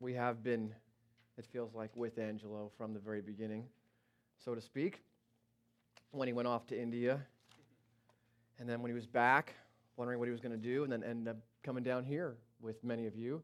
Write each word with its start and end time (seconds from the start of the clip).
we 0.00 0.14
have 0.14 0.42
been, 0.42 0.74
it 1.36 1.46
feels 1.52 1.74
like, 1.74 1.94
with 1.94 2.18
Angelo 2.18 2.72
from 2.76 2.94
the 2.94 2.98
very 2.98 3.20
beginning, 3.20 3.64
so 4.42 4.54
to 4.54 4.60
speak. 4.60 5.02
When 6.10 6.26
he 6.26 6.32
went 6.32 6.48
off 6.48 6.66
to 6.68 6.80
India, 6.80 7.20
and 8.58 8.68
then 8.68 8.80
when 8.82 8.90
he 8.90 8.94
was 8.94 9.06
back, 9.06 9.54
wondering 9.96 10.18
what 10.18 10.26
he 10.26 10.32
was 10.32 10.40
going 10.40 10.52
to 10.52 10.58
do, 10.58 10.82
and 10.84 10.92
then 10.92 11.04
ended 11.04 11.28
up 11.28 11.36
coming 11.62 11.84
down 11.84 12.04
here 12.04 12.36
with 12.60 12.82
many 12.82 13.06
of 13.06 13.14
you. 13.14 13.42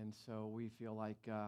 And 0.00 0.12
so 0.26 0.50
we 0.52 0.70
feel 0.78 0.94
like 0.94 1.16
uh, 1.32 1.46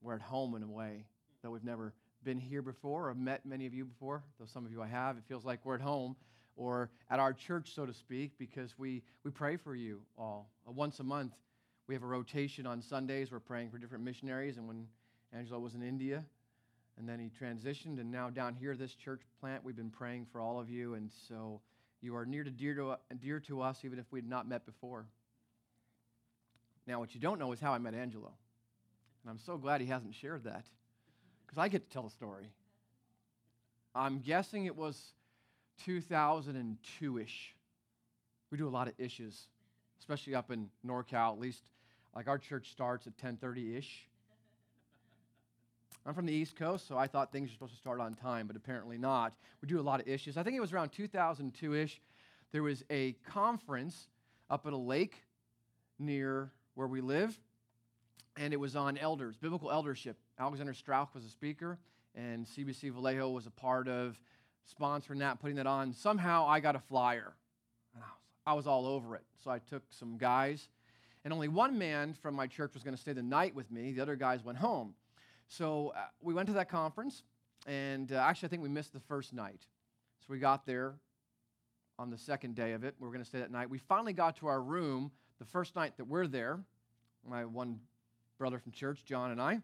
we're 0.00 0.14
at 0.14 0.22
home 0.22 0.54
in 0.54 0.62
a 0.62 0.66
way, 0.66 1.04
though 1.42 1.50
we've 1.50 1.62
never 1.62 1.92
been 2.24 2.38
here 2.38 2.62
before 2.62 3.10
or 3.10 3.14
met 3.14 3.44
many 3.44 3.66
of 3.66 3.74
you 3.74 3.84
before, 3.84 4.22
though 4.40 4.46
some 4.46 4.64
of 4.64 4.72
you 4.72 4.80
I 4.82 4.86
have. 4.86 5.18
It 5.18 5.24
feels 5.28 5.44
like 5.44 5.60
we're 5.64 5.74
at 5.74 5.80
home 5.82 6.16
or 6.56 6.90
at 7.10 7.20
our 7.20 7.34
church, 7.34 7.74
so 7.74 7.84
to 7.84 7.92
speak, 7.92 8.32
because 8.38 8.78
we, 8.78 9.02
we 9.22 9.30
pray 9.30 9.56
for 9.56 9.74
you 9.74 10.00
all. 10.16 10.50
Uh, 10.66 10.72
once 10.72 10.98
a 11.00 11.04
month, 11.04 11.32
we 11.86 11.94
have 11.94 12.02
a 12.02 12.06
rotation 12.06 12.66
on 12.66 12.80
Sundays. 12.82 13.30
We're 13.30 13.40
praying 13.40 13.70
for 13.70 13.78
different 13.78 14.04
missionaries. 14.04 14.56
And 14.56 14.68
when 14.68 14.86
Angelo 15.32 15.58
was 15.58 15.74
in 15.74 15.82
India, 15.82 16.24
and 16.98 17.08
then 17.08 17.18
he 17.18 17.30
transitioned, 17.30 18.00
and 18.00 18.10
now 18.10 18.30
down 18.30 18.54
here, 18.54 18.76
this 18.76 18.94
church 18.94 19.22
plant, 19.40 19.64
we've 19.64 19.76
been 19.76 19.90
praying 19.90 20.26
for 20.30 20.40
all 20.40 20.60
of 20.60 20.70
you. 20.70 20.94
And 20.94 21.10
so 21.28 21.60
you 22.00 22.14
are 22.16 22.26
near 22.26 22.44
to 22.44 22.50
dear 22.50 22.74
to, 22.74 22.98
dear 23.20 23.40
to 23.40 23.62
us, 23.62 23.78
even 23.84 23.98
if 23.98 24.06
we 24.10 24.18
had 24.18 24.28
not 24.28 24.46
met 24.46 24.66
before. 24.66 25.06
Now, 26.86 26.98
what 26.98 27.14
you 27.14 27.20
don't 27.20 27.38
know 27.38 27.52
is 27.52 27.60
how 27.60 27.72
I 27.72 27.78
met 27.78 27.94
Angelo. 27.94 28.32
And 29.22 29.30
I'm 29.30 29.38
so 29.38 29.56
glad 29.56 29.80
he 29.80 29.86
hasn't 29.86 30.14
shared 30.14 30.44
that 30.44 30.64
because 31.46 31.58
I 31.58 31.68
get 31.68 31.88
to 31.88 31.92
tell 31.92 32.02
the 32.02 32.10
story. 32.10 32.50
I'm 33.94 34.18
guessing 34.20 34.66
it 34.66 34.76
was 34.76 35.00
2002 35.84 37.18
ish. 37.18 37.54
We 38.50 38.58
do 38.58 38.68
a 38.68 38.70
lot 38.70 38.88
of 38.88 38.94
issues, 38.98 39.46
especially 40.02 40.34
up 40.34 40.50
in 40.50 40.68
NorCal. 40.84 41.32
At 41.32 41.38
least, 41.38 41.62
like 42.14 42.26
our 42.26 42.38
church 42.38 42.70
starts 42.72 43.06
at 43.06 43.16
10:30 43.16 43.76
ish. 43.76 44.08
I'm 46.04 46.14
from 46.14 46.26
the 46.26 46.32
East 46.32 46.56
Coast, 46.56 46.88
so 46.88 46.98
I 46.98 47.06
thought 47.06 47.30
things 47.30 47.50
were 47.50 47.54
supposed 47.54 47.74
to 47.74 47.78
start 47.78 48.00
on 48.00 48.14
time, 48.14 48.48
but 48.48 48.56
apparently 48.56 48.98
not. 48.98 49.34
We 49.60 49.68
do 49.68 49.78
a 49.78 49.82
lot 49.82 50.00
of 50.00 50.08
issues. 50.08 50.36
I 50.36 50.42
think 50.42 50.56
it 50.56 50.60
was 50.60 50.72
around 50.72 50.90
2002 50.90 51.74
ish. 51.74 52.00
There 52.50 52.64
was 52.64 52.82
a 52.90 53.12
conference 53.24 54.08
up 54.50 54.66
at 54.66 54.72
a 54.72 54.76
lake 54.76 55.22
near 56.00 56.50
where 56.74 56.88
we 56.88 57.00
live, 57.00 57.38
and 58.36 58.52
it 58.52 58.56
was 58.56 58.74
on 58.74 58.98
elders, 58.98 59.36
biblical 59.36 59.70
eldership. 59.70 60.16
Alexander 60.40 60.74
Strauch 60.74 61.14
was 61.14 61.24
a 61.24 61.30
speaker, 61.30 61.78
and 62.16 62.48
CBC 62.48 62.92
Vallejo 62.92 63.30
was 63.30 63.46
a 63.46 63.52
part 63.52 63.86
of 63.86 64.20
sponsoring 64.68 65.20
that, 65.20 65.38
putting 65.38 65.56
that 65.56 65.68
on. 65.68 65.92
Somehow 65.92 66.48
I 66.48 66.58
got 66.58 66.74
a 66.74 66.80
flyer, 66.80 67.36
I 68.46 68.54
was, 68.54 68.66
all 68.66 68.86
over 68.86 69.14
it. 69.14 69.22
So 69.42 69.50
I 69.50 69.58
took 69.58 69.82
some 69.90 70.18
guys, 70.18 70.68
and 71.24 71.32
only 71.32 71.48
one 71.48 71.78
man 71.78 72.14
from 72.14 72.34
my 72.34 72.46
church 72.46 72.74
was 72.74 72.82
going 72.82 72.94
to 72.94 73.00
stay 73.00 73.12
the 73.12 73.22
night 73.22 73.54
with 73.54 73.70
me. 73.70 73.92
The 73.92 74.02
other 74.02 74.16
guys 74.16 74.44
went 74.44 74.58
home. 74.58 74.94
So 75.48 75.92
uh, 75.96 76.00
we 76.20 76.34
went 76.34 76.48
to 76.48 76.54
that 76.54 76.68
conference, 76.68 77.22
and 77.66 78.10
uh, 78.10 78.16
actually, 78.16 78.48
I 78.48 78.50
think 78.50 78.62
we 78.62 78.68
missed 78.68 78.92
the 78.92 79.00
first 79.00 79.32
night. 79.32 79.60
So 80.20 80.26
we 80.28 80.38
got 80.38 80.66
there 80.66 80.94
on 81.98 82.10
the 82.10 82.18
second 82.18 82.56
day 82.56 82.72
of 82.72 82.84
it. 82.84 82.94
We 82.98 83.06
were 83.06 83.12
going 83.12 83.22
to 83.22 83.28
stay 83.28 83.38
that 83.38 83.50
night. 83.50 83.70
We 83.70 83.78
finally 83.78 84.12
got 84.12 84.36
to 84.38 84.46
our 84.48 84.60
room 84.60 85.12
the 85.38 85.44
first 85.44 85.76
night 85.76 85.96
that 85.98 86.04
we're 86.04 86.26
there. 86.26 86.58
My 87.28 87.44
one 87.44 87.78
brother 88.38 88.58
from 88.58 88.72
church, 88.72 89.04
John, 89.04 89.30
and 89.30 89.40
I. 89.40 89.60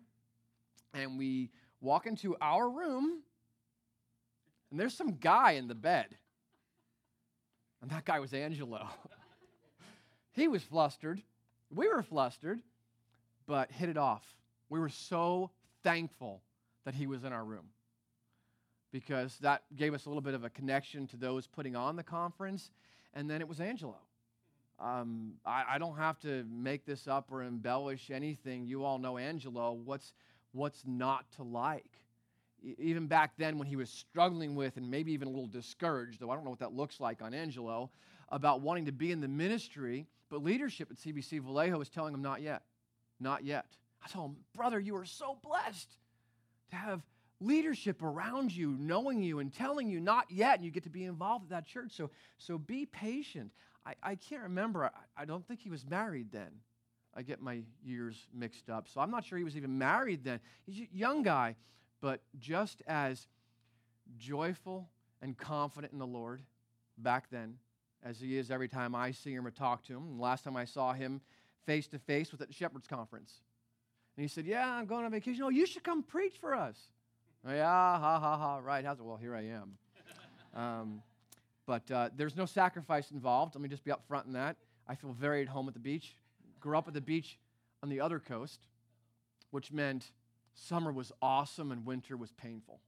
And 0.94 1.18
we 1.18 1.50
walk 1.80 2.06
into 2.06 2.36
our 2.40 2.68
room, 2.68 3.22
and 4.70 4.78
there's 4.78 4.94
some 4.94 5.16
guy 5.16 5.52
in 5.52 5.66
the 5.68 5.74
bed. 5.74 6.16
And 7.80 7.90
that 7.90 8.04
guy 8.04 8.18
was 8.18 8.32
Angelo. 8.34 8.88
he 10.32 10.48
was 10.48 10.62
flustered. 10.62 11.22
We 11.70 11.88
were 11.88 12.02
flustered, 12.02 12.60
but 13.46 13.70
hit 13.70 13.88
it 13.88 13.96
off. 13.96 14.24
We 14.68 14.80
were 14.80 14.88
so 14.88 15.50
thankful 15.82 16.42
that 16.84 16.94
he 16.94 17.06
was 17.06 17.24
in 17.24 17.32
our 17.32 17.44
room 17.44 17.68
because 18.92 19.36
that 19.38 19.62
gave 19.76 19.94
us 19.94 20.06
a 20.06 20.08
little 20.08 20.22
bit 20.22 20.34
of 20.34 20.44
a 20.44 20.50
connection 20.50 21.06
to 21.08 21.16
those 21.16 21.46
putting 21.46 21.76
on 21.76 21.96
the 21.96 22.02
conference. 22.02 22.70
And 23.14 23.28
then 23.28 23.40
it 23.40 23.48
was 23.48 23.60
Angelo. 23.60 23.98
Um, 24.80 25.34
I, 25.44 25.64
I, 25.70 25.78
don't 25.78 25.96
have 25.96 26.20
to 26.20 26.44
make 26.48 26.86
this 26.86 27.08
up 27.08 27.32
or 27.32 27.42
embellish 27.42 28.12
anything. 28.12 28.64
You 28.64 28.84
all 28.84 28.98
know 28.98 29.18
Angelo. 29.18 29.72
What's, 29.72 30.12
what's 30.52 30.84
not 30.86 31.24
to 31.32 31.42
like? 31.42 31.90
Even 32.62 33.06
back 33.06 33.32
then, 33.38 33.58
when 33.58 33.66
he 33.68 33.76
was 33.76 33.90
struggling 33.90 34.54
with 34.54 34.76
and 34.76 34.90
maybe 34.90 35.12
even 35.12 35.28
a 35.28 35.30
little 35.30 35.46
discouraged, 35.46 36.20
though 36.20 36.30
I 36.30 36.34
don't 36.34 36.44
know 36.44 36.50
what 36.50 36.58
that 36.60 36.72
looks 36.72 37.00
like 37.00 37.22
on 37.22 37.34
Angelo, 37.34 37.90
about 38.30 38.60
wanting 38.60 38.86
to 38.86 38.92
be 38.92 39.12
in 39.12 39.20
the 39.20 39.28
ministry, 39.28 40.06
but 40.28 40.42
leadership 40.42 40.88
at 40.90 40.96
CBC 40.98 41.40
Vallejo 41.40 41.78
was 41.78 41.88
telling 41.88 42.14
him, 42.14 42.22
not 42.22 42.42
yet. 42.42 42.62
Not 43.20 43.44
yet. 43.44 43.66
I 44.04 44.08
told 44.08 44.30
him, 44.32 44.36
brother, 44.54 44.78
you 44.78 44.96
are 44.96 45.04
so 45.04 45.38
blessed 45.42 45.88
to 46.70 46.76
have 46.76 47.02
leadership 47.40 48.02
around 48.02 48.54
you, 48.54 48.76
knowing 48.78 49.22
you 49.22 49.38
and 49.38 49.52
telling 49.52 49.88
you 49.88 50.00
not 50.00 50.26
yet, 50.30 50.56
and 50.56 50.64
you 50.64 50.70
get 50.70 50.84
to 50.84 50.90
be 50.90 51.04
involved 51.04 51.44
at 51.44 51.50
that 51.50 51.66
church. 51.66 51.92
So, 51.92 52.10
so 52.36 52.58
be 52.58 52.86
patient. 52.86 53.52
I, 53.86 53.94
I 54.02 54.14
can't 54.16 54.42
remember. 54.42 54.86
I, 54.86 54.90
I 55.22 55.24
don't 55.24 55.46
think 55.46 55.60
he 55.60 55.70
was 55.70 55.86
married 55.86 56.32
then. 56.32 56.50
I 57.14 57.22
get 57.22 57.40
my 57.40 57.62
years 57.82 58.26
mixed 58.34 58.68
up. 58.70 58.86
So 58.88 59.00
I'm 59.00 59.10
not 59.10 59.24
sure 59.24 59.38
he 59.38 59.44
was 59.44 59.56
even 59.56 59.78
married 59.78 60.24
then. 60.24 60.40
He's 60.66 60.86
a 60.86 60.96
young 60.96 61.22
guy, 61.22 61.56
but 62.00 62.20
just 62.38 62.82
as 62.86 63.26
joyful 64.16 64.88
and 65.22 65.36
confident 65.36 65.92
in 65.92 65.98
the 65.98 66.06
Lord 66.06 66.42
back 66.96 67.30
then 67.30 67.56
as 68.02 68.20
he 68.20 68.38
is 68.38 68.50
every 68.50 68.68
time 68.68 68.94
I 68.94 69.10
see 69.10 69.34
him 69.34 69.46
or 69.46 69.50
talk 69.50 69.84
to 69.84 69.96
him. 69.96 70.02
And 70.04 70.20
last 70.20 70.44
time 70.44 70.56
I 70.56 70.64
saw 70.64 70.92
him 70.92 71.20
face 71.66 71.86
to 71.88 71.98
face 71.98 72.30
was 72.32 72.40
at 72.40 72.48
the 72.48 72.54
Shepherd's 72.54 72.86
Conference. 72.86 73.32
And 74.16 74.22
he 74.22 74.28
said, 74.28 74.46
Yeah, 74.46 74.68
I'm 74.68 74.86
going 74.86 75.04
on 75.04 75.10
vacation. 75.10 75.42
Oh, 75.42 75.48
you 75.48 75.66
should 75.66 75.84
come 75.84 76.02
preach 76.02 76.36
for 76.40 76.54
us. 76.54 76.76
Oh, 77.46 77.52
yeah, 77.52 77.64
ha, 77.64 78.18
ha, 78.18 78.36
ha. 78.36 78.58
Right. 78.58 78.84
How's 78.84 78.98
it? 78.98 79.04
Well, 79.04 79.16
here 79.16 79.34
I 79.34 79.46
am. 79.46 79.78
Um, 80.54 81.02
but 81.66 81.88
uh, 81.90 82.08
there's 82.16 82.34
no 82.34 82.46
sacrifice 82.46 83.10
involved. 83.10 83.54
Let 83.54 83.60
me 83.60 83.68
just 83.68 83.84
be 83.84 83.92
upfront 83.92 84.24
in 84.24 84.32
that. 84.32 84.56
I 84.88 84.94
feel 84.94 85.12
very 85.12 85.42
at 85.42 85.48
home 85.48 85.68
at 85.68 85.74
the 85.74 85.78
beach. 85.78 86.16
Grew 86.58 86.76
up 86.76 86.88
at 86.88 86.94
the 86.94 87.02
beach 87.02 87.38
on 87.82 87.90
the 87.90 88.00
other 88.00 88.18
coast, 88.18 88.66
which 89.50 89.70
meant 89.70 90.10
summer 90.58 90.92
was 90.92 91.12
awesome 91.22 91.72
and 91.72 91.86
winter 91.86 92.16
was 92.16 92.32
painful. 92.32 92.80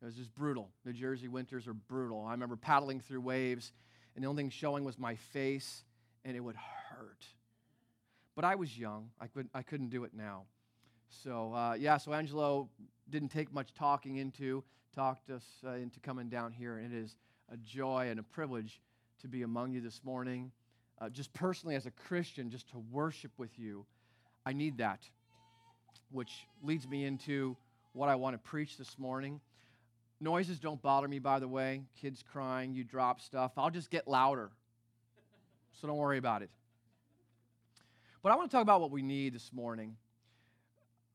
It 0.00 0.06
was 0.06 0.14
just 0.14 0.34
brutal. 0.34 0.70
New 0.84 0.92
Jersey 0.92 1.28
winters 1.28 1.66
are 1.66 1.74
brutal. 1.74 2.24
I 2.24 2.30
remember 2.30 2.56
paddling 2.56 3.00
through 3.00 3.20
waves, 3.20 3.72
and 4.14 4.24
the 4.24 4.28
only 4.28 4.44
thing 4.44 4.50
showing 4.50 4.84
was 4.84 4.98
my 4.98 5.16
face, 5.16 5.84
and 6.24 6.36
it 6.36 6.40
would 6.40 6.56
hurt. 6.56 7.26
But 8.34 8.44
I 8.44 8.54
was 8.54 8.78
young. 8.78 9.10
I, 9.20 9.26
could, 9.26 9.48
I 9.52 9.62
couldn't 9.62 9.90
do 9.90 10.04
it 10.04 10.12
now. 10.14 10.44
So, 11.08 11.52
uh, 11.52 11.74
yeah, 11.78 11.98
so 11.98 12.12
Angelo 12.12 12.70
didn't 13.10 13.30
take 13.30 13.52
much 13.52 13.74
talking 13.74 14.16
into, 14.16 14.62
talked 14.94 15.28
us 15.30 15.44
uh, 15.66 15.72
into 15.72 16.00
coming 16.00 16.28
down 16.28 16.52
here, 16.52 16.78
and 16.78 16.94
it 16.94 16.96
is 16.96 17.16
a 17.52 17.56
joy 17.58 18.08
and 18.10 18.20
a 18.20 18.22
privilege 18.22 18.80
to 19.20 19.28
be 19.28 19.42
among 19.42 19.72
you 19.72 19.80
this 19.80 20.00
morning. 20.04 20.52
Uh, 21.00 21.10
just 21.10 21.32
personally, 21.34 21.74
as 21.74 21.86
a 21.86 21.90
Christian, 21.90 22.48
just 22.48 22.70
to 22.70 22.78
worship 22.90 23.32
with 23.36 23.58
you, 23.58 23.84
I 24.46 24.52
need 24.52 24.78
that, 24.78 25.00
which 26.10 26.46
leads 26.62 26.88
me 26.88 27.04
into 27.04 27.56
what 27.92 28.08
I 28.08 28.14
want 28.14 28.34
to 28.34 28.38
preach 28.38 28.76
this 28.76 28.98
morning. 28.98 29.40
Noises 30.20 30.58
don't 30.58 30.80
bother 30.82 31.08
me, 31.08 31.18
by 31.18 31.38
the 31.38 31.48
way. 31.48 31.82
Kids 32.00 32.22
crying, 32.32 32.74
you 32.74 32.84
drop 32.84 33.20
stuff. 33.20 33.52
I'll 33.56 33.70
just 33.70 33.90
get 33.90 34.06
louder. 34.06 34.50
So 35.80 35.88
don't 35.88 35.96
worry 35.96 36.18
about 36.18 36.42
it. 36.42 36.50
But 38.22 38.32
I 38.32 38.36
want 38.36 38.50
to 38.50 38.54
talk 38.54 38.62
about 38.62 38.80
what 38.80 38.90
we 38.90 39.02
need 39.02 39.34
this 39.34 39.50
morning. 39.52 39.96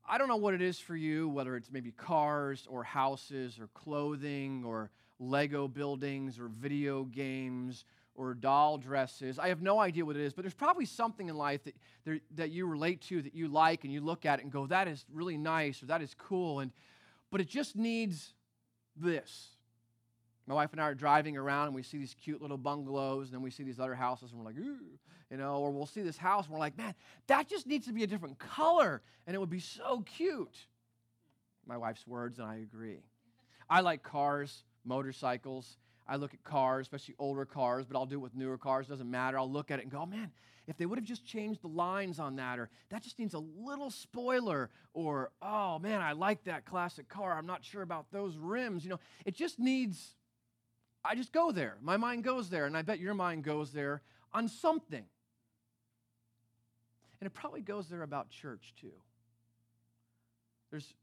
I 0.08 0.18
don't 0.18 0.28
know 0.28 0.36
what 0.36 0.54
it 0.54 0.62
is 0.62 0.78
for 0.78 0.96
you, 0.96 1.28
whether 1.28 1.56
it's 1.56 1.70
maybe 1.70 1.92
cars 1.92 2.66
or 2.68 2.82
houses 2.82 3.58
or 3.60 3.68
clothing 3.74 4.64
or 4.64 4.90
Lego 5.18 5.68
buildings 5.68 6.38
or 6.38 6.48
video 6.48 7.04
games 7.04 7.84
or 8.16 8.34
doll 8.34 8.78
dresses. 8.78 9.38
I 9.38 9.48
have 9.48 9.62
no 9.62 9.78
idea 9.78 10.04
what 10.04 10.16
it 10.16 10.22
is, 10.22 10.32
but 10.32 10.42
there's 10.42 10.54
probably 10.54 10.86
something 10.86 11.28
in 11.28 11.36
life 11.36 11.62
that, 11.64 11.76
there, 12.04 12.20
that 12.34 12.50
you 12.50 12.66
relate 12.66 13.02
to 13.02 13.22
that 13.22 13.34
you 13.34 13.48
like 13.48 13.84
and 13.84 13.92
you 13.92 14.00
look 14.00 14.26
at 14.26 14.38
it 14.38 14.42
and 14.42 14.52
go, 14.52 14.66
that 14.66 14.88
is 14.88 15.04
really 15.12 15.36
nice 15.36 15.82
or 15.82 15.86
that 15.86 16.02
is 16.02 16.14
cool. 16.18 16.60
And, 16.60 16.72
but 17.30 17.40
it 17.40 17.48
just 17.48 17.76
needs 17.76 18.34
this. 18.96 19.50
My 20.46 20.54
wife 20.54 20.72
and 20.72 20.80
I 20.80 20.84
are 20.84 20.94
driving 20.94 21.36
around 21.36 21.66
and 21.66 21.74
we 21.74 21.82
see 21.82 21.98
these 21.98 22.14
cute 22.14 22.40
little 22.40 22.56
bungalows 22.56 23.26
and 23.26 23.34
then 23.34 23.42
we 23.42 23.50
see 23.50 23.64
these 23.64 23.80
other 23.80 23.94
houses 23.94 24.30
and 24.30 24.40
we're 24.40 24.46
like, 24.46 24.58
ooh, 24.58 24.98
you 25.30 25.36
know, 25.36 25.56
or 25.56 25.70
we'll 25.70 25.86
see 25.86 26.02
this 26.02 26.16
house 26.16 26.44
and 26.44 26.52
we're 26.52 26.60
like, 26.60 26.78
man, 26.78 26.94
that 27.26 27.48
just 27.48 27.66
needs 27.66 27.86
to 27.86 27.92
be 27.92 28.04
a 28.04 28.06
different 28.06 28.38
color 28.38 29.02
and 29.26 29.34
it 29.34 29.38
would 29.38 29.50
be 29.50 29.60
so 29.60 30.04
cute. 30.06 30.56
My 31.66 31.76
wife's 31.76 32.06
words, 32.06 32.38
and 32.38 32.46
I 32.46 32.56
agree. 32.56 33.00
I 33.68 33.80
like 33.80 34.04
cars, 34.04 34.62
motorcycles. 34.84 35.78
I 36.08 36.16
look 36.16 36.34
at 36.34 36.44
cars, 36.44 36.82
especially 36.82 37.14
older 37.18 37.44
cars, 37.44 37.86
but 37.86 37.96
I'll 37.96 38.06
do 38.06 38.16
it 38.16 38.22
with 38.22 38.34
newer 38.34 38.58
cars. 38.58 38.86
Doesn't 38.86 39.10
matter. 39.10 39.38
I'll 39.38 39.50
look 39.50 39.70
at 39.70 39.78
it 39.78 39.82
and 39.82 39.90
go, 39.90 40.00
oh, 40.02 40.06
man, 40.06 40.30
if 40.66 40.76
they 40.76 40.86
would 40.86 40.98
have 40.98 41.06
just 41.06 41.24
changed 41.24 41.62
the 41.62 41.68
lines 41.68 42.18
on 42.18 42.36
that, 42.36 42.58
or 42.58 42.68
that 42.90 43.02
just 43.02 43.18
needs 43.18 43.34
a 43.34 43.38
little 43.38 43.90
spoiler, 43.90 44.70
or 44.94 45.30
oh 45.40 45.78
man, 45.78 46.00
I 46.00 46.12
like 46.12 46.44
that 46.44 46.64
classic 46.64 47.08
car. 47.08 47.38
I'm 47.38 47.46
not 47.46 47.64
sure 47.64 47.82
about 47.82 48.06
those 48.10 48.36
rims. 48.36 48.82
You 48.82 48.90
know, 48.90 49.00
it 49.24 49.36
just 49.36 49.58
needs 49.60 50.16
I 51.04 51.14
just 51.14 51.32
go 51.32 51.52
there. 51.52 51.76
My 51.80 51.96
mind 51.96 52.24
goes 52.24 52.50
there, 52.50 52.66
and 52.66 52.76
I 52.76 52.82
bet 52.82 52.98
your 52.98 53.14
mind 53.14 53.44
goes 53.44 53.70
there 53.70 54.02
on 54.32 54.48
something. 54.48 55.04
And 57.20 57.26
it 57.26 57.32
probably 57.32 57.60
goes 57.60 57.88
there 57.88 58.02
about 58.02 58.28
church 58.28 58.74
too. 58.80 58.92
There's 60.70 60.94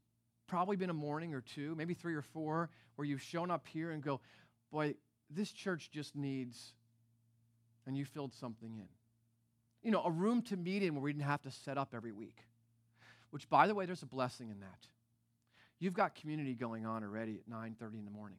probably 0.46 0.76
been 0.76 0.90
a 0.90 0.94
morning 0.94 1.34
or 1.34 1.40
two, 1.40 1.74
maybe 1.74 1.94
three 1.94 2.14
or 2.14 2.22
four, 2.22 2.68
where 2.96 3.06
you've 3.06 3.22
shown 3.22 3.50
up 3.50 3.66
here 3.66 3.90
and 3.90 4.02
go, 4.02 4.20
boy, 4.74 4.96
this 5.30 5.52
church 5.52 5.90
just 5.92 6.16
needs, 6.16 6.72
and 7.86 7.96
you 7.96 8.04
filled 8.04 8.34
something 8.34 8.74
in. 8.74 8.88
You 9.82 9.92
know, 9.92 10.02
a 10.02 10.10
room 10.10 10.42
to 10.42 10.56
meet 10.56 10.82
in 10.82 10.94
where 10.94 11.02
we 11.02 11.12
didn't 11.12 11.26
have 11.26 11.42
to 11.42 11.50
set 11.50 11.78
up 11.78 11.94
every 11.94 12.10
week. 12.10 12.38
Which, 13.30 13.48
by 13.48 13.66
the 13.68 13.74
way, 13.74 13.86
there's 13.86 14.02
a 14.02 14.06
blessing 14.06 14.50
in 14.50 14.60
that. 14.60 14.88
You've 15.78 15.94
got 15.94 16.14
community 16.14 16.54
going 16.54 16.86
on 16.86 17.04
already 17.04 17.36
at 17.36 17.48
9:30 17.48 17.98
in 17.98 18.04
the 18.04 18.10
morning. 18.10 18.38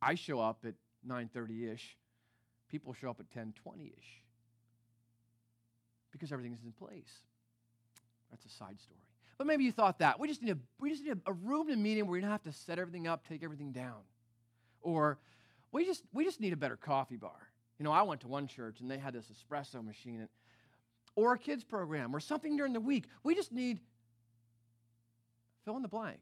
I 0.00 0.14
show 0.14 0.40
up 0.40 0.64
at 0.64 0.74
9:30-ish. 1.06 1.96
People 2.68 2.92
show 2.92 3.10
up 3.10 3.18
at 3.20 3.28
10:20-ish. 3.30 4.22
Because 6.12 6.32
everything's 6.32 6.62
in 6.62 6.72
place. 6.72 7.22
That's 8.30 8.44
a 8.44 8.50
side 8.50 8.80
story. 8.80 9.00
But 9.38 9.46
maybe 9.46 9.64
you 9.64 9.72
thought 9.72 9.98
that. 9.98 10.18
We 10.20 10.28
just 10.28 10.42
need 10.42 10.52
a, 10.52 10.58
we 10.78 10.90
just 10.90 11.02
need 11.02 11.18
a, 11.26 11.30
a 11.30 11.32
room 11.32 11.68
to 11.68 11.76
meet 11.76 11.98
in 11.98 12.06
where 12.06 12.12
we 12.12 12.20
don't 12.20 12.30
have 12.30 12.44
to 12.44 12.52
set 12.52 12.78
everything 12.78 13.06
up, 13.06 13.26
take 13.26 13.42
everything 13.42 13.72
down. 13.72 14.02
Or 14.86 15.18
we 15.72 15.84
just, 15.84 16.04
we 16.12 16.24
just 16.24 16.40
need 16.40 16.52
a 16.52 16.56
better 16.56 16.76
coffee 16.76 17.16
bar. 17.16 17.50
You 17.78 17.84
know, 17.84 17.90
I 17.90 18.02
went 18.02 18.20
to 18.20 18.28
one 18.28 18.46
church 18.46 18.80
and 18.80 18.88
they 18.88 18.98
had 18.98 19.12
this 19.12 19.26
espresso 19.26 19.84
machine, 19.84 20.28
or 21.16 21.32
a 21.32 21.38
kids 21.38 21.64
program, 21.64 22.14
or 22.14 22.20
something 22.20 22.56
during 22.56 22.72
the 22.72 22.80
week. 22.80 23.04
We 23.24 23.34
just 23.34 23.52
need 23.52 23.80
fill 25.64 25.76
in 25.76 25.82
the 25.82 25.88
blank. 25.88 26.20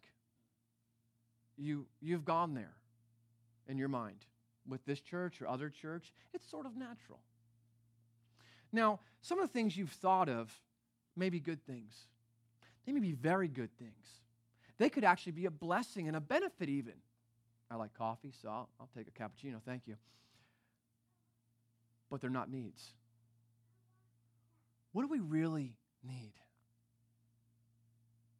You, 1.59 1.87
you've 2.01 2.25
gone 2.25 2.55
there 2.55 2.75
in 3.69 3.77
your 3.77 3.89
mind 3.89 4.25
with 4.67 4.85
this 4.87 5.01
church 5.01 5.43
or 5.43 5.47
other 5.47 5.69
church. 5.69 6.11
It's 6.33 6.49
sort 6.51 6.65
of 6.65 6.75
natural. 6.75 7.21
Now, 8.73 9.01
some 9.21 9.39
of 9.39 9.47
the 9.47 9.53
things 9.53 9.77
you've 9.77 9.91
thought 9.91 10.31
of 10.31 10.51
may 11.17 11.29
be 11.29 11.39
good 11.39 11.65
things. 11.67 11.95
They 12.87 12.93
may 12.93 13.01
be 13.01 13.13
very 13.13 13.47
good 13.47 13.77
things. 13.79 14.07
They 14.79 14.89
could 14.89 15.05
actually 15.05 15.33
be 15.33 15.45
a 15.45 15.51
blessing 15.51 16.09
and 16.09 16.17
a 16.17 16.21
benefit, 16.21 16.71
even. 16.71 16.95
I 17.75 17.77
like 17.77 17.93
coffee, 17.95 18.33
so 18.41 18.49
I'll, 18.49 18.69
I'll 18.79 18.89
take 18.97 19.09
a 19.09 19.11
cappuccino. 19.11 19.61
Thank 19.67 19.89
you. 19.89 19.97
But 22.09 22.21
they're 22.21 22.31
not 22.31 22.49
needs. 22.49 22.93
What 24.93 25.03
do 25.03 25.09
we 25.09 25.19
really 25.19 25.75
need? 26.09 26.35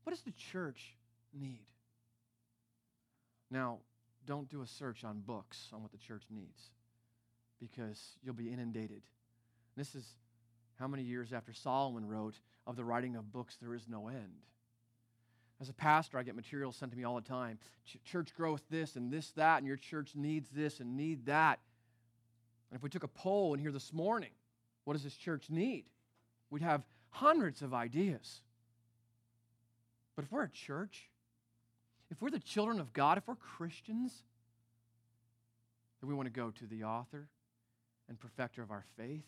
What 0.05 0.13
does 0.13 0.23
the 0.23 0.31
church 0.31 0.95
need? 1.37 1.67
Now, 3.51 3.79
don't 4.25 4.49
do 4.49 4.63
a 4.63 4.67
search 4.69 5.03
on 5.03 5.21
books 5.27 5.69
on 5.73 5.83
what 5.83 5.91
the 5.91 5.99
church 5.99 6.23
needs 6.31 6.71
because 7.59 8.01
you'll 8.23 8.35
be 8.35 8.53
inundated. 8.53 9.03
This 9.77 9.97
is 9.97 10.07
how 10.79 10.87
many 10.87 11.03
years 11.03 11.33
after 11.33 11.53
Solomon 11.53 12.07
wrote, 12.07 12.39
Of 12.69 12.77
the 12.77 12.85
writing 12.85 13.17
of 13.17 13.33
books, 13.33 13.57
there 13.61 13.75
is 13.75 13.89
no 13.89 14.07
end. 14.07 14.45
As 15.61 15.69
a 15.69 15.73
pastor, 15.73 16.19
I 16.19 16.23
get 16.23 16.35
materials 16.35 16.77
sent 16.77 16.93
to 16.93 16.99
me 16.99 17.05
all 17.05 17.15
the 17.15 17.21
time. 17.21 17.59
Ch- 17.87 17.99
church 18.05 18.35
growth 18.35 18.63
this 18.71 18.97
and 18.97 19.13
this, 19.13 19.31
that, 19.33 19.59
and 19.59 19.67
your 19.67 19.77
church 19.77 20.13
needs 20.15 20.49
this 20.51 20.81
and 20.81 20.97
need 20.97 21.27
that. 21.27 21.61
And 22.71 22.77
if 22.77 22.83
we 22.83 22.91
took 22.91 23.05
a 23.05 23.09
poll 23.09 23.55
in 23.55 23.61
here 23.61 23.71
this 23.71 23.93
morning, 23.93 24.31
what 24.85 24.95
does 24.95 25.05
this 25.05 25.17
church 25.17 25.51
need? 25.51 25.85
We'd 26.51 26.63
have 26.63 26.83
hundreds 27.11 27.63
of 27.63 27.73
ideas. 27.73 28.41
But 30.17 30.25
if 30.25 30.33
we're 30.33 30.45
a 30.45 30.51
church, 30.51 31.09
if 32.11 32.21
we're 32.21 32.31
the 32.31 32.41
children 32.41 32.81
of 32.81 32.93
God, 32.93 33.19
if 33.19 33.27
we're 33.27 33.35
Christians, 33.37 34.13
then 36.01 36.09
we 36.09 36.15
want 36.15 36.27
to 36.27 36.33
go 36.33 36.51
to 36.51 36.67
the 36.67 36.85
author 36.85 37.29
and 38.09 38.19
perfecter 38.19 38.63
of 38.63 38.71
our 38.71 38.85
faith, 38.97 39.25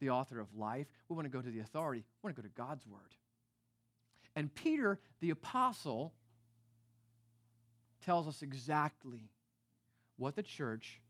the 0.00 0.10
author 0.10 0.40
of 0.40 0.54
life. 0.56 0.86
We 1.08 1.16
want 1.16 1.26
to 1.26 1.30
go 1.30 1.42
to 1.42 1.50
the 1.50 1.60
authority. 1.60 2.04
We 2.22 2.28
want 2.28 2.36
to 2.36 2.42
go 2.42 2.48
to 2.48 2.54
God's 2.54 2.86
word. 2.86 3.00
And 4.34 4.54
Peter, 4.54 4.98
the 5.20 5.30
apostle, 5.30 6.12
tells 8.04 8.26
us 8.26 8.42
exactly 8.42 9.30
what 10.16 10.36
the 10.36 10.42
church 10.42 11.00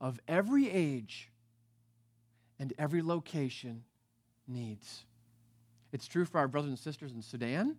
of 0.00 0.18
every 0.28 0.70
age 0.70 1.30
and 2.58 2.72
every 2.78 3.02
location 3.02 3.84
needs. 4.46 5.04
It's 5.92 6.06
true 6.06 6.24
for 6.24 6.38
our 6.38 6.48
brothers 6.48 6.70
and 6.70 6.78
sisters 6.78 7.12
in 7.12 7.22
Sudan, 7.22 7.76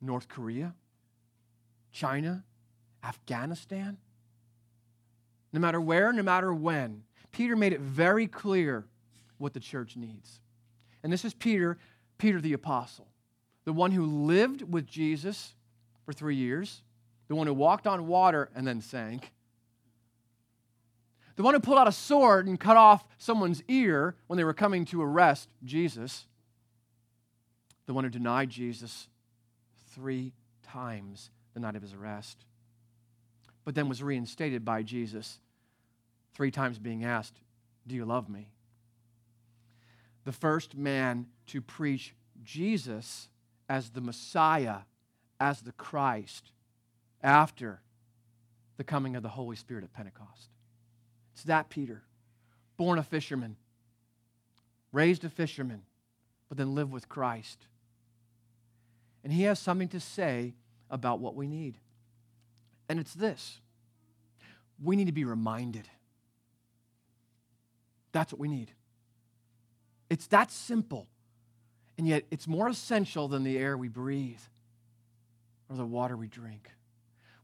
North 0.00 0.28
Korea, 0.28 0.74
China, 1.92 2.44
Afghanistan. 3.04 3.98
No 5.52 5.60
matter 5.60 5.80
where, 5.80 6.12
no 6.12 6.22
matter 6.22 6.54
when, 6.54 7.02
Peter 7.30 7.56
made 7.56 7.72
it 7.72 7.80
very 7.80 8.26
clear 8.26 8.86
what 9.38 9.52
the 9.52 9.60
church 9.60 9.96
needs. 9.96 10.40
And 11.02 11.12
this 11.12 11.24
is 11.24 11.34
Peter 11.34 11.78
Peter 12.22 12.40
the 12.40 12.52
Apostle, 12.52 13.08
the 13.64 13.72
one 13.72 13.90
who 13.90 14.06
lived 14.06 14.62
with 14.72 14.86
Jesus 14.86 15.54
for 16.06 16.12
three 16.12 16.36
years, 16.36 16.82
the 17.26 17.34
one 17.34 17.48
who 17.48 17.52
walked 17.52 17.84
on 17.84 18.06
water 18.06 18.48
and 18.54 18.64
then 18.64 18.80
sank, 18.80 19.32
the 21.34 21.42
one 21.42 21.52
who 21.52 21.58
pulled 21.58 21.78
out 21.78 21.88
a 21.88 21.92
sword 21.92 22.46
and 22.46 22.60
cut 22.60 22.76
off 22.76 23.04
someone's 23.18 23.60
ear 23.66 24.14
when 24.28 24.36
they 24.36 24.44
were 24.44 24.54
coming 24.54 24.84
to 24.84 25.02
arrest 25.02 25.48
Jesus, 25.64 26.28
the 27.86 27.92
one 27.92 28.04
who 28.04 28.10
denied 28.10 28.50
Jesus 28.50 29.08
three 29.90 30.32
times 30.62 31.28
the 31.54 31.60
night 31.60 31.74
of 31.74 31.82
his 31.82 31.92
arrest, 31.92 32.44
but 33.64 33.74
then 33.74 33.88
was 33.88 34.00
reinstated 34.00 34.64
by 34.64 34.84
Jesus, 34.84 35.40
three 36.34 36.52
times 36.52 36.78
being 36.78 37.04
asked, 37.04 37.40
Do 37.84 37.96
you 37.96 38.04
love 38.04 38.28
me? 38.28 38.52
the 40.24 40.32
first 40.32 40.76
man 40.76 41.26
to 41.52 41.60
preach 41.60 42.14
Jesus 42.42 43.28
as 43.68 43.90
the 43.90 44.00
Messiah, 44.00 44.78
as 45.38 45.60
the 45.60 45.72
Christ, 45.72 46.50
after 47.22 47.82
the 48.78 48.84
coming 48.84 49.16
of 49.16 49.22
the 49.22 49.28
Holy 49.28 49.54
Spirit 49.54 49.84
at 49.84 49.92
Pentecost. 49.92 50.48
It's 51.34 51.44
that 51.44 51.68
Peter, 51.68 52.04
born 52.78 52.98
a 52.98 53.02
fisherman, 53.02 53.56
raised 54.92 55.24
a 55.24 55.28
fisherman, 55.28 55.82
but 56.48 56.56
then 56.56 56.74
lived 56.74 56.90
with 56.90 57.10
Christ. 57.10 57.66
And 59.22 59.30
he 59.30 59.42
has 59.42 59.58
something 59.58 59.88
to 59.88 60.00
say 60.00 60.54
about 60.90 61.20
what 61.20 61.34
we 61.34 61.46
need. 61.46 61.76
And 62.88 62.98
it's 62.98 63.12
this 63.12 63.60
we 64.82 64.96
need 64.96 65.06
to 65.06 65.12
be 65.12 65.24
reminded. 65.24 65.86
That's 68.12 68.32
what 68.32 68.40
we 68.40 68.48
need. 68.48 68.72
It's 70.08 70.26
that 70.28 70.50
simple. 70.50 71.08
And 72.02 72.08
yet, 72.08 72.24
it's 72.32 72.48
more 72.48 72.66
essential 72.66 73.28
than 73.28 73.44
the 73.44 73.56
air 73.56 73.76
we 73.76 73.86
breathe 73.86 74.40
or 75.70 75.76
the 75.76 75.86
water 75.86 76.16
we 76.16 76.26
drink. 76.26 76.68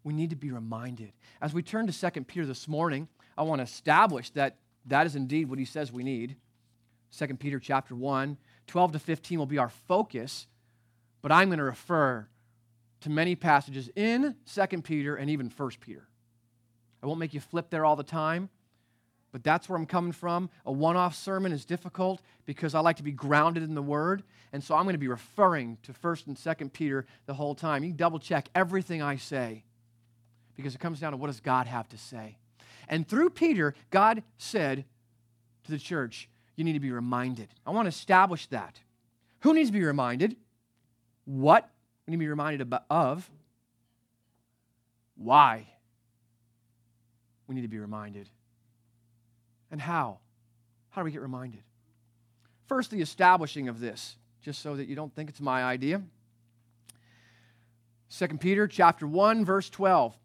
We 0.02 0.12
need 0.12 0.30
to 0.30 0.36
be 0.36 0.50
reminded. 0.50 1.12
As 1.40 1.54
we 1.54 1.62
turn 1.62 1.86
to 1.86 2.10
2 2.10 2.24
Peter 2.24 2.44
this 2.44 2.66
morning, 2.66 3.06
I 3.36 3.44
want 3.44 3.60
to 3.60 3.62
establish 3.62 4.30
that 4.30 4.56
that 4.86 5.06
is 5.06 5.14
indeed 5.14 5.48
what 5.48 5.60
he 5.60 5.64
says 5.64 5.92
we 5.92 6.02
need. 6.02 6.34
2 7.16 7.36
Peter 7.36 7.60
chapter 7.60 7.94
1, 7.94 8.36
12 8.66 8.92
to 8.94 8.98
15 8.98 9.38
will 9.38 9.46
be 9.46 9.58
our 9.58 9.68
focus, 9.68 10.48
but 11.22 11.30
I'm 11.30 11.50
going 11.50 11.58
to 11.58 11.64
refer 11.64 12.26
to 13.02 13.10
many 13.10 13.36
passages 13.36 13.88
in 13.94 14.34
2 14.52 14.66
Peter 14.82 15.14
and 15.14 15.30
even 15.30 15.52
1 15.56 15.70
Peter. 15.78 16.08
I 17.00 17.06
won't 17.06 17.20
make 17.20 17.32
you 17.32 17.38
flip 17.38 17.70
there 17.70 17.84
all 17.84 17.94
the 17.94 18.02
time 18.02 18.50
but 19.32 19.44
that's 19.44 19.68
where 19.68 19.76
I'm 19.78 19.86
coming 19.86 20.12
from. 20.12 20.48
A 20.64 20.72
one 20.72 20.96
off 20.96 21.14
sermon 21.14 21.52
is 21.52 21.64
difficult 21.64 22.22
because 22.46 22.74
I 22.74 22.80
like 22.80 22.96
to 22.96 23.02
be 23.02 23.12
grounded 23.12 23.62
in 23.62 23.74
the 23.74 23.82
Word. 23.82 24.22
And 24.52 24.64
so 24.64 24.74
I'm 24.74 24.84
going 24.84 24.94
to 24.94 24.98
be 24.98 25.08
referring 25.08 25.76
to 25.82 25.92
1st 25.92 26.28
and 26.28 26.36
2nd 26.36 26.72
Peter 26.72 27.04
the 27.26 27.34
whole 27.34 27.54
time. 27.54 27.84
You 27.84 27.92
double 27.92 28.18
check 28.18 28.48
everything 28.54 29.02
I 29.02 29.16
say 29.16 29.64
because 30.56 30.74
it 30.74 30.78
comes 30.78 31.00
down 31.00 31.12
to 31.12 31.18
what 31.18 31.26
does 31.26 31.40
God 31.40 31.66
have 31.66 31.88
to 31.90 31.98
say. 31.98 32.38
And 32.88 33.06
through 33.06 33.30
Peter, 33.30 33.74
God 33.90 34.22
said 34.38 34.86
to 35.64 35.70
the 35.70 35.78
church, 35.78 36.28
you 36.56 36.64
need 36.64 36.72
to 36.72 36.80
be 36.80 36.90
reminded. 36.90 37.48
I 37.66 37.70
want 37.70 37.84
to 37.84 37.90
establish 37.90 38.46
that. 38.46 38.80
Who 39.40 39.52
needs 39.52 39.68
to 39.68 39.72
be 39.72 39.84
reminded? 39.84 40.36
What 41.26 41.68
we 42.06 42.12
need 42.12 42.16
to 42.16 42.20
be 42.20 42.28
reminded 42.28 42.74
of? 42.88 43.30
Why 45.16 45.66
we 47.46 47.54
need 47.54 47.62
to 47.62 47.68
be 47.68 47.78
reminded 47.78 48.30
and 49.70 49.80
how? 49.80 50.18
How 50.90 51.02
do 51.02 51.04
we 51.04 51.12
get 51.12 51.22
reminded? 51.22 51.62
First, 52.66 52.90
the 52.90 53.00
establishing 53.00 53.68
of 53.68 53.80
this, 53.80 54.16
just 54.42 54.60
so 54.60 54.76
that 54.76 54.88
you 54.88 54.94
don't 54.94 55.14
think 55.14 55.30
it's 55.30 55.40
my 55.40 55.62
idea. 55.62 56.02
2 58.16 58.28
Peter 58.38 58.66
chapter 58.66 59.06
1 59.06 59.44
verse 59.44 59.68
12. 59.70 60.16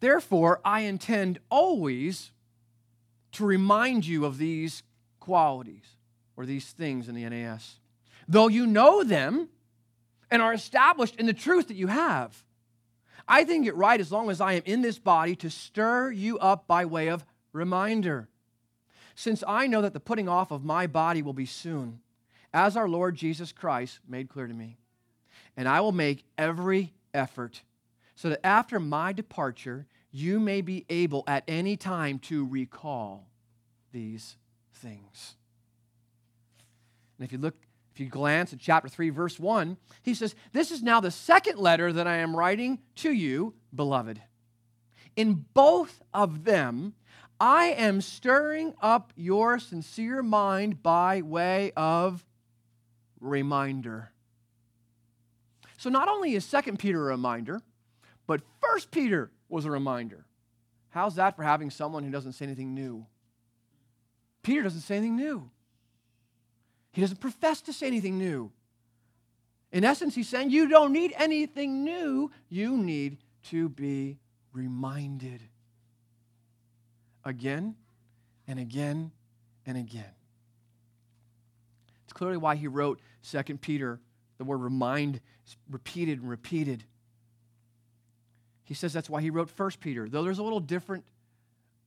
Therefore, 0.00 0.60
I 0.64 0.80
intend 0.80 1.38
always 1.50 2.30
to 3.32 3.44
remind 3.44 4.06
you 4.06 4.24
of 4.24 4.38
these 4.38 4.82
qualities 5.20 5.84
or 6.36 6.46
these 6.46 6.66
things 6.66 7.08
in 7.08 7.14
the 7.14 7.28
NAS. 7.28 7.76
Though 8.28 8.48
you 8.48 8.66
know 8.66 9.02
them 9.02 9.48
and 10.30 10.42
are 10.42 10.52
established 10.52 11.16
in 11.16 11.26
the 11.26 11.32
truth 11.32 11.68
that 11.68 11.76
you 11.76 11.86
have. 11.86 12.44
I 13.28 13.44
think 13.44 13.66
it 13.66 13.74
right 13.74 14.00
as 14.00 14.12
long 14.12 14.30
as 14.30 14.40
I 14.40 14.52
am 14.52 14.62
in 14.64 14.82
this 14.82 14.98
body 14.98 15.34
to 15.36 15.50
stir 15.50 16.10
you 16.12 16.38
up 16.38 16.66
by 16.66 16.84
way 16.84 17.08
of 17.08 17.24
reminder. 17.52 18.28
since 19.16 19.42
I 19.48 19.66
know 19.66 19.80
that 19.80 19.94
the 19.94 19.98
putting 19.98 20.28
off 20.28 20.52
of 20.52 20.62
my 20.62 20.86
body 20.86 21.22
will 21.22 21.32
be 21.32 21.46
soon, 21.46 22.00
as 22.52 22.76
our 22.76 22.88
Lord 22.88 23.16
Jesus 23.16 23.50
Christ 23.50 23.98
made 24.06 24.28
clear 24.28 24.46
to 24.46 24.54
me. 24.54 24.76
And 25.56 25.66
I 25.66 25.80
will 25.80 25.90
make 25.92 26.24
every 26.36 26.92
effort 27.14 27.62
so 28.14 28.28
that 28.28 28.46
after 28.46 28.78
my 28.78 29.12
departure, 29.14 29.86
you 30.10 30.38
may 30.38 30.60
be 30.60 30.84
able 30.90 31.24
at 31.26 31.44
any 31.48 31.76
time 31.76 32.18
to 32.20 32.46
recall 32.46 33.26
these 33.90 34.36
things. 34.74 35.34
And 37.18 37.24
if 37.24 37.32
you 37.32 37.38
look, 37.38 37.56
if 37.96 38.00
you 38.00 38.10
glance 38.10 38.52
at 38.52 38.58
chapter 38.58 38.90
3, 38.90 39.08
verse 39.08 39.40
1, 39.40 39.78
he 40.02 40.12
says, 40.12 40.34
This 40.52 40.70
is 40.70 40.82
now 40.82 41.00
the 41.00 41.10
second 41.10 41.58
letter 41.58 41.94
that 41.94 42.06
I 42.06 42.18
am 42.18 42.36
writing 42.36 42.80
to 42.96 43.10
you, 43.10 43.54
beloved. 43.74 44.20
In 45.16 45.46
both 45.54 46.02
of 46.12 46.44
them, 46.44 46.92
I 47.40 47.68
am 47.68 48.02
stirring 48.02 48.74
up 48.82 49.14
your 49.16 49.58
sincere 49.58 50.22
mind 50.22 50.82
by 50.82 51.22
way 51.22 51.72
of 51.74 52.26
reminder. 53.18 54.12
So 55.78 55.88
not 55.88 56.08
only 56.08 56.34
is 56.34 56.46
2 56.50 56.76
Peter 56.76 57.00
a 57.00 57.12
reminder, 57.12 57.62
but 58.26 58.42
1 58.60 58.80
Peter 58.90 59.30
was 59.48 59.64
a 59.64 59.70
reminder. 59.70 60.26
How's 60.90 61.14
that 61.14 61.34
for 61.34 61.44
having 61.44 61.70
someone 61.70 62.04
who 62.04 62.10
doesn't 62.10 62.34
say 62.34 62.44
anything 62.44 62.74
new? 62.74 63.06
Peter 64.42 64.62
doesn't 64.62 64.82
say 64.82 64.98
anything 64.98 65.16
new. 65.16 65.50
He 66.96 67.02
doesn't 67.02 67.20
profess 67.20 67.60
to 67.60 67.74
say 67.74 67.88
anything 67.88 68.16
new. 68.16 68.50
In 69.70 69.84
essence, 69.84 70.14
he's 70.14 70.30
saying 70.30 70.48
you 70.48 70.66
don't 70.66 70.94
need 70.94 71.12
anything 71.18 71.84
new, 71.84 72.30
you 72.48 72.78
need 72.78 73.18
to 73.50 73.68
be 73.68 74.16
reminded 74.54 75.42
again 77.22 77.74
and 78.48 78.58
again 78.58 79.12
and 79.66 79.76
again. 79.76 80.08
It's 82.04 82.14
clearly 82.14 82.38
why 82.38 82.56
he 82.56 82.66
wrote 82.66 82.98
2 83.30 83.42
Peter. 83.58 84.00
The 84.38 84.44
word 84.44 84.62
remind 84.62 85.20
is 85.46 85.58
repeated 85.68 86.20
and 86.20 86.30
repeated. 86.30 86.82
He 88.64 88.72
says 88.72 88.94
that's 88.94 89.10
why 89.10 89.20
he 89.20 89.28
wrote 89.28 89.50
1 89.54 89.70
Peter. 89.80 90.08
Though 90.08 90.22
there's 90.22 90.38
a 90.38 90.42
little 90.42 90.60
different, 90.60 91.04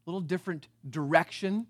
little 0.06 0.22
different 0.22 0.68
direction 0.88 1.66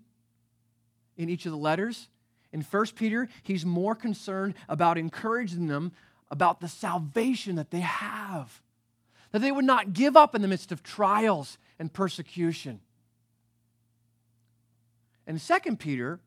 in 1.16 1.30
each 1.30 1.46
of 1.46 1.52
the 1.52 1.58
letters. 1.58 2.10
In 2.52 2.62
1 2.62 2.86
Peter, 2.96 3.28
he's 3.42 3.64
more 3.64 3.94
concerned 3.94 4.54
about 4.68 4.98
encouraging 4.98 5.68
them 5.68 5.92
about 6.30 6.60
the 6.60 6.68
salvation 6.68 7.56
that 7.56 7.70
they 7.70 7.80
have, 7.80 8.62
that 9.32 9.40
they 9.40 9.52
would 9.52 9.64
not 9.64 9.92
give 9.92 10.16
up 10.16 10.34
in 10.34 10.42
the 10.42 10.48
midst 10.48 10.72
of 10.72 10.82
trials 10.82 11.58
and 11.78 11.92
persecution. 11.92 12.80
In 15.26 15.38
2 15.38 15.76
Peter, 15.76 16.18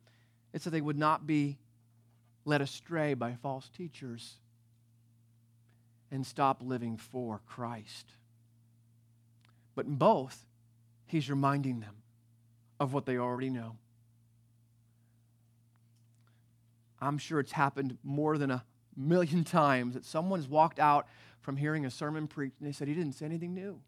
it's 0.53 0.63
that 0.63 0.69
they 0.69 0.81
would 0.81 0.97
not 0.97 1.27
be 1.27 1.57
led 2.45 2.61
astray 2.61 3.13
by 3.13 3.33
false 3.33 3.69
teachers 3.69 4.35
and 6.11 6.25
stop 6.25 6.61
living 6.63 6.95
for 6.95 7.41
Christ. 7.47 8.13
But 9.75 9.87
in 9.87 9.95
both, 9.95 10.45
he's 11.05 11.29
reminding 11.29 11.79
them 11.79 11.95
of 12.79 12.93
what 12.93 13.05
they 13.05 13.17
already 13.17 13.49
know. 13.49 13.77
I'm 17.03 17.17
sure 17.17 17.39
it's 17.39 17.51
happened 17.51 17.97
more 18.03 18.37
than 18.37 18.51
a 18.51 18.63
million 18.95 19.43
times 19.43 19.93
that 19.95 20.05
someone 20.05 20.39
has 20.39 20.47
walked 20.47 20.79
out 20.79 21.07
from 21.41 21.57
hearing 21.57 21.85
a 21.85 21.91
sermon 21.91 22.27
preached 22.27 22.55
and 22.59 22.67
they 22.67 22.71
said 22.71 22.87
he 22.87 22.93
didn't 22.93 23.13
say 23.13 23.25
anything 23.25 23.53
new. 23.53 23.79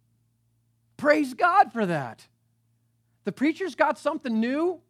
Praise 0.97 1.33
God 1.33 1.71
for 1.71 1.85
that. 1.85 2.27
The 3.23 3.31
preacher's 3.31 3.75
got 3.75 3.97
something 3.97 4.39
new. 4.39 4.81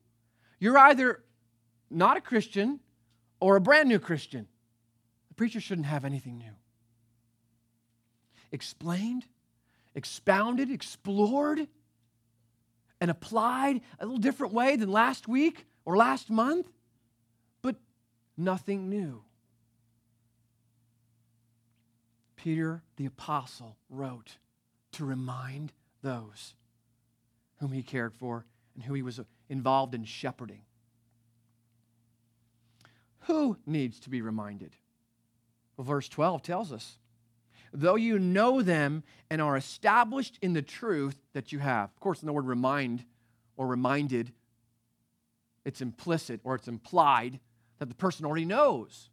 You're 0.59 0.77
either 0.77 1.23
not 1.89 2.17
a 2.17 2.21
Christian 2.21 2.79
or 3.39 3.55
a 3.55 3.61
brand 3.61 3.89
new 3.89 3.99
Christian. 3.99 4.47
The 5.29 5.35
preacher 5.35 5.59
shouldn't 5.59 5.87
have 5.87 6.05
anything 6.05 6.37
new. 6.37 6.51
Explained, 8.51 9.25
expounded, 9.93 10.71
explored, 10.71 11.67
and 13.01 13.11
applied 13.11 13.81
a 13.99 14.05
little 14.05 14.19
different 14.19 14.53
way 14.53 14.75
than 14.75 14.91
last 14.91 15.27
week 15.27 15.65
or 15.85 15.97
last 15.97 16.29
month 16.29 16.67
nothing 18.37 18.89
new. 18.89 19.23
Peter 22.35 22.83
the 22.97 23.05
Apostle 23.05 23.75
wrote 23.89 24.37
to 24.91 25.05
remind 25.05 25.73
those 26.01 26.53
whom 27.59 27.71
he 27.71 27.81
cared 27.81 28.13
for 28.13 28.45
and 28.75 28.83
who 28.83 28.93
he 28.93 29.01
was 29.01 29.19
involved 29.49 29.95
in 29.95 30.03
shepherding. 30.03 30.61
Who 33.21 33.57
needs 33.65 33.99
to 34.01 34.09
be 34.09 34.21
reminded? 34.21 34.75
Well, 35.75 35.85
verse 35.85 36.07
12 36.07 36.43
tells 36.43 36.71
us 36.71 36.97
though 37.75 37.95
you 37.95 38.17
know 38.17 38.61
them 38.61 39.03
and 39.29 39.41
are 39.41 39.57
established 39.57 40.39
in 40.41 40.53
the 40.53 40.61
truth 40.61 41.17
that 41.33 41.51
you 41.51 41.59
have. 41.59 41.89
Of 41.89 41.99
course, 41.99 42.21
in 42.21 42.25
the 42.25 42.33
word 42.33 42.45
remind 42.45 43.03
or 43.57 43.67
reminded, 43.67 44.31
it's 45.65 45.81
implicit 45.81 46.39
or 46.43 46.55
it's 46.55 46.67
implied 46.67 47.39
that 47.79 47.89
the 47.89 47.95
person 47.95 48.25
already 48.25 48.45
knows. 48.45 49.09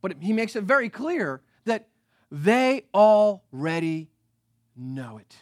But 0.00 0.16
he 0.20 0.32
makes 0.32 0.56
it 0.56 0.64
very 0.64 0.88
clear 0.88 1.42
that 1.64 1.88
they 2.30 2.84
already 2.94 4.10
know 4.76 5.18
it. 5.18 5.36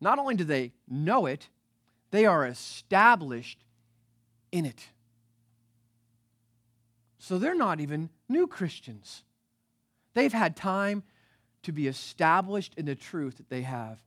Not 0.00 0.18
only 0.18 0.34
do 0.34 0.44
they 0.44 0.72
know 0.88 1.26
it, 1.26 1.48
they 2.10 2.24
are 2.24 2.46
established 2.46 3.64
in 4.52 4.64
it. 4.64 4.88
So 7.18 7.38
they're 7.38 7.54
not 7.54 7.80
even 7.80 8.10
new 8.28 8.46
Christians. 8.46 9.24
They've 10.14 10.32
had 10.32 10.56
time 10.56 11.02
to 11.64 11.72
be 11.72 11.86
established 11.88 12.74
in 12.76 12.86
the 12.86 12.94
truth 12.94 13.36
that 13.36 13.50
they 13.50 13.62
have. 13.62 14.02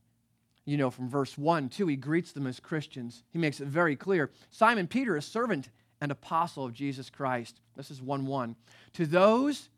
You 0.64 0.76
know, 0.76 0.90
from 0.90 1.08
verse 1.08 1.36
1, 1.36 1.68
2, 1.68 1.86
he 1.88 1.96
greets 1.96 2.32
them 2.32 2.46
as 2.46 2.60
Christians. 2.60 3.24
He 3.30 3.38
makes 3.38 3.60
it 3.60 3.68
very 3.68 3.96
clear. 3.96 4.30
Simon 4.50 4.86
Peter, 4.86 5.16
a 5.16 5.22
servant 5.22 5.68
and 6.02 6.10
apostle 6.10 6.64
of 6.64 6.72
Jesus 6.74 7.08
Christ. 7.08 7.60
This 7.76 7.88
is 7.88 8.02
1 8.02 8.26
1. 8.26 8.56
To 8.94 9.06
those 9.06 9.70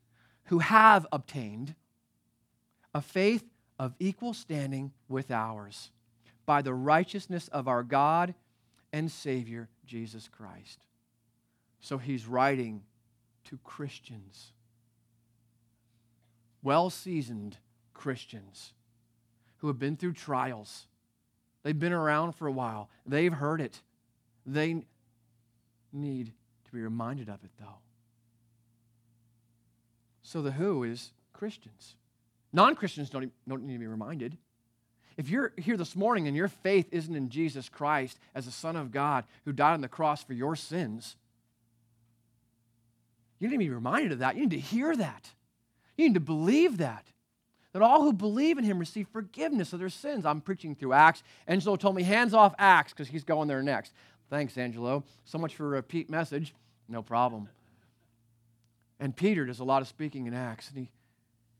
who 0.44 0.60
have 0.60 1.06
obtained 1.12 1.74
a 2.94 3.02
faith 3.02 3.44
of 3.78 3.94
equal 3.98 4.32
standing 4.32 4.92
with 5.06 5.30
ours 5.30 5.90
by 6.46 6.62
the 6.62 6.72
righteousness 6.72 7.48
of 7.48 7.68
our 7.68 7.82
God 7.82 8.34
and 8.90 9.12
Savior, 9.12 9.68
Jesus 9.84 10.26
Christ. 10.26 10.78
So 11.80 11.98
he's 11.98 12.26
writing 12.26 12.84
to 13.44 13.58
Christians, 13.62 14.52
well 16.62 16.88
seasoned 16.88 17.58
Christians 17.92 18.72
who 19.58 19.66
have 19.66 19.78
been 19.78 19.98
through 19.98 20.14
trials. 20.14 20.86
They've 21.62 21.78
been 21.78 21.92
around 21.92 22.32
for 22.32 22.46
a 22.46 22.52
while, 22.52 22.88
they've 23.04 23.30
heard 23.30 23.60
it. 23.60 23.82
They, 24.46 24.84
need 25.94 26.32
to 26.66 26.72
be 26.72 26.80
reminded 26.80 27.28
of 27.28 27.42
it, 27.44 27.50
though. 27.58 27.78
So 30.22 30.42
the 30.42 30.52
who 30.52 30.84
is 30.84 31.12
Christians. 31.32 31.94
Non 32.52 32.74
Christians 32.74 33.10
don't, 33.10 33.32
don't 33.48 33.64
need 33.64 33.74
to 33.74 33.78
be 33.78 33.86
reminded. 33.86 34.36
If 35.16 35.28
you're 35.28 35.52
here 35.56 35.76
this 35.76 35.94
morning 35.94 36.26
and 36.26 36.36
your 36.36 36.48
faith 36.48 36.88
isn't 36.90 37.14
in 37.14 37.28
Jesus 37.28 37.68
Christ 37.68 38.18
as 38.34 38.46
the 38.46 38.50
Son 38.50 38.74
of 38.74 38.90
God 38.90 39.24
who 39.44 39.52
died 39.52 39.74
on 39.74 39.80
the 39.80 39.88
cross 39.88 40.24
for 40.24 40.32
your 40.32 40.56
sins, 40.56 41.16
you 43.38 43.48
need 43.48 43.54
to 43.54 43.58
be 43.58 43.70
reminded 43.70 44.12
of 44.12 44.20
that. 44.20 44.34
You 44.34 44.42
need 44.42 44.50
to 44.50 44.58
hear 44.58 44.96
that. 44.96 45.30
You 45.96 46.06
need 46.06 46.14
to 46.14 46.20
believe 46.20 46.78
that. 46.78 47.06
That 47.72 47.82
all 47.82 48.02
who 48.02 48.12
believe 48.12 48.56
in 48.56 48.64
him 48.64 48.78
receive 48.78 49.08
forgiveness 49.08 49.72
of 49.72 49.80
their 49.80 49.88
sins. 49.88 50.24
I'm 50.24 50.40
preaching 50.40 50.74
through 50.74 50.92
Acts. 50.92 51.22
Angelo 51.46 51.76
told 51.76 51.96
me, 51.96 52.04
hands 52.04 52.32
off 52.32 52.54
Acts, 52.56 52.92
because 52.92 53.08
he's 53.08 53.24
going 53.24 53.48
there 53.48 53.62
next. 53.62 53.92
Thanks, 54.30 54.56
Angelo. 54.58 55.04
So 55.24 55.38
much 55.38 55.54
for 55.54 55.66
uh, 55.66 55.68
a 55.68 55.70
repeat 55.72 56.10
message. 56.10 56.54
No 56.88 57.02
problem. 57.02 57.48
And 59.00 59.14
Peter 59.14 59.44
does 59.44 59.60
a 59.60 59.64
lot 59.64 59.82
of 59.82 59.88
speaking 59.88 60.26
in 60.26 60.34
Acts. 60.34 60.68
And 60.68 60.78
he, 60.78 60.90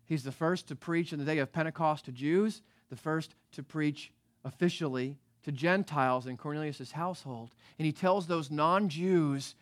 he's 0.07 0.25
the 0.25 0.33
first 0.33 0.69
to 0.69 0.77
preach 0.77 1.13
in 1.13 1.19
the 1.19 1.25
day 1.25 1.39
of 1.39 1.53
Pentecost 1.53 2.07
to 2.07 2.13
Jews, 2.13 2.63
the 2.91 2.97
first 2.97 3.35
to 3.53 3.63
preach 3.63 4.13
officially 4.45 5.19
to 5.45 5.53
Gentiles 5.53 6.27
in 6.27 6.37
Cornelius' 6.37 6.93
household. 6.93 7.51
And 7.79 7.87
he 7.87 7.93
tells 7.93 8.27
those 8.27 8.51
non 8.51 8.89
Jews 8.89 9.55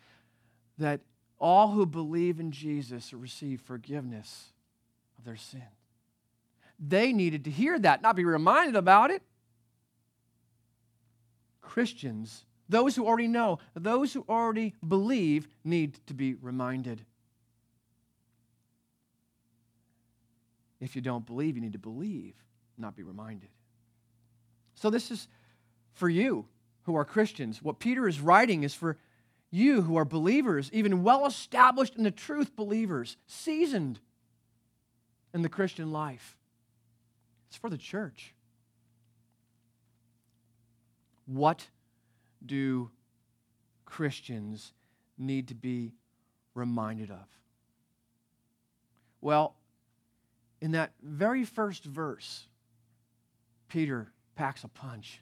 that 0.77 1.01
all 1.39 1.71
who 1.71 1.85
believe 1.85 2.39
in 2.39 2.51
Jesus 2.51 3.13
receive 3.13 3.61
forgiveness 3.61 4.53
of 5.17 5.25
their 5.25 5.35
sin. 5.35 5.61
They 6.79 7.13
needed 7.13 7.43
to 7.45 7.51
hear 7.51 7.77
that, 7.79 8.01
not 8.01 8.15
be 8.15 8.25
reminded 8.25 8.75
about 8.75 9.11
it. 9.11 9.21
Christians 11.61 12.45
those 12.69 12.95
who 12.95 13.05
already 13.05 13.27
know, 13.27 13.59
those 13.75 14.13
who 14.13 14.25
already 14.27 14.73
believe, 14.87 15.47
need 15.63 15.99
to 16.07 16.13
be 16.13 16.35
reminded. 16.35 17.05
If 20.79 20.95
you 20.95 21.01
don't 21.01 21.25
believe, 21.25 21.55
you 21.55 21.61
need 21.61 21.73
to 21.73 21.79
believe, 21.79 22.35
not 22.77 22.95
be 22.95 23.03
reminded. 23.03 23.49
So, 24.75 24.89
this 24.89 25.11
is 25.11 25.27
for 25.93 26.09
you 26.09 26.45
who 26.83 26.95
are 26.95 27.05
Christians. 27.05 27.61
What 27.61 27.79
Peter 27.79 28.07
is 28.07 28.19
writing 28.19 28.63
is 28.63 28.73
for 28.73 28.97
You 29.51 29.83
who 29.83 29.95
are 29.97 30.05
believers, 30.05 30.69
even 30.73 31.03
well 31.03 31.25
established 31.25 31.95
in 31.95 32.03
the 32.03 32.11
truth 32.11 32.55
believers, 32.55 33.17
seasoned 33.27 33.99
in 35.33 35.41
the 35.41 35.49
Christian 35.49 35.91
life. 35.91 36.37
It's 37.47 37.57
for 37.57 37.69
the 37.69 37.77
church. 37.77 38.33
What 41.25 41.67
do 42.45 42.91
Christians 43.85 44.73
need 45.17 45.47
to 45.49 45.55
be 45.55 45.93
reminded 46.53 47.11
of? 47.11 47.25
Well, 49.21 49.55
in 50.61 50.71
that 50.71 50.91
very 51.01 51.45
first 51.45 51.83
verse, 51.83 52.47
Peter 53.67 54.11
packs 54.35 54.63
a 54.63 54.67
punch. 54.67 55.21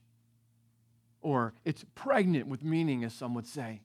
Or 1.21 1.53
it's 1.65 1.85
pregnant 1.95 2.47
with 2.47 2.63
meaning, 2.63 3.03
as 3.03 3.13
some 3.13 3.33
would 3.35 3.47
say. 3.47 3.81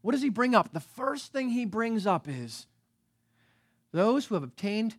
What 0.00 0.12
does 0.12 0.22
he 0.22 0.28
bring 0.28 0.54
up? 0.54 0.72
The 0.72 0.80
first 0.80 1.32
thing 1.32 1.50
he 1.50 1.64
brings 1.64 2.06
up 2.06 2.28
is 2.28 2.66
those 3.92 4.26
who 4.26 4.34
have 4.34 4.44
obtained 4.44 4.94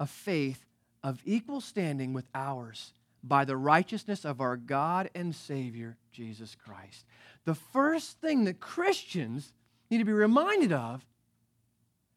a 0.00 0.06
faith 0.06 0.64
of 1.02 1.20
equal 1.24 1.60
standing 1.60 2.12
with 2.12 2.26
ours 2.34 2.92
by 3.22 3.44
the 3.44 3.56
righteousness 3.56 4.24
of 4.24 4.40
our 4.40 4.56
God 4.56 5.10
and 5.14 5.34
Savior, 5.34 5.96
Jesus 6.10 6.56
Christ. 6.56 7.04
The 7.44 7.54
first 7.54 8.20
thing 8.20 8.44
that 8.44 8.60
Christians 8.60 9.52
need 9.90 9.98
to 9.98 10.04
be 10.04 10.12
reminded 10.12 10.72
of 10.72 11.04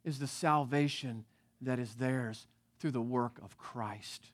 is 0.04 0.20
the 0.20 0.28
salvation 0.28 1.26
that 1.62 1.80
is 1.80 1.96
theirs 1.96 2.48
through 2.80 2.92
the 2.92 3.02
work 3.02 3.40
of 3.44 3.58
Christ. 3.58 4.32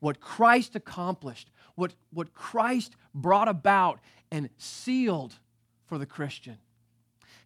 What 0.00 0.20
Christ 0.20 0.76
accomplished, 0.76 1.50
what, 1.74 1.94
what 2.12 2.34
Christ 2.34 2.96
brought 3.14 3.48
about 3.48 4.00
and 4.30 4.50
sealed 4.58 5.34
for 5.86 5.98
the 5.98 6.06
Christian. 6.06 6.58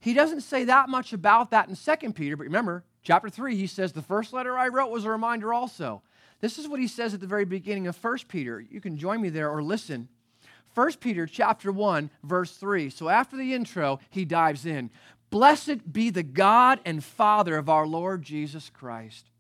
He 0.01 0.15
doesn't 0.15 0.41
say 0.41 0.65
that 0.65 0.89
much 0.89 1.13
about 1.13 1.51
that 1.51 1.69
in 1.69 1.77
2 1.77 2.13
Peter, 2.13 2.37
but 2.37 2.45
remember, 2.45 2.85
chapter 3.03 3.29
3, 3.29 3.55
he 3.57 3.67
says, 3.67 3.93
The 3.93 4.03
first 4.03 4.33
letter 4.33 4.59
I 4.59 4.69
wrote 4.69 4.91
was 4.91 5.05
a 5.05 5.11
reminder 5.11 5.53
also. 5.53 6.03
This 6.41 6.59
is 6.59 6.69
what 6.69 6.81
he 6.81 6.89
says 6.89 7.15
at 7.15 7.21
the 7.21 7.27
very 7.27 7.45
beginning 7.45 7.87
of 7.87 8.03
1 8.03 8.19
Peter. 8.29 8.61
You 8.61 8.81
can 8.81 8.97
join 8.97 9.21
me 9.21 9.29
there 9.29 9.51
or 9.51 9.63
listen. 9.63 10.09
1 10.75 10.93
Peter 10.95 11.27
chapter 11.27 11.73
1 11.73 12.11
verse 12.23 12.57
3. 12.57 12.91
So 12.91 13.09
after 13.09 13.37
the 13.37 13.55
intro, 13.55 14.01
he 14.09 14.25
dives 14.25 14.65
in. 14.65 14.91
Blessed 15.31 15.93
be 15.93 16.11
the 16.11 16.23
God 16.23 16.81
and 16.85 17.05
Father 17.05 17.57
of 17.57 17.69
our 17.69 17.87
Lord 17.87 18.23
Jesus 18.23 18.71
Christ. 18.71 19.31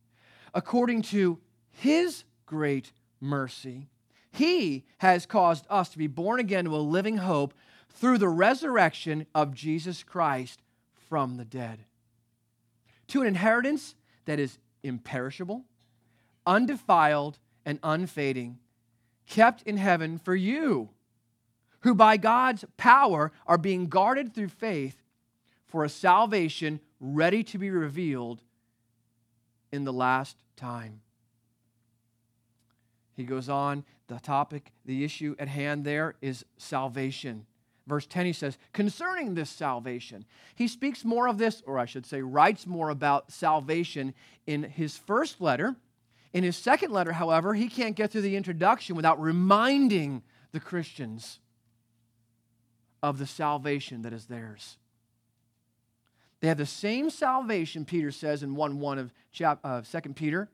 According 0.54 1.02
to 1.02 1.38
his 1.70 2.24
great 2.46 2.92
mercy, 3.20 3.88
he 4.32 4.84
has 4.98 5.26
caused 5.26 5.66
us 5.68 5.88
to 5.90 5.98
be 5.98 6.06
born 6.06 6.38
again 6.38 6.64
to 6.64 6.74
a 6.74 6.78
living 6.78 7.18
hope 7.18 7.54
through 7.88 8.18
the 8.18 8.28
resurrection 8.28 9.26
of 9.34 9.54
Jesus 9.54 10.02
Christ 10.02 10.62
from 11.08 11.36
the 11.36 11.44
dead. 11.44 11.84
To 13.08 13.22
an 13.22 13.26
inheritance 13.26 13.96
that 14.26 14.38
is 14.38 14.58
imperishable, 14.82 15.64
undefiled, 16.46 17.38
and 17.64 17.78
unfading, 17.82 18.58
kept 19.26 19.62
in 19.62 19.76
heaven 19.76 20.18
for 20.18 20.34
you, 20.34 20.90
who 21.80 21.94
by 21.94 22.16
God's 22.16 22.64
power 22.76 23.32
are 23.46 23.58
being 23.58 23.88
guarded 23.88 24.34
through 24.34 24.48
faith 24.48 24.96
for 25.66 25.84
a 25.84 25.88
salvation 25.88 26.80
ready 26.98 27.42
to 27.44 27.58
be 27.58 27.70
revealed 27.70 28.42
in 29.72 29.84
the 29.84 29.92
last 29.92 30.36
time. 30.56 31.00
He 33.14 33.24
goes 33.24 33.48
on, 33.48 33.84
the 34.08 34.18
topic, 34.18 34.72
the 34.84 35.04
issue 35.04 35.36
at 35.38 35.48
hand 35.48 35.84
there 35.84 36.16
is 36.20 36.44
salvation. 36.56 37.46
Verse 37.86 38.06
10, 38.06 38.26
he 38.26 38.32
says, 38.32 38.58
concerning 38.72 39.34
this 39.34 39.50
salvation. 39.50 40.24
He 40.54 40.68
speaks 40.68 41.04
more 41.04 41.28
of 41.28 41.38
this, 41.38 41.62
or 41.66 41.78
I 41.78 41.86
should 41.86 42.06
say, 42.06 42.22
writes 42.22 42.66
more 42.66 42.90
about 42.90 43.30
salvation 43.30 44.14
in 44.46 44.62
his 44.62 44.96
first 44.96 45.40
letter 45.40 45.76
in 46.32 46.44
his 46.44 46.56
second 46.56 46.92
letter, 46.92 47.12
however, 47.12 47.54
he 47.54 47.68
can't 47.68 47.96
get 47.96 48.10
through 48.10 48.20
the 48.20 48.36
introduction 48.36 48.94
without 48.94 49.20
reminding 49.20 50.22
the 50.52 50.60
Christians 50.60 51.40
of 53.02 53.18
the 53.18 53.26
salvation 53.26 54.02
that 54.02 54.12
is 54.12 54.26
theirs. 54.26 54.76
They 56.40 56.48
have 56.48 56.58
the 56.58 56.66
same 56.66 57.10
salvation, 57.10 57.84
Peter 57.84 58.10
says 58.10 58.42
in 58.42 58.54
1 58.54 58.78
1 58.78 58.98
of 58.98 59.12
chap, 59.32 59.60
uh, 59.64 59.82
2 59.82 60.14
Peter, 60.14 60.48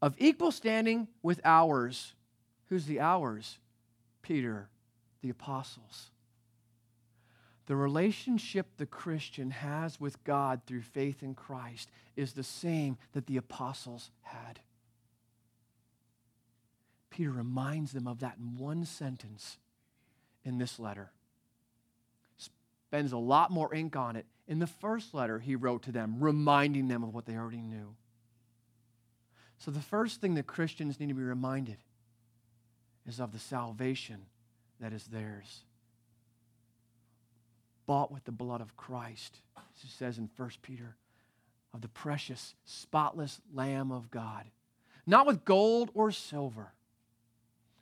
of 0.00 0.14
equal 0.18 0.50
standing 0.50 1.08
with 1.22 1.40
ours. 1.44 2.14
Who's 2.68 2.86
the 2.86 3.00
ours? 3.00 3.58
Peter, 4.22 4.68
the 5.22 5.30
apostles. 5.30 6.10
The 7.66 7.76
relationship 7.76 8.66
the 8.76 8.86
Christian 8.86 9.50
has 9.50 10.00
with 10.00 10.22
God 10.24 10.60
through 10.66 10.82
faith 10.82 11.22
in 11.22 11.34
Christ 11.34 11.90
is 12.14 12.32
the 12.32 12.44
same 12.44 12.96
that 13.12 13.26
the 13.26 13.36
apostles 13.36 14.10
had. 14.22 14.60
Peter 17.16 17.30
reminds 17.30 17.92
them 17.92 18.06
of 18.06 18.20
that 18.20 18.36
in 18.38 18.58
one 18.58 18.84
sentence 18.84 19.56
in 20.44 20.58
this 20.58 20.78
letter. 20.78 21.10
Spends 22.36 23.12
a 23.12 23.16
lot 23.16 23.50
more 23.50 23.74
ink 23.74 23.96
on 23.96 24.16
it. 24.16 24.26
In 24.46 24.58
the 24.58 24.66
first 24.66 25.14
letter, 25.14 25.38
he 25.38 25.56
wrote 25.56 25.82
to 25.84 25.92
them, 25.92 26.16
reminding 26.20 26.88
them 26.88 27.02
of 27.02 27.14
what 27.14 27.24
they 27.24 27.34
already 27.34 27.62
knew. 27.62 27.94
So, 29.56 29.70
the 29.70 29.80
first 29.80 30.20
thing 30.20 30.34
that 30.34 30.46
Christians 30.46 31.00
need 31.00 31.08
to 31.08 31.14
be 31.14 31.22
reminded 31.22 31.78
is 33.06 33.18
of 33.18 33.32
the 33.32 33.38
salvation 33.38 34.26
that 34.78 34.92
is 34.92 35.04
theirs. 35.04 35.62
Bought 37.86 38.12
with 38.12 38.24
the 38.24 38.32
blood 38.32 38.60
of 38.60 38.76
Christ, 38.76 39.40
as 39.56 39.84
it 39.84 39.90
says 39.90 40.18
in 40.18 40.28
1 40.36 40.50
Peter, 40.60 40.96
of 41.72 41.80
the 41.80 41.88
precious, 41.88 42.54
spotless 42.66 43.40
Lamb 43.54 43.90
of 43.90 44.10
God. 44.10 44.44
Not 45.06 45.26
with 45.26 45.46
gold 45.46 45.90
or 45.94 46.10
silver 46.10 46.72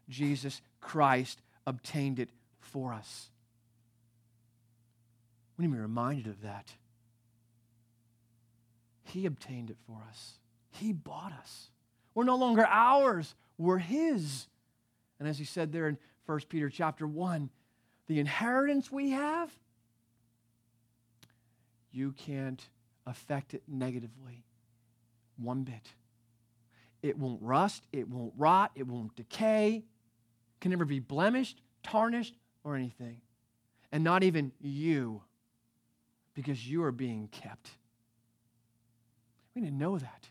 Jesus 0.09 0.61
Christ 0.81 1.41
obtained 1.67 2.19
it 2.19 2.29
for 2.61 2.93
us. 2.93 3.29
We 5.57 5.63
need 5.63 5.73
to 5.73 5.77
be 5.77 5.81
reminded 5.81 6.27
of 6.27 6.43
that. 6.43 6.73
He 9.05 9.27
obtained 9.27 9.71
it 9.71 9.77
for 9.87 10.03
us. 10.09 10.35
He 10.71 10.93
bought 10.93 11.33
us. 11.33 11.69
We're 12.15 12.25
no 12.25 12.37
longer 12.37 12.67
ours, 12.67 13.35
we're 13.59 13.79
His. 13.79 14.47
And 15.19 15.29
as 15.29 15.39
he 15.39 15.45
said 15.45 15.73
there 15.73 15.89
in 15.89 15.99
1 16.27 16.41
Peter 16.49 16.69
chapter 16.69 17.07
1, 17.07 17.51
the 18.07 18.19
inheritance 18.19 18.91
we 18.91 19.11
have, 19.11 19.53
you 21.93 22.13
can't 22.13 22.63
affect 23.07 23.55
it 23.55 23.63
negatively 23.69 24.45
one 25.37 25.63
bit. 25.63 25.93
It 27.03 27.19
won't 27.19 27.41
rust, 27.43 27.87
it 27.93 28.09
won't 28.09 28.33
rot, 28.37 28.73
it 28.75 28.87
won't 28.87 29.15
decay 29.15 29.85
can 30.65 30.71
never 30.71 30.87
be 30.87 30.99
blemished, 30.99 31.61
tarnished, 31.83 32.35
or 32.65 32.75
anything. 32.75 33.21
And 33.93 34.03
not 34.03 34.23
even 34.23 34.51
you, 34.63 35.21
because 36.33 36.67
you 36.67 36.83
are 36.85 36.91
being 36.91 37.29
kept. 37.29 37.69
We 39.55 39.61
need 39.61 39.69
to 39.69 39.75
know 39.75 39.99
that. 39.99 40.29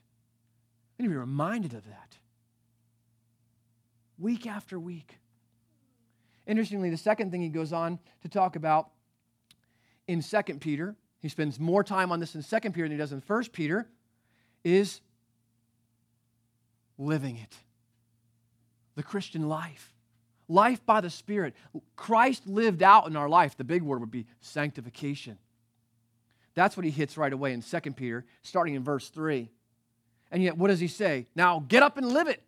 We 0.97 1.03
need 1.03 1.09
to 1.09 1.13
be 1.13 1.19
reminded 1.19 1.75
of 1.75 1.85
that. 1.85 2.17
Week 4.17 4.47
after 4.47 4.79
week. 4.79 5.19
Interestingly, 6.47 6.89
the 6.89 6.97
second 6.97 7.29
thing 7.29 7.43
he 7.43 7.49
goes 7.49 7.71
on 7.71 7.99
to 8.23 8.27
talk 8.27 8.55
about 8.55 8.89
in 10.07 10.23
2 10.23 10.41
Peter, 10.59 10.95
he 11.19 11.29
spends 11.29 11.59
more 11.59 11.83
time 11.83 12.11
on 12.11 12.19
this 12.19 12.33
in 12.33 12.41
2 12.41 12.71
Peter 12.71 12.85
than 12.85 12.91
he 12.93 12.97
does 12.97 13.13
in 13.13 13.21
1 13.21 13.43
Peter, 13.51 13.87
is 14.63 14.99
living 16.97 17.37
it. 17.37 17.55
The 18.95 19.03
Christian 19.03 19.47
life 19.47 19.93
life 20.47 20.85
by 20.85 21.01
the 21.01 21.09
Spirit. 21.09 21.53
Christ 21.95 22.47
lived 22.47 22.83
out 22.83 23.07
in 23.07 23.15
our 23.15 23.29
life. 23.29 23.57
The 23.57 23.63
big 23.63 23.81
word 23.81 23.99
would 23.99 24.11
be 24.11 24.25
sanctification. 24.41 25.37
That's 26.55 26.77
what 26.77 26.85
he 26.85 26.91
hits 26.91 27.17
right 27.17 27.33
away 27.33 27.53
in 27.53 27.61
2 27.61 27.79
Peter, 27.93 28.25
starting 28.43 28.75
in 28.75 28.83
verse 28.83 29.09
3. 29.09 29.49
And 30.31 30.43
yet, 30.43 30.57
what 30.57 30.67
does 30.67 30.79
he 30.79 30.87
say? 30.87 31.27
Now 31.35 31.63
get 31.67 31.83
up 31.83 31.97
and 31.97 32.11
live 32.11 32.27
it. 32.27 32.43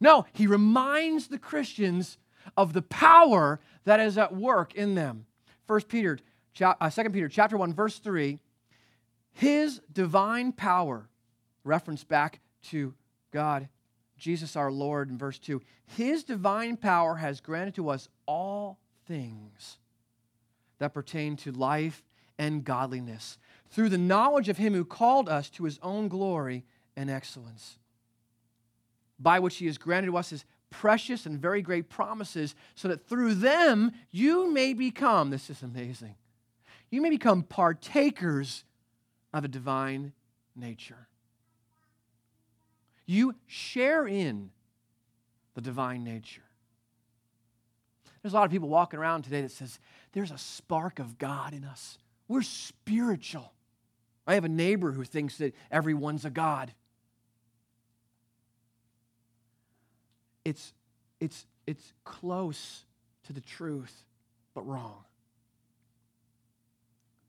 No, 0.00 0.26
he 0.32 0.46
reminds 0.46 1.28
the 1.28 1.38
Christians 1.38 2.18
of 2.56 2.72
the 2.72 2.82
power 2.82 3.60
that 3.84 4.00
is 4.00 4.16
at 4.16 4.34
work 4.34 4.74
in 4.74 4.94
them. 4.94 5.26
1 5.66 5.82
Peter, 5.82 6.18
uh, 6.60 6.90
2 6.90 7.10
Peter 7.10 7.28
chapter 7.28 7.56
1, 7.56 7.74
verse 7.74 7.98
3. 7.98 8.38
His 9.32 9.80
divine 9.92 10.52
power, 10.52 11.08
reference 11.64 12.02
back 12.02 12.40
to 12.64 12.94
God 13.30 13.68
Jesus 14.20 14.54
our 14.54 14.70
Lord 14.70 15.10
in 15.10 15.18
verse 15.18 15.38
2 15.38 15.60
His 15.96 16.22
divine 16.22 16.76
power 16.76 17.16
has 17.16 17.40
granted 17.40 17.74
to 17.76 17.88
us 17.88 18.08
all 18.26 18.78
things 19.06 19.78
that 20.78 20.94
pertain 20.94 21.36
to 21.38 21.50
life 21.50 22.04
and 22.38 22.64
godliness 22.64 23.38
through 23.70 23.88
the 23.88 23.98
knowledge 23.98 24.48
of 24.48 24.58
Him 24.58 24.74
who 24.74 24.84
called 24.84 25.28
us 25.28 25.50
to 25.50 25.64
His 25.64 25.78
own 25.82 26.08
glory 26.08 26.64
and 26.96 27.10
excellence, 27.10 27.78
by 29.18 29.38
which 29.38 29.56
He 29.56 29.66
has 29.66 29.78
granted 29.78 30.08
to 30.08 30.16
us 30.16 30.30
His 30.30 30.44
precious 30.70 31.26
and 31.26 31.38
very 31.38 31.62
great 31.62 31.88
promises, 31.88 32.54
so 32.74 32.88
that 32.88 33.06
through 33.08 33.34
them 33.34 33.92
you 34.10 34.50
may 34.52 34.72
become, 34.72 35.30
this 35.30 35.50
is 35.50 35.62
amazing, 35.62 36.14
you 36.90 37.00
may 37.00 37.10
become 37.10 37.42
partakers 37.42 38.64
of 39.32 39.44
a 39.44 39.48
divine 39.48 40.12
nature. 40.54 41.08
You 43.10 43.34
share 43.48 44.06
in 44.06 44.50
the 45.54 45.60
divine 45.60 46.04
nature. 46.04 46.44
There's 48.22 48.32
a 48.32 48.36
lot 48.36 48.44
of 48.44 48.52
people 48.52 48.68
walking 48.68 49.00
around 49.00 49.22
today 49.22 49.40
that 49.40 49.50
says 49.50 49.80
there's 50.12 50.30
a 50.30 50.38
spark 50.38 51.00
of 51.00 51.18
God 51.18 51.52
in 51.52 51.64
us. 51.64 51.98
We're 52.28 52.42
spiritual. 52.42 53.52
I 54.28 54.34
have 54.34 54.44
a 54.44 54.48
neighbor 54.48 54.92
who 54.92 55.02
thinks 55.02 55.38
that 55.38 55.56
everyone's 55.72 56.24
a 56.24 56.30
God. 56.30 56.72
It's, 60.44 60.72
it's, 61.18 61.46
it's 61.66 61.92
close 62.04 62.84
to 63.24 63.32
the 63.32 63.40
truth, 63.40 64.04
but 64.54 64.64
wrong. 64.68 65.02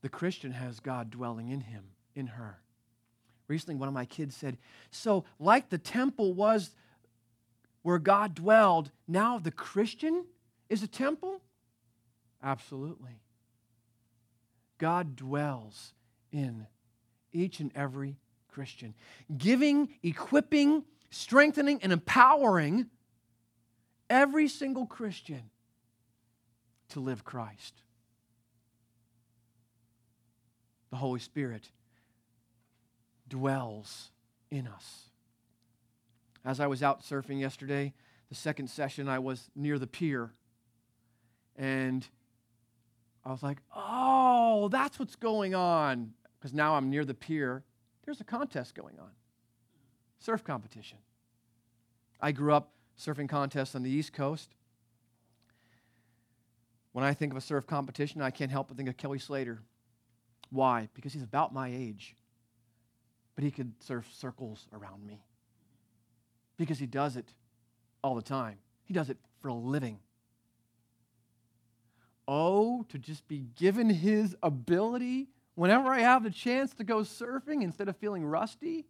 The 0.02 0.08
Christian 0.08 0.52
has 0.52 0.78
God 0.78 1.10
dwelling 1.10 1.48
in 1.48 1.62
him, 1.62 1.82
in 2.14 2.28
her. 2.28 2.60
Recently, 3.52 3.74
one 3.74 3.86
of 3.86 3.92
my 3.92 4.06
kids 4.06 4.34
said, 4.34 4.56
So, 4.90 5.26
like 5.38 5.68
the 5.68 5.76
temple 5.76 6.32
was 6.32 6.70
where 7.82 7.98
God 7.98 8.34
dwelled, 8.34 8.90
now 9.06 9.38
the 9.38 9.50
Christian 9.50 10.24
is 10.70 10.82
a 10.82 10.86
temple? 10.86 11.42
Absolutely. 12.42 13.20
God 14.78 15.16
dwells 15.16 15.92
in 16.32 16.66
each 17.30 17.60
and 17.60 17.70
every 17.74 18.16
Christian, 18.48 18.94
giving, 19.36 19.90
equipping, 20.02 20.84
strengthening, 21.10 21.78
and 21.82 21.92
empowering 21.92 22.86
every 24.08 24.48
single 24.48 24.86
Christian 24.86 25.50
to 26.88 27.00
live 27.00 27.22
Christ. 27.22 27.74
The 30.88 30.96
Holy 30.96 31.20
Spirit 31.20 31.68
dwells 33.32 34.10
in 34.50 34.66
us. 34.66 35.06
As 36.44 36.60
I 36.60 36.66
was 36.66 36.82
out 36.82 37.02
surfing 37.02 37.40
yesterday, 37.40 37.94
the 38.28 38.34
second 38.34 38.68
session, 38.68 39.08
I 39.08 39.20
was 39.20 39.50
near 39.56 39.78
the 39.78 39.86
pier. 39.86 40.34
And 41.56 42.06
I 43.24 43.30
was 43.30 43.42
like, 43.42 43.58
oh, 43.74 44.68
that's 44.68 44.98
what's 44.98 45.16
going 45.16 45.54
on. 45.54 46.12
Because 46.38 46.52
now 46.52 46.74
I'm 46.74 46.90
near 46.90 47.06
the 47.06 47.14
pier. 47.14 47.64
There's 48.04 48.20
a 48.20 48.24
contest 48.24 48.74
going 48.74 48.98
on 48.98 49.10
surf 50.22 50.44
competition. 50.44 50.98
I 52.20 52.30
grew 52.32 52.54
up 52.54 52.74
surfing 52.96 53.28
contests 53.28 53.74
on 53.74 53.82
the 53.82 53.90
East 53.90 54.12
Coast. 54.12 54.54
When 56.92 57.04
I 57.04 57.12
think 57.14 57.32
of 57.32 57.36
a 57.36 57.40
surf 57.40 57.66
competition, 57.66 58.22
I 58.22 58.30
can't 58.30 58.50
help 58.50 58.68
but 58.68 58.76
think 58.76 58.88
of 58.88 58.96
Kelly 58.96 59.18
Slater. 59.18 59.62
Why? 60.50 60.88
Because 60.94 61.12
he's 61.12 61.22
about 61.22 61.52
my 61.52 61.68
age. 61.68 62.14
But 63.34 63.44
he 63.44 63.50
could 63.50 63.72
surf 63.82 64.08
circles 64.12 64.66
around 64.72 65.06
me. 65.06 65.24
Because 66.56 66.78
he 66.78 66.86
does 66.86 67.16
it 67.16 67.32
all 68.02 68.14
the 68.14 68.22
time. 68.22 68.58
He 68.84 68.94
does 68.94 69.10
it 69.10 69.16
for 69.40 69.48
a 69.48 69.54
living. 69.54 69.98
Oh, 72.28 72.84
to 72.88 72.98
just 72.98 73.26
be 73.26 73.46
given 73.56 73.90
his 73.90 74.36
ability 74.42 75.28
whenever 75.54 75.88
I 75.88 76.00
have 76.00 76.22
the 76.22 76.30
chance 76.30 76.72
to 76.74 76.84
go 76.84 76.98
surfing 76.98 77.62
instead 77.62 77.88
of 77.88 77.96
feeling 77.96 78.24
rusty. 78.24 78.86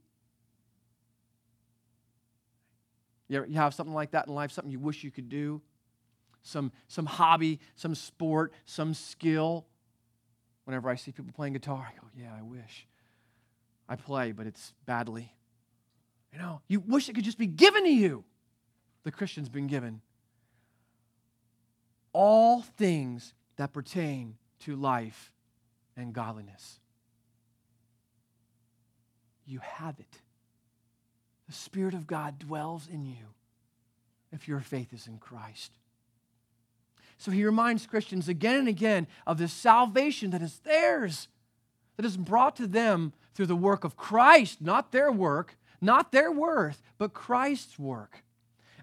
You, 3.28 3.44
have 3.55 3.72
something 3.72 3.94
like 3.94 4.11
that 4.11 4.28
in 4.28 4.35
life, 4.35 4.52
something 4.52 4.70
you 4.70 4.78
wish 4.78 5.02
you 5.02 5.11
could 5.11 5.31
do, 5.31 5.62
some, 6.42 6.70
some 6.88 7.07
hobby, 7.07 7.61
some 7.76 7.94
sport, 7.94 8.52
some 8.66 8.92
skill. 8.92 9.66
Whenever 10.64 10.90
I 10.90 10.96
see 10.96 11.12
people 11.12 11.33
playing 11.35 11.55
guitar, 11.55 11.88
I 11.90 11.98
go, 11.98 12.07
yeah, 12.14 12.35
I 12.38 12.42
wish. 12.42 12.87
I 13.88 13.97
play, 13.97 14.33
but 14.33 14.47
it's 14.47 14.73
badly. 14.87 15.33
You 16.33 16.38
know, 16.38 16.61
you 16.68 16.81
wish 16.81 17.09
it 17.09 17.14
could 17.14 17.25
just 17.25 17.38
be 17.38 17.47
given 17.47 17.85
to 17.85 17.92
you. 17.92 18.25
The 19.05 19.11
Christian's 19.11 19.49
been 19.49 19.66
given 19.66 20.01
all 22.12 22.62
things 22.62 23.35
that 23.57 23.73
pertain 23.73 24.37
to 24.61 24.77
life 24.77 25.33
and 25.97 26.12
godliness. 26.12 26.79
You 29.47 29.61
have 29.61 29.99
it. 29.99 30.21
The 31.49 31.55
Spirit 31.55 31.95
of 31.95 32.07
God 32.07 32.38
dwells 32.38 32.88
in 32.90 33.05
you 33.05 33.35
if 34.33 34.49
your 34.49 34.61
faith 34.61 34.92
is 34.92 35.07
in 35.07 35.18
Christ. 35.18 35.73
So 37.18 37.31
he 37.31 37.45
reminds 37.45 37.87
Christians 37.87 38.29
again 38.29 38.57
and 38.57 38.68
again 38.68 39.07
of 39.27 39.38
the 39.38 39.49
salvation 39.49 40.31
that 40.31 40.42
is 40.42 40.59
theirs, 40.61 41.29
that 41.96 42.07
is 42.07 42.16
brought 42.16 42.57
to 42.57 42.66
them 42.66 43.12
through 43.35 43.46
the 43.46 43.57
work 43.57 43.85
of 43.85 43.96
Christ, 43.96 44.61
not 44.61 44.92
their 44.92 45.11
work, 45.11 45.57
not 45.81 46.12
their 46.12 46.31
worth, 46.31 46.83
but 46.98 47.12
Christ's 47.12 47.78
work. 47.78 48.22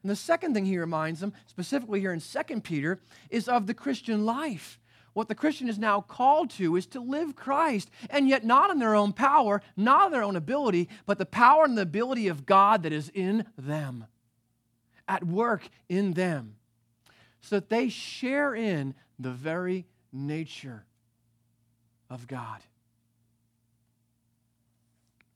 And 0.02 0.10
the 0.10 0.15
second 0.15 0.54
thing 0.54 0.65
he 0.65 0.78
reminds 0.78 1.19
them, 1.19 1.34
specifically 1.48 2.00
here 2.00 2.13
in 2.13 2.22
2 2.22 2.62
Peter, 2.62 3.02
is 3.30 3.48
of 3.48 3.67
the 3.67 3.74
Christian 3.74 4.26
life. 4.26 4.80
What 5.13 5.28
the 5.28 5.36
Christian 5.36 5.67
is 5.67 5.80
now 5.80 6.02
called 6.02 6.52
to 6.52 6.76
is 6.76 6.86
to 6.88 7.02
live 7.02 7.36
Christ, 7.36 7.89
and 8.10 8.30
yet 8.30 8.45
not 8.45 8.69
in 8.69 8.80
their 8.80 8.95
own 8.95 9.12
power, 9.12 9.62
not 9.76 10.08
in 10.08 10.12
their 10.12 10.24
own 10.24 10.36
ability, 10.36 10.88
but 11.06 11.17
the 11.17 11.26
power 11.26 11.65
and 11.65 11.78
the 11.78 11.82
ability 11.82 12.28
of 12.28 12.45
God 12.45 12.84
that 12.84 12.93
is 12.93 13.12
in 13.13 13.45
them, 13.58 14.06
at 15.08 15.26
work 15.26 15.67
in 15.89 16.13
them, 16.13 16.56
so 17.41 17.58
that 17.58 17.69
they 17.69 17.89
share 17.89 18.54
in 18.54 18.93
the 19.17 19.32
very 19.32 19.86
nature 20.13 20.86
of 22.10 22.28
God. 22.28 22.62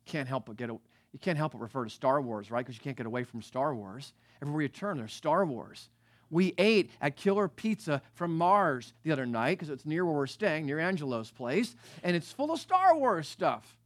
Can't 0.05 0.27
help 0.27 0.45
but 0.45 0.57
get 0.57 0.69
a, 0.69 0.73
you 0.73 1.19
can't 1.19 1.37
help 1.37 1.53
but 1.53 1.61
refer 1.61 1.83
to 1.83 1.89
Star 1.89 2.21
Wars, 2.21 2.51
right? 2.51 2.65
Because 2.65 2.75
you 2.75 2.81
can't 2.81 2.97
get 2.97 3.05
away 3.05 3.23
from 3.23 3.41
Star 3.41 3.73
Wars. 3.75 4.13
Everywhere 4.41 4.63
you 4.63 4.67
turn, 4.67 4.97
there's 4.97 5.13
Star 5.13 5.45
Wars. 5.45 5.89
We 6.29 6.55
ate 6.57 6.89
at 6.99 7.15
Killer 7.15 7.47
Pizza 7.47 8.01
from 8.15 8.35
Mars 8.37 8.93
the 9.03 9.11
other 9.11 9.25
night 9.25 9.59
because 9.59 9.69
it's 9.69 9.85
near 9.85 10.03
where 10.03 10.15
we're 10.15 10.27
staying, 10.27 10.65
near 10.65 10.79
Angelo's 10.79 11.29
place, 11.29 11.75
and 12.01 12.15
it's 12.15 12.31
full 12.31 12.51
of 12.51 12.59
Star 12.59 12.97
Wars 12.97 13.27
stuff. 13.27 13.77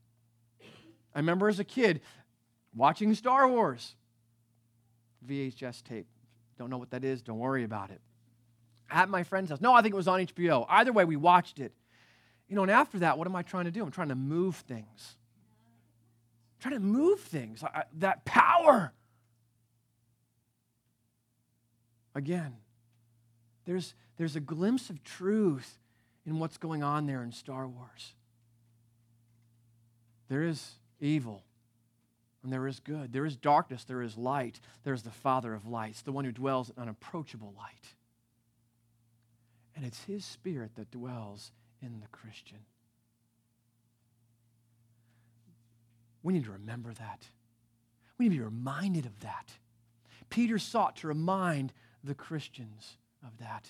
I 1.14 1.20
remember 1.20 1.50
as 1.50 1.60
a 1.60 1.66
kid 1.66 2.00
watching 2.74 3.14
Star 3.16 3.48
Wars 3.48 3.96
VHS 5.28 5.84
tape. 5.84 6.08
Don't 6.58 6.70
know 6.70 6.78
what 6.78 6.92
that 6.92 7.04
is, 7.04 7.22
don't 7.22 7.40
worry 7.40 7.66
about 7.66 7.92
it. 7.92 8.00
At 8.90 9.10
my 9.10 9.24
friend's 9.24 9.50
house. 9.50 9.60
No, 9.60 9.74
I 9.74 9.82
think 9.82 9.94
it 9.94 9.98
was 9.98 10.08
on 10.08 10.22
HBO. 10.22 10.66
Either 10.70 10.94
way, 10.94 11.04
we 11.04 11.18
watched 11.18 11.60
it. 11.60 11.74
You 12.48 12.56
know, 12.56 12.62
and 12.62 12.72
after 12.72 13.00
that, 13.00 13.18
what 13.18 13.28
am 13.28 13.36
I 13.36 13.42
trying 13.42 13.66
to 13.66 13.72
do? 13.72 13.84
I'm 13.84 13.92
trying 13.92 14.08
to 14.10 14.16
move 14.16 14.56
things. 14.56 15.17
I'm 16.66 16.72
to 16.72 16.80
move 16.80 17.20
things. 17.20 17.64
I, 17.64 17.84
that 18.00 18.26
power 18.26 18.94
again. 22.16 22.56
There's, 23.66 23.94
there's 24.18 24.36
a 24.36 24.40
glimpse 24.40 24.90
of 24.90 25.04
truth 25.04 25.78
in 26.26 26.40
what's 26.40 26.58
going 26.58 26.84
on 26.84 27.06
there 27.06 27.22
in 27.22 27.32
Star 27.32 27.68
Wars. 27.68 28.14
There 30.30 30.44
is 30.44 30.72
evil, 31.00 31.44
and 32.44 32.52
there 32.52 32.68
is 32.68 32.80
good. 32.80 33.14
There 33.14 33.26
is 33.26 33.36
darkness, 33.36 33.84
there 33.84 34.02
is 34.02 34.18
light. 34.18 34.60
There 34.84 34.94
is 34.94 35.04
the 35.04 35.12
Father 35.12 35.54
of 35.54 35.68
lights, 35.68 36.02
the 36.02 36.12
one 36.12 36.26
who 36.26 36.32
dwells 36.32 36.70
in 36.70 36.82
unapproachable 36.82 37.54
light. 37.58 37.96
And 39.76 39.86
it's 39.86 40.04
His 40.04 40.26
Spirit 40.26 40.72
that 40.76 40.92
dwells 40.92 41.52
in 41.82 42.00
the 42.00 42.08
Christian. 42.08 42.60
We 46.28 46.34
need 46.34 46.44
to 46.44 46.52
remember 46.52 46.92
that. 46.92 47.24
We 48.18 48.26
need 48.26 48.36
to 48.36 48.40
be 48.40 48.46
reminded 48.46 49.06
of 49.06 49.18
that. 49.22 49.50
Peter 50.30 50.60
sought 50.60 50.98
to 50.98 51.08
remind 51.08 51.72
the 52.04 52.14
Christians 52.14 52.98
of 53.26 53.38
that. 53.38 53.70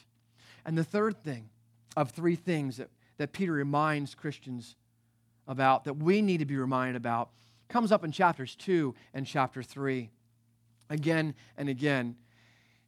And 0.66 0.76
the 0.76 0.84
third 0.84 1.24
thing 1.24 1.50
of 1.96 2.10
three 2.10 2.36
things 2.36 2.78
that, 2.78 2.90
that 3.20 3.32
Peter 3.32 3.52
reminds 3.52 4.16
Christians 4.16 4.76
about, 5.48 5.84
that 5.84 5.98
we 5.98 6.20
need 6.24 6.40
to 6.40 6.46
be 6.46 6.58
reminded 6.58 6.96
about, 6.96 7.30
comes 7.70 7.92
up 7.92 8.04
in 8.04 8.12
chapters 8.12 8.56
2 8.56 8.96
and 9.14 9.28
chapter 9.28 9.62
3. 9.62 10.10
Again 10.90 11.36
and 11.58 11.70
again, 11.70 12.16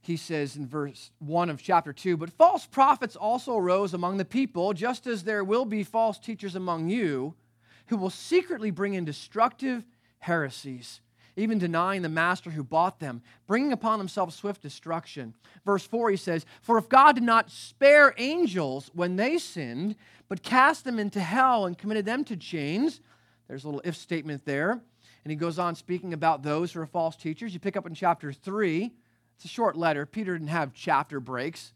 he 0.01 0.17
says 0.17 0.55
in 0.55 0.65
verse 0.65 1.11
1 1.19 1.47
of 1.51 1.61
chapter 1.61 1.93
2 1.93 2.17
But 2.17 2.31
false 2.31 2.65
prophets 2.65 3.15
also 3.15 3.55
arose 3.55 3.93
among 3.93 4.17
the 4.17 4.25
people, 4.25 4.73
just 4.73 5.05
as 5.05 5.25
there 5.25 5.43
will 5.43 5.65
be 5.65 5.83
false 5.83 6.17
teachers 6.17 6.55
among 6.55 6.89
you, 6.89 7.35
who 7.89 7.97
will 7.97 8.09
secretly 8.09 8.71
bring 8.71 8.95
in 8.95 9.05
destructive 9.05 9.83
heresies 10.19 11.01
even 11.39 11.57
denying 11.57 12.01
the 12.01 12.09
master 12.09 12.51
who 12.51 12.63
bought 12.63 12.99
them, 12.99 13.21
bringing 13.47 13.71
upon 13.71 13.97
themselves 13.97 14.35
swift 14.35 14.61
destruction. 14.61 15.33
Verse 15.65 15.85
4, 15.85 16.11
he 16.11 16.17
says, 16.17 16.45
For 16.61 16.77
if 16.77 16.89
God 16.89 17.15
did 17.15 17.23
not 17.23 17.49
spare 17.49 18.13
angels 18.17 18.91
when 18.93 19.15
they 19.15 19.37
sinned, 19.37 19.95
but 20.27 20.43
cast 20.43 20.83
them 20.83 20.99
into 20.99 21.19
hell 21.19 21.65
and 21.65 21.77
committed 21.77 22.05
them 22.05 22.23
to 22.25 22.35
chains, 22.35 22.99
there's 23.47 23.63
a 23.63 23.67
little 23.67 23.81
if 23.83 23.95
statement 23.95 24.45
there. 24.45 24.71
And 25.23 25.31
he 25.31 25.35
goes 25.35 25.59
on 25.59 25.75
speaking 25.75 26.13
about 26.13 26.43
those 26.43 26.71
who 26.71 26.81
are 26.81 26.85
false 26.85 27.15
teachers. 27.15 27.53
You 27.53 27.59
pick 27.59 27.77
up 27.77 27.87
in 27.87 27.93
chapter 27.93 28.33
3, 28.33 28.91
it's 29.35 29.45
a 29.45 29.49
short 29.49 29.77
letter. 29.77 30.05
Peter 30.05 30.33
didn't 30.33 30.49
have 30.49 30.73
chapter 30.73 31.19
breaks. 31.19 31.73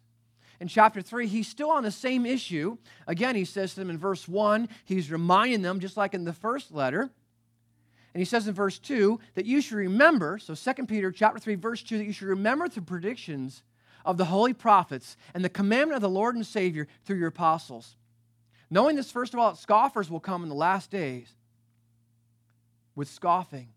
In 0.63 0.69
chapter 0.69 1.01
3, 1.01 1.27
he's 1.27 1.49
still 1.49 1.71
on 1.71 1.83
the 1.83 1.91
same 1.91 2.25
issue. 2.25 2.77
Again, 3.05 3.35
he 3.35 3.43
says 3.43 3.73
to 3.73 3.81
them 3.81 3.89
in 3.89 3.97
verse 3.97 4.29
1, 4.29 4.69
he's 4.85 5.11
reminding 5.11 5.61
them, 5.61 5.81
just 5.81 5.97
like 5.97 6.13
in 6.13 6.23
the 6.23 6.31
first 6.31 6.71
letter. 6.71 7.01
And 7.01 8.21
he 8.21 8.23
says 8.23 8.47
in 8.47 8.53
verse 8.53 8.79
2 8.79 9.19
that 9.33 9.45
you 9.45 9.59
should 9.59 9.75
remember, 9.75 10.39
so 10.39 10.55
2 10.55 10.85
Peter 10.85 11.11
chapter 11.11 11.37
3, 11.37 11.55
verse 11.55 11.83
2, 11.83 11.97
that 11.97 12.05
you 12.05 12.13
should 12.13 12.29
remember 12.29 12.69
the 12.69 12.81
predictions 12.81 13.61
of 14.05 14.15
the 14.15 14.23
holy 14.23 14.53
prophets 14.53 15.17
and 15.33 15.43
the 15.43 15.49
commandment 15.49 15.97
of 15.97 16.01
the 16.01 16.07
Lord 16.07 16.33
and 16.33 16.47
Savior 16.47 16.87
through 17.03 17.17
your 17.17 17.27
apostles. 17.27 17.97
Knowing 18.69 18.95
this, 18.95 19.11
first 19.11 19.33
of 19.33 19.41
all, 19.41 19.51
that 19.51 19.59
scoffers 19.59 20.09
will 20.09 20.21
come 20.21 20.43
in 20.43 20.49
the 20.49 20.55
last 20.55 20.89
days 20.89 21.27
with 22.95 23.09
scoffing, 23.09 23.67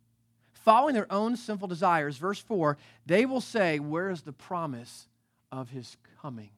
following 0.52 0.94
their 0.94 1.12
own 1.12 1.36
sinful 1.36 1.66
desires. 1.66 2.16
Verse 2.16 2.38
4 2.38 2.78
they 3.06 3.26
will 3.26 3.40
say, 3.40 3.80
Where 3.80 4.08
is 4.08 4.22
the 4.22 4.32
promise 4.32 5.08
of 5.50 5.70
his 5.70 5.96
coming? 6.22 6.50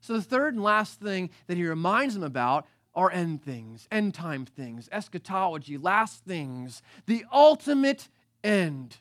So, 0.00 0.14
the 0.14 0.22
third 0.22 0.54
and 0.54 0.62
last 0.62 1.00
thing 1.00 1.30
that 1.46 1.56
he 1.56 1.66
reminds 1.66 2.14
them 2.14 2.22
about 2.22 2.66
are 2.94 3.10
end 3.10 3.42
things, 3.42 3.86
end 3.90 4.14
time 4.14 4.44
things, 4.44 4.88
eschatology, 4.90 5.76
last 5.78 6.24
things, 6.24 6.82
the 7.06 7.24
ultimate 7.32 8.08
end. 8.42 8.96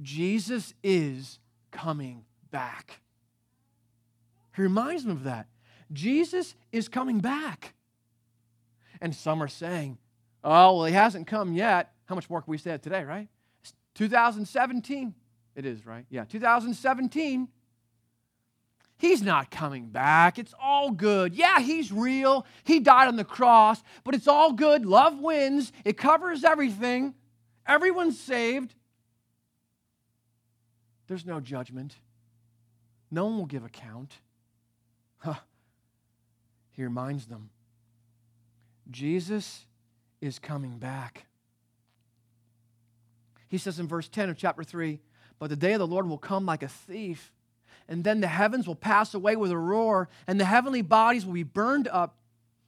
Jesus 0.00 0.74
is 0.82 1.38
coming 1.70 2.24
back. 2.50 3.00
He 4.56 4.62
reminds 4.62 5.04
them 5.04 5.12
of 5.12 5.24
that. 5.24 5.46
Jesus 5.92 6.54
is 6.72 6.88
coming 6.88 7.20
back. 7.20 7.74
And 9.00 9.14
some 9.14 9.42
are 9.42 9.48
saying, 9.48 9.98
oh, 10.44 10.78
well, 10.78 10.84
he 10.86 10.92
hasn't 10.92 11.26
come 11.26 11.52
yet. 11.54 11.92
How 12.06 12.14
much 12.14 12.28
more 12.30 12.42
can 12.42 12.50
we 12.50 12.58
say 12.58 12.76
today, 12.78 13.04
right? 13.04 13.28
It's 13.62 13.74
2017. 13.94 15.14
It 15.54 15.66
is, 15.66 15.84
right? 15.84 16.04
Yeah, 16.08 16.24
2017. 16.24 17.48
He's 19.02 19.20
not 19.20 19.50
coming 19.50 19.86
back. 19.86 20.38
It's 20.38 20.54
all 20.62 20.92
good. 20.92 21.34
Yeah, 21.34 21.58
he's 21.58 21.90
real. 21.90 22.46
He 22.62 22.78
died 22.78 23.08
on 23.08 23.16
the 23.16 23.24
cross, 23.24 23.82
but 24.04 24.14
it's 24.14 24.28
all 24.28 24.52
good. 24.52 24.86
Love 24.86 25.18
wins, 25.18 25.72
it 25.84 25.96
covers 25.96 26.44
everything. 26.44 27.12
Everyone's 27.66 28.20
saved. 28.20 28.76
There's 31.08 31.26
no 31.26 31.40
judgment. 31.40 31.96
No 33.10 33.24
one 33.24 33.38
will 33.38 33.46
give 33.46 33.64
account. 33.64 34.12
Huh. 35.18 35.34
He 36.70 36.84
reminds 36.84 37.26
them 37.26 37.50
Jesus 38.88 39.66
is 40.20 40.38
coming 40.38 40.78
back. 40.78 41.26
He 43.48 43.58
says 43.58 43.80
in 43.80 43.88
verse 43.88 44.08
10 44.08 44.30
of 44.30 44.36
chapter 44.36 44.62
3 44.62 45.00
But 45.40 45.50
the 45.50 45.56
day 45.56 45.72
of 45.72 45.80
the 45.80 45.88
Lord 45.88 46.06
will 46.06 46.18
come 46.18 46.46
like 46.46 46.62
a 46.62 46.68
thief, 46.68 47.31
and 47.88 48.04
then 48.04 48.20
the 48.20 48.28
heavens 48.28 48.66
will 48.66 48.74
pass 48.74 49.14
away 49.14 49.36
with 49.36 49.50
a 49.50 49.58
roar, 49.58 50.08
and 50.26 50.40
the 50.40 50.44
heavenly 50.44 50.82
bodies 50.82 51.26
will 51.26 51.34
be 51.34 51.42
burned 51.42 51.88
up 51.88 52.16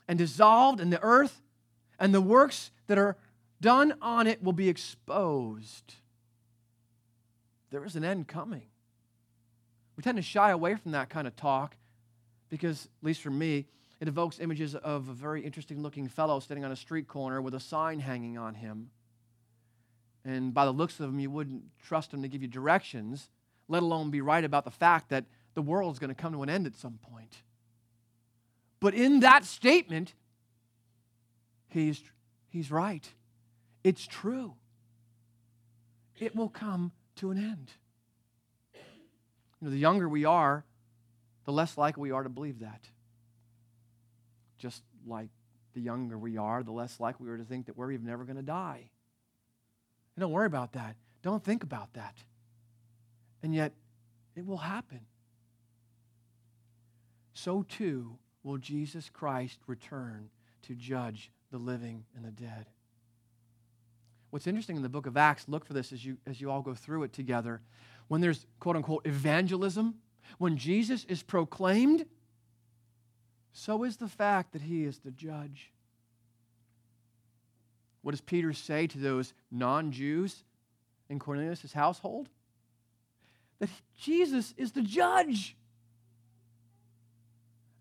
and 0.08 0.18
dissolved, 0.18 0.80
and 0.80 0.92
the 0.92 1.02
earth 1.02 1.42
and 1.98 2.12
the 2.12 2.20
works 2.20 2.70
that 2.86 2.98
are 2.98 3.16
done 3.60 3.94
on 4.02 4.26
it 4.26 4.42
will 4.42 4.52
be 4.52 4.68
exposed. 4.68 5.94
There 7.70 7.84
is 7.84 7.96
an 7.96 8.04
end 8.04 8.28
coming. 8.28 8.62
We 9.96 10.02
tend 10.02 10.16
to 10.16 10.22
shy 10.22 10.50
away 10.50 10.74
from 10.74 10.92
that 10.92 11.08
kind 11.08 11.26
of 11.26 11.36
talk 11.36 11.76
because, 12.48 12.84
at 12.84 13.06
least 13.06 13.22
for 13.22 13.30
me, 13.30 13.66
it 14.00 14.08
evokes 14.08 14.38
images 14.38 14.74
of 14.74 15.08
a 15.08 15.12
very 15.12 15.42
interesting 15.42 15.82
looking 15.82 16.08
fellow 16.08 16.40
standing 16.40 16.64
on 16.64 16.72
a 16.72 16.76
street 16.76 17.08
corner 17.08 17.40
with 17.40 17.54
a 17.54 17.60
sign 17.60 18.00
hanging 18.00 18.36
on 18.36 18.54
him. 18.54 18.90
And 20.24 20.52
by 20.52 20.64
the 20.64 20.72
looks 20.72 21.00
of 21.00 21.10
him, 21.10 21.20
you 21.20 21.30
wouldn't 21.30 21.62
trust 21.86 22.12
him 22.12 22.22
to 22.22 22.28
give 22.28 22.42
you 22.42 22.48
directions, 22.48 23.28
let 23.68 23.82
alone 23.82 24.10
be 24.10 24.20
right 24.20 24.44
about 24.44 24.64
the 24.64 24.70
fact 24.70 25.10
that 25.10 25.24
the 25.54 25.62
world's 25.62 25.98
going 25.98 26.08
to 26.08 26.14
come 26.14 26.32
to 26.32 26.42
an 26.42 26.50
end 26.50 26.66
at 26.66 26.76
some 26.76 26.98
point. 27.10 27.42
But 28.80 28.94
in 28.94 29.20
that 29.20 29.44
statement, 29.44 30.14
he's, 31.68 32.02
he's 32.48 32.70
right. 32.70 33.08
It's 33.82 34.06
true. 34.06 34.54
It 36.18 36.36
will 36.36 36.48
come 36.48 36.92
to 37.16 37.30
an 37.30 37.38
end. 37.38 37.70
You 38.74 39.68
know, 39.68 39.70
the 39.70 39.78
younger 39.78 40.08
we 40.08 40.24
are, 40.24 40.64
the 41.44 41.52
less 41.52 41.78
likely 41.78 42.02
we 42.02 42.10
are 42.10 42.22
to 42.22 42.28
believe 42.28 42.60
that. 42.60 42.88
Just 44.58 44.82
like 45.06 45.28
the 45.74 45.80
younger 45.80 46.18
we 46.18 46.36
are, 46.36 46.62
the 46.62 46.72
less 46.72 47.00
likely 47.00 47.26
we 47.26 47.32
are 47.32 47.38
to 47.38 47.44
think 47.44 47.66
that 47.66 47.76
we're 47.76 47.92
even 47.92 48.06
never 48.06 48.24
going 48.24 48.36
to 48.36 48.42
die. 48.42 48.88
And 50.16 50.20
don't 50.20 50.32
worry 50.32 50.46
about 50.46 50.72
that. 50.72 50.96
Don't 51.22 51.42
think 51.42 51.62
about 51.62 51.92
that. 51.94 52.14
And 53.44 53.54
yet, 53.54 53.72
it 54.34 54.46
will 54.46 54.56
happen. 54.56 55.00
So 57.34 57.62
too 57.62 58.16
will 58.42 58.56
Jesus 58.56 59.10
Christ 59.10 59.58
return 59.66 60.30
to 60.62 60.74
judge 60.74 61.30
the 61.50 61.58
living 61.58 62.06
and 62.16 62.24
the 62.24 62.30
dead. 62.30 62.70
What's 64.30 64.46
interesting 64.46 64.76
in 64.76 64.82
the 64.82 64.88
book 64.88 65.04
of 65.04 65.18
Acts, 65.18 65.44
look 65.46 65.66
for 65.66 65.74
this 65.74 65.92
as 65.92 66.02
you, 66.02 66.16
as 66.26 66.40
you 66.40 66.50
all 66.50 66.62
go 66.62 66.74
through 66.74 67.02
it 67.02 67.12
together. 67.12 67.60
When 68.08 68.22
there's 68.22 68.46
quote 68.60 68.76
unquote 68.76 69.06
evangelism, 69.06 69.96
when 70.38 70.56
Jesus 70.56 71.04
is 71.04 71.22
proclaimed, 71.22 72.06
so 73.52 73.84
is 73.84 73.98
the 73.98 74.08
fact 74.08 74.54
that 74.54 74.62
he 74.62 74.84
is 74.84 75.00
the 75.00 75.10
judge. 75.10 75.70
What 78.00 78.12
does 78.12 78.22
Peter 78.22 78.54
say 78.54 78.86
to 78.86 78.98
those 78.98 79.34
non 79.50 79.92
Jews 79.92 80.44
in 81.10 81.18
Cornelius' 81.18 81.74
household? 81.74 82.30
That 83.60 83.70
Jesus 83.98 84.54
is 84.56 84.72
the 84.72 84.82
judge. 84.82 85.56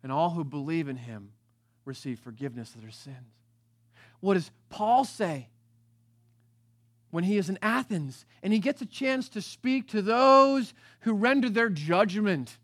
And 0.02 0.12
all 0.12 0.32
who 0.32 0.44
believe 0.44 0.88
in 0.88 0.98
him 0.98 1.32
receive 1.86 2.20
forgiveness 2.20 2.76
of 2.76 2.82
their 2.82 2.92
sins. 2.92 3.18
What 4.20 4.36
does 4.36 4.52
Paul 4.70 5.04
say 5.06 5.50
when 7.12 7.24
he 7.24 7.38
is 7.38 7.50
in 7.50 7.60
Athens 7.62 8.26
and 8.42 8.52
he 8.52 8.60
gets 8.60 8.82
a 8.82 8.86
chance 8.86 9.30
to 9.30 9.42
speak 9.42 9.88
to 9.90 10.02
those 10.02 10.74
who 11.02 11.14
render 11.14 11.50
their 11.50 11.70
judgment 11.70 12.58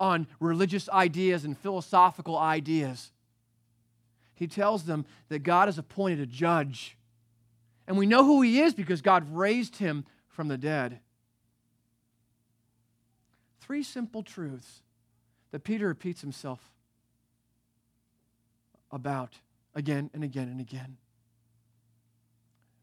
on 0.00 0.26
religious 0.40 0.88
ideas 0.88 1.44
and 1.44 1.58
philosophical 1.58 2.38
ideas. 2.38 3.12
He 4.34 4.46
tells 4.46 4.84
them 4.84 5.04
that 5.28 5.40
God 5.40 5.68
has 5.68 5.78
appointed 5.78 6.20
a 6.20 6.26
judge. 6.26 6.96
And 7.86 7.98
we 7.98 8.06
know 8.06 8.24
who 8.24 8.42
he 8.42 8.60
is 8.60 8.74
because 8.74 9.02
God 9.02 9.26
raised 9.34 9.76
him 9.76 10.04
from 10.28 10.48
the 10.48 10.58
dead. 10.58 11.00
Three 13.68 13.82
simple 13.82 14.22
truths 14.22 14.80
that 15.50 15.62
Peter 15.62 15.88
repeats 15.88 16.22
himself 16.22 16.72
about 18.90 19.34
again 19.74 20.08
and 20.14 20.24
again 20.24 20.48
and 20.48 20.58
again 20.58 20.96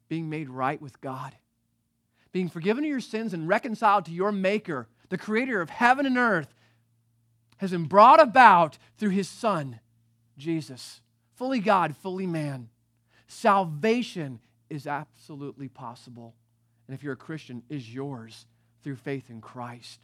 being 0.08 0.30
made 0.30 0.48
right 0.48 0.80
with 0.80 1.02
God, 1.02 1.34
being 2.32 2.50
forgiven 2.50 2.84
of 2.84 2.90
your 2.92 3.00
sins 3.00 3.34
and 3.34 3.48
reconciled 3.48 4.06
to 4.06 4.12
your 4.12 4.32
Maker, 4.32 4.88
the 5.10 5.18
Creator 5.18 5.60
of 5.60 5.72
heaven 5.72 6.06
and 6.06 6.20
earth, 6.20 6.54
has 7.58 7.72
been 7.72 7.86
brought 7.86 8.22
about 8.22 8.78
through 9.00 9.10
His 9.10 9.28
Son, 9.28 9.80
Jesus, 10.38 11.02
fully 11.34 11.60
God, 11.60 11.98
fully 11.98 12.28
man. 12.28 12.70
Salvation 13.26 14.40
is 14.70 14.86
absolutely 14.86 15.68
possible. 15.68 16.36
And 16.88 16.94
if 16.94 17.02
you're 17.02 17.14
a 17.14 17.18
Christian, 17.18 17.64
is 17.70 17.92
yours 17.92 18.46
through 18.84 18.98
faith 18.98 19.32
in 19.32 19.42
Christ. 19.42 20.00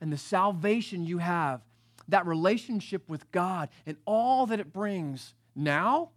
And 0.00 0.12
the 0.12 0.18
salvation 0.18 1.06
you 1.06 1.18
have, 1.18 1.60
that 2.08 2.26
relationship 2.26 3.08
with 3.08 3.30
God 3.30 3.68
and 3.86 3.96
all 4.04 4.46
that 4.46 4.60
it 4.60 4.72
brings 4.72 5.34
now, 5.54 6.10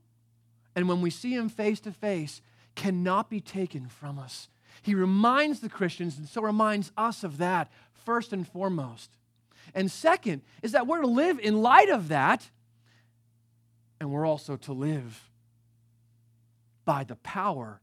and 0.75 0.87
when 0.87 1.01
we 1.01 1.09
see 1.09 1.33
Him 1.33 1.49
face 1.49 1.79
to 1.81 1.91
face, 1.91 2.41
cannot 2.75 3.29
be 3.29 3.41
taken 3.41 3.87
from 3.87 4.19
us. 4.19 4.49
He 4.83 4.93
reminds 4.93 5.59
the 5.59 5.69
Christians, 5.69 6.17
and 6.17 6.27
so 6.27 6.41
reminds 6.41 6.91
us 6.97 7.23
of 7.23 7.37
that, 7.39 7.71
first 7.93 8.31
and 8.31 8.47
foremost. 8.47 9.09
And 9.73 9.91
second 9.91 10.43
is 10.61 10.71
that 10.71 10.87
we're 10.87 11.01
to 11.01 11.07
live 11.07 11.39
in 11.39 11.61
light 11.61 11.89
of 11.89 12.09
that, 12.09 12.49
and 13.99 14.11
we're 14.11 14.25
also 14.25 14.55
to 14.57 14.73
live 14.73 15.29
by 16.85 17.03
the 17.03 17.15
power 17.17 17.81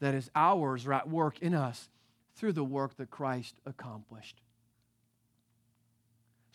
that 0.00 0.14
is 0.14 0.30
ours 0.36 0.86
or 0.86 0.92
at 0.92 1.08
work 1.08 1.40
in 1.40 1.54
us 1.54 1.88
through 2.36 2.52
the 2.52 2.64
work 2.64 2.96
that 2.96 3.10
Christ 3.10 3.56
accomplished. 3.66 4.40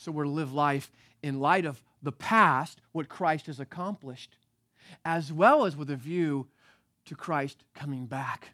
So 0.04 0.12
we're 0.12 0.26
to 0.26 0.30
live 0.30 0.54
life 0.54 0.92
in 1.22 1.40
light 1.40 1.66
of 1.66 1.82
the 2.02 2.12
past, 2.12 2.82
what 2.92 3.08
Christ 3.08 3.46
has 3.46 3.62
accomplished, 3.62 4.36
as 5.06 5.32
well 5.32 5.66
as 5.66 5.78
with 5.78 5.90
a 5.90 5.96
view 5.96 6.48
to 7.06 7.16
Christ 7.16 7.64
coming 7.74 8.06
back. 8.06 8.50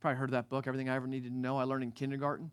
Probably 0.00 0.16
heard 0.16 0.28
of 0.28 0.32
that 0.32 0.48
book, 0.48 0.68
Everything 0.68 0.88
I 0.88 0.94
Ever 0.94 1.08
Needed 1.08 1.30
to 1.30 1.36
Know, 1.36 1.56
I 1.58 1.64
learned 1.64 1.82
in 1.82 1.90
kindergarten. 1.90 2.52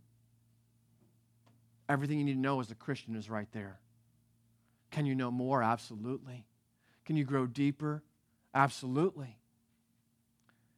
Everything 1.88 2.18
you 2.18 2.26
need 2.26 2.34
to 2.34 2.40
know 2.40 2.60
as 2.60 2.72
a 2.72 2.76
Christian 2.76 3.16
is 3.16 3.30
right 3.30 3.48
there. 3.52 3.80
Can 4.90 5.06
you 5.06 5.14
know 5.14 5.30
more? 5.30 5.62
Absolutely. 5.62 6.46
Can 7.06 7.18
you 7.18 7.24
grow 7.24 7.46
deeper? 7.46 8.02
Absolutely. 8.56 9.38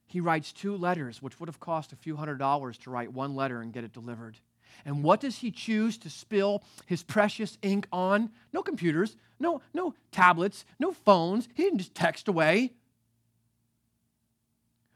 He 0.07 0.19
writes 0.19 0.51
two 0.51 0.75
letters, 0.75 1.21
which 1.21 1.39
would 1.39 1.47
have 1.47 1.61
cost 1.61 1.93
a 1.93 1.95
few 1.95 2.17
hundred 2.17 2.37
dollars 2.37 2.77
to 2.79 2.89
write 2.89 3.13
one 3.13 3.33
letter 3.33 3.61
and 3.61 3.71
get 3.71 3.85
it 3.85 3.93
delivered. 3.93 4.37
And 4.85 5.03
what 5.03 5.19
does 5.19 5.37
he 5.37 5.51
choose 5.51 5.97
to 5.99 6.09
spill 6.09 6.63
his 6.85 7.03
precious 7.03 7.57
ink 7.61 7.87
on? 7.91 8.29
No 8.53 8.63
computers, 8.63 9.15
no, 9.39 9.61
no 9.73 9.93
tablets, 10.11 10.65
no 10.79 10.91
phones. 10.91 11.47
He 11.53 11.63
didn't 11.63 11.79
just 11.79 11.95
text 11.95 12.27
away. 12.27 12.73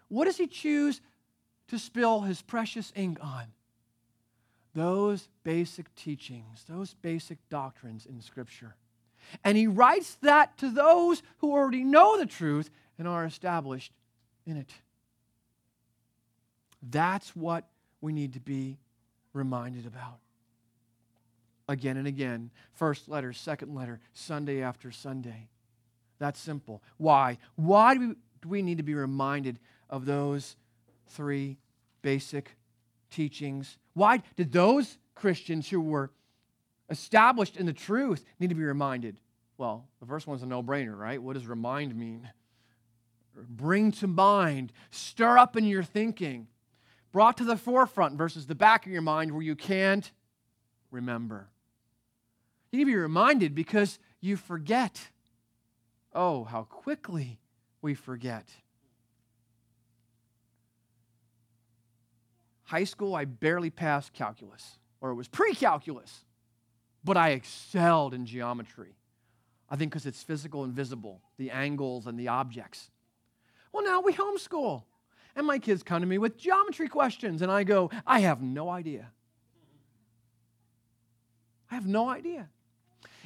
What 0.07 0.25
does 0.25 0.37
he 0.37 0.47
choose 0.47 1.01
to 1.67 1.79
spill 1.79 2.21
his 2.21 2.41
precious 2.41 2.91
ink 2.95 3.17
on? 3.21 3.45
Those 4.73 5.27
basic 5.43 5.93
teachings, 5.95 6.65
those 6.67 6.93
basic 6.95 7.37
doctrines 7.49 8.05
in 8.05 8.21
Scripture. 8.21 8.75
And 9.43 9.57
he 9.57 9.67
writes 9.67 10.15
that 10.21 10.57
to 10.59 10.69
those 10.69 11.23
who 11.39 11.51
already 11.51 11.83
know 11.83 12.17
the 12.17 12.25
truth 12.25 12.69
and 12.97 13.07
are 13.07 13.25
established 13.25 13.91
in 14.45 14.57
it. 14.57 14.71
That's 16.81 17.35
what 17.35 17.67
we 18.01 18.13
need 18.13 18.33
to 18.33 18.39
be 18.39 18.77
reminded 19.35 19.85
about. 19.85 20.19
Again 21.67 21.97
and 21.97 22.07
again. 22.07 22.51
First 22.73 23.09
letter, 23.09 23.33
second 23.33 23.73
letter, 23.75 23.99
Sunday 24.13 24.61
after 24.61 24.91
Sunday. 24.91 25.49
That's 26.19 26.39
simple. 26.39 26.81
Why? 26.97 27.37
Why 27.55 27.95
do 27.95 27.99
we, 27.99 28.07
do 28.41 28.49
we 28.49 28.61
need 28.61 28.77
to 28.77 28.83
be 28.83 28.93
reminded 28.93 29.59
of 29.89 30.05
those 30.05 30.55
three 31.07 31.57
basic 32.01 32.55
teachings? 33.09 33.77
Why 33.93 34.21
did 34.35 34.51
those 34.51 34.97
Christians 35.15 35.69
who 35.69 35.81
were 35.81 36.11
established 36.89 37.57
in 37.57 37.65
the 37.65 37.73
truth 37.73 38.23
need 38.39 38.49
to 38.49 38.55
be 38.55 38.63
reminded? 38.63 39.17
Well, 39.57 39.87
the 39.99 40.05
first 40.05 40.27
one's 40.27 40.43
a 40.43 40.45
no 40.45 40.61
brainer, 40.61 40.97
right? 40.97 41.21
What 41.21 41.33
does 41.33 41.47
remind 41.47 41.95
mean? 41.95 42.29
Bring 43.49 43.91
to 43.93 44.07
mind, 44.07 44.71
stir 44.91 45.37
up 45.37 45.57
in 45.57 45.65
your 45.65 45.83
thinking, 45.83 46.47
brought 47.15 47.37
to 47.37 47.45
the 47.45 47.55
forefront 47.55 48.17
versus 48.17 48.45
the 48.45 48.53
back 48.53 48.85
of 48.85 48.91
your 48.91 49.01
mind 49.01 49.31
where 49.31 49.41
you 49.41 49.55
can't 49.55 50.11
remember. 50.91 51.47
You 52.73 52.79
need 52.79 52.83
to 52.83 52.91
be 52.91 52.97
reminded 52.97 53.55
because 53.55 53.99
you 54.19 54.35
forget. 54.35 54.99
Oh, 56.13 56.43
how 56.43 56.63
quickly 56.63 57.39
we 57.81 57.93
forget. 57.93 58.49
High 62.63 62.83
school, 62.83 63.15
I 63.15 63.23
barely 63.23 63.69
passed 63.69 64.11
calculus, 64.11 64.77
or 64.99 65.11
it 65.11 65.15
was 65.15 65.29
pre 65.29 65.55
calculus, 65.55 66.25
but 67.01 67.15
I 67.15 67.29
excelled 67.29 68.13
in 68.13 68.25
geometry. 68.25 68.97
I 69.69 69.77
think 69.77 69.93
because 69.93 70.05
it's 70.05 70.21
physical 70.21 70.65
and 70.65 70.73
visible, 70.73 71.21
the 71.37 71.51
angles 71.51 72.07
and 72.07 72.19
the 72.19 72.27
objects. 72.27 72.91
Well, 73.71 73.85
now 73.85 74.01
we 74.01 74.11
homeschool. 74.11 74.83
And 75.35 75.45
my 75.45 75.59
kids 75.59 75.83
come 75.83 76.01
to 76.01 76.07
me 76.07 76.17
with 76.17 76.37
geometry 76.37 76.87
questions, 76.87 77.41
and 77.41 77.51
I 77.51 77.63
go, 77.63 77.91
I 78.07 78.21
have 78.21 78.41
no 78.41 78.69
idea. 78.69 79.11
I 81.69 81.75
have 81.75 81.87
no 81.87 82.09
idea. 82.09 82.49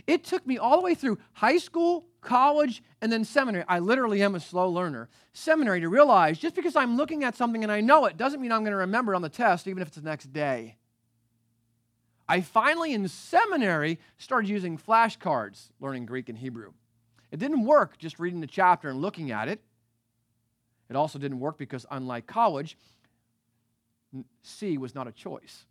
It 0.08 0.24
took 0.24 0.48
me 0.48 0.58
all 0.58 0.78
the 0.78 0.84
way 0.84 0.96
through 0.96 1.20
high 1.34 1.58
school, 1.58 2.06
college, 2.22 2.82
and 3.02 3.12
then 3.12 3.24
seminary. 3.24 3.66
I 3.68 3.80
literally 3.80 4.24
am 4.24 4.34
a 4.34 4.40
slow 4.40 4.70
learner. 4.70 5.10
Seminary 5.34 5.82
to 5.82 5.90
realize 5.90 6.40
just 6.40 6.56
because 6.56 6.76
I'm 6.76 6.98
looking 6.98 7.24
at 7.24 7.36
something 7.36 7.64
and 7.64 7.72
I 7.72 7.82
know 7.82 8.06
it 8.06 8.18
doesn't 8.18 8.42
mean 8.42 8.52
I'm 8.52 8.62
going 8.62 8.72
to 8.72 8.78
remember 8.78 9.14
it 9.14 9.18
on 9.18 9.22
the 9.22 9.30
test, 9.30 9.68
even 9.68 9.82
if 9.82 9.90
it's 9.90 9.98
the 9.98 10.04
next 10.04 10.34
day. 10.34 10.78
I 12.28 12.42
finally, 12.42 12.94
in 12.94 13.08
seminary, 13.08 14.00
started 14.18 14.50
using 14.50 14.78
flashcards, 14.78 15.70
learning 15.80 16.06
Greek 16.06 16.30
and 16.30 16.38
Hebrew. 16.38 16.74
It 17.32 17.40
didn't 17.40 17.66
work 17.66 17.98
just 17.98 18.20
reading 18.20 18.40
the 18.40 18.48
chapter 18.48 18.90
and 18.90 19.02
looking 19.02 19.32
at 19.32 19.48
it. 19.48 19.62
It 20.90 20.96
also 20.96 21.20
didn't 21.20 21.40
work 21.40 21.58
because, 21.58 21.86
unlike 21.92 22.26
college, 22.26 22.78
C 24.42 24.78
was 24.78 24.96
not 24.96 25.08
a 25.08 25.12
choice. 25.12 25.66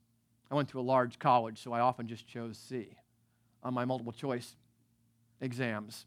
I 0.50 0.54
went 0.54 0.68
to 0.70 0.80
a 0.80 0.82
large 0.82 1.18
college, 1.18 1.60
so 1.62 1.72
I 1.72 1.80
often 1.80 2.06
just 2.06 2.26
chose 2.26 2.56
C 2.56 2.88
on 3.62 3.74
my 3.74 3.84
multiple 3.84 4.12
choice 4.12 4.54
exams. 5.40 6.06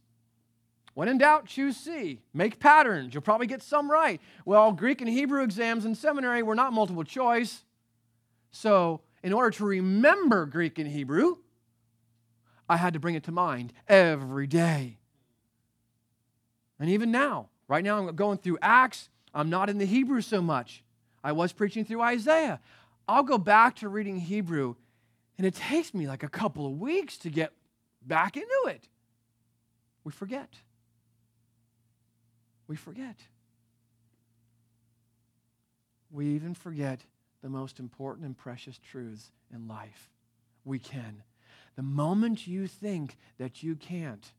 When 0.93 1.07
in 1.07 1.17
doubt, 1.17 1.45
choose 1.45 1.77
C. 1.77 2.19
Make 2.33 2.59
patterns. 2.59 3.13
You'll 3.13 3.21
probably 3.21 3.47
get 3.47 3.61
some 3.61 3.89
right. 3.89 4.19
Well, 4.45 4.71
Greek 4.71 5.01
and 5.01 5.09
Hebrew 5.09 5.43
exams 5.43 5.85
in 5.85 5.95
seminary 5.95 6.43
were 6.43 6.55
not 6.55 6.73
multiple 6.73 7.03
choice. 7.03 7.61
So 8.51 9.01
in 9.23 9.31
order 9.31 9.51
to 9.51 9.65
remember 9.65 10.45
Greek 10.45 10.79
and 10.79 10.89
Hebrew, 10.89 11.37
I 12.67 12.77
had 12.77 12.93
to 12.93 12.99
bring 12.99 13.15
it 13.15 13.23
to 13.23 13.31
mind 13.31 13.71
every 13.87 14.47
day. 14.47 14.97
And 16.79 16.89
even 16.89 17.11
now, 17.11 17.49
right 17.71 17.85
now, 17.85 17.97
I'm 17.97 18.13
going 18.17 18.37
through 18.37 18.57
Acts. 18.61 19.07
I'm 19.33 19.49
not 19.49 19.69
in 19.69 19.77
the 19.77 19.85
Hebrew 19.85 20.19
so 20.19 20.41
much. 20.41 20.83
I 21.23 21.31
was 21.31 21.53
preaching 21.53 21.85
through 21.85 22.01
Isaiah. 22.01 22.59
I'll 23.07 23.23
go 23.23 23.37
back 23.37 23.77
to 23.77 23.87
reading 23.87 24.19
Hebrew, 24.19 24.75
and 25.37 25.47
it 25.47 25.55
takes 25.55 25.93
me 25.93 26.05
like 26.05 26.21
a 26.21 26.27
couple 26.27 26.65
of 26.65 26.73
weeks 26.73 27.17
to 27.19 27.29
get 27.29 27.53
back 28.05 28.35
into 28.35 28.65
it. 28.67 28.89
We 30.03 30.11
forget. 30.11 30.53
We 32.67 32.75
forget. 32.75 33.15
We 36.11 36.27
even 36.27 36.53
forget 36.53 36.99
the 37.41 37.47
most 37.47 37.79
important 37.79 38.25
and 38.25 38.37
precious 38.37 38.77
truths 38.77 39.31
in 39.53 39.69
life. 39.69 40.09
We 40.65 40.77
can. 40.77 41.23
The 41.77 41.83
moment 41.83 42.47
you 42.47 42.67
think 42.67 43.17
that 43.37 43.63
you 43.63 43.75
can't, 43.77 44.33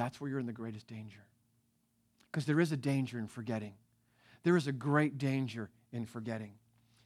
that's 0.00 0.20
where 0.20 0.30
you're 0.30 0.40
in 0.40 0.46
the 0.46 0.52
greatest 0.52 0.86
danger. 0.86 1.20
Because 2.30 2.46
there 2.46 2.60
is 2.60 2.72
a 2.72 2.76
danger 2.76 3.18
in 3.18 3.26
forgetting. 3.26 3.74
There 4.42 4.56
is 4.56 4.66
a 4.66 4.72
great 4.72 5.18
danger 5.18 5.68
in 5.92 6.06
forgetting. 6.06 6.52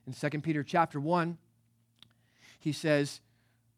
In 0.06 0.12
2 0.12 0.40
Peter 0.40 0.62
chapter 0.62 1.00
1, 1.00 1.36
he 2.60 2.72
says, 2.72 3.20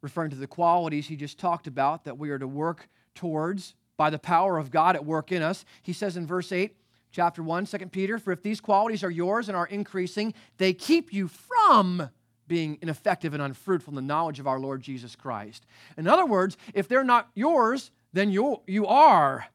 referring 0.02 0.30
to 0.30 0.36
the 0.36 0.46
qualities 0.46 1.06
he 1.06 1.16
just 1.16 1.38
talked 1.38 1.66
about 1.66 2.04
that 2.04 2.18
we 2.18 2.30
are 2.30 2.38
to 2.38 2.46
work 2.46 2.88
towards 3.14 3.74
by 3.96 4.10
the 4.10 4.18
power 4.18 4.58
of 4.58 4.70
God 4.70 4.94
at 4.94 5.04
work 5.04 5.32
in 5.32 5.42
us, 5.42 5.64
he 5.82 5.92
says 5.92 6.16
in 6.16 6.26
verse 6.26 6.52
8, 6.52 6.76
chapter 7.10 7.42
1, 7.42 7.66
2 7.66 7.78
Peter, 7.86 8.18
for 8.18 8.32
if 8.32 8.42
these 8.42 8.60
qualities 8.60 9.02
are 9.02 9.10
yours 9.10 9.48
and 9.48 9.56
are 9.56 9.66
increasing, 9.66 10.34
they 10.58 10.74
keep 10.74 11.12
you 11.12 11.28
from 11.28 12.10
being 12.46 12.78
ineffective 12.82 13.32
and 13.32 13.42
unfruitful 13.42 13.92
in 13.92 13.96
the 13.96 14.02
knowledge 14.02 14.38
of 14.38 14.46
our 14.46 14.60
Lord 14.60 14.82
Jesus 14.82 15.16
Christ. 15.16 15.64
In 15.96 16.06
other 16.06 16.26
words, 16.26 16.56
if 16.74 16.88
they're 16.88 17.02
not 17.02 17.30
yours, 17.34 17.90
then 18.16 18.30
you, 18.30 18.62
you 18.66 18.86
are 18.86 19.46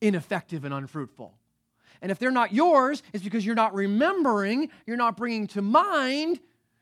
ineffective 0.00 0.64
and 0.64 0.74
unfruitful. 0.74 1.34
And 2.02 2.10
if 2.10 2.18
they're 2.18 2.30
not 2.30 2.52
yours, 2.52 3.02
it's 3.12 3.24
because 3.24 3.46
you're 3.46 3.54
not 3.54 3.74
remembering, 3.74 4.70
you're 4.86 4.96
not 4.96 5.16
bringing 5.16 5.46
to 5.48 5.62
mind, 5.62 6.38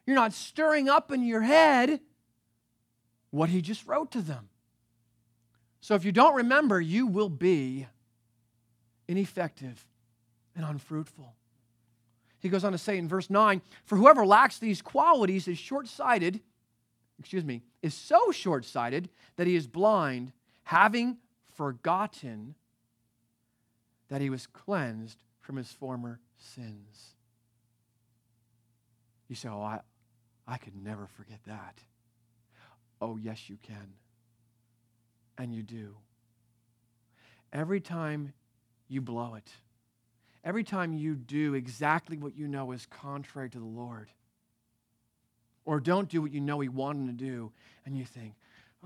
you're 0.06 0.16
not 0.16 0.32
stirring 0.32 0.88
up 0.88 1.12
in 1.12 1.24
your 1.24 1.42
head 1.42 2.00
what 3.30 3.48
he 3.48 3.62
just 3.62 3.86
wrote 3.86 4.10
to 4.12 4.20
them. 4.20 4.48
So 5.80 5.94
if 5.94 6.04
you 6.04 6.12
don't 6.12 6.34
remember, 6.34 6.80
you 6.80 7.06
will 7.06 7.28
be 7.28 7.86
ineffective 9.08 9.86
and 10.56 10.64
unfruitful. 10.64 11.34
He 12.40 12.48
goes 12.48 12.64
on 12.64 12.72
to 12.72 12.78
say 12.78 12.98
in 12.98 13.08
verse 13.08 13.30
9, 13.30 13.62
For 13.84 13.96
whoever 13.96 14.26
lacks 14.26 14.58
these 14.58 14.82
qualities 14.82 15.46
is 15.46 15.58
short 15.58 15.86
sighted, 15.86 16.40
excuse 17.18 17.44
me, 17.44 17.62
is 17.82 17.94
so 17.94 18.32
short 18.32 18.64
sighted 18.64 19.08
that 19.36 19.46
he 19.46 19.54
is 19.54 19.66
blind, 19.66 20.32
having 20.64 21.18
forgotten 21.54 22.54
that 24.08 24.20
he 24.20 24.30
was 24.30 24.46
cleansed 24.46 25.22
from 25.40 25.56
his 25.56 25.72
former 25.72 26.20
sins. 26.36 27.14
You 29.28 29.36
say, 29.36 29.48
Oh, 29.48 29.62
I, 29.62 29.80
I 30.46 30.58
could 30.58 30.76
never 30.76 31.06
forget 31.06 31.40
that. 31.46 31.78
Oh, 33.00 33.16
yes, 33.16 33.48
you 33.48 33.58
can. 33.62 33.94
And 35.38 35.54
you 35.54 35.62
do. 35.62 35.96
Every 37.52 37.80
time 37.80 38.32
you 38.88 39.00
blow 39.00 39.34
it, 39.34 39.50
every 40.44 40.64
time 40.64 40.92
you 40.92 41.14
do 41.14 41.54
exactly 41.54 42.16
what 42.16 42.36
you 42.36 42.46
know 42.46 42.72
is 42.72 42.86
contrary 42.86 43.50
to 43.50 43.58
the 43.58 43.64
Lord, 43.64 44.10
or 45.64 45.80
don't 45.80 46.08
do 46.08 46.22
what 46.22 46.32
you 46.32 46.40
know 46.40 46.60
He 46.60 46.68
wanted 46.68 47.06
to 47.06 47.24
do, 47.24 47.52
and 47.84 47.96
you 47.96 48.04
think, 48.04 48.34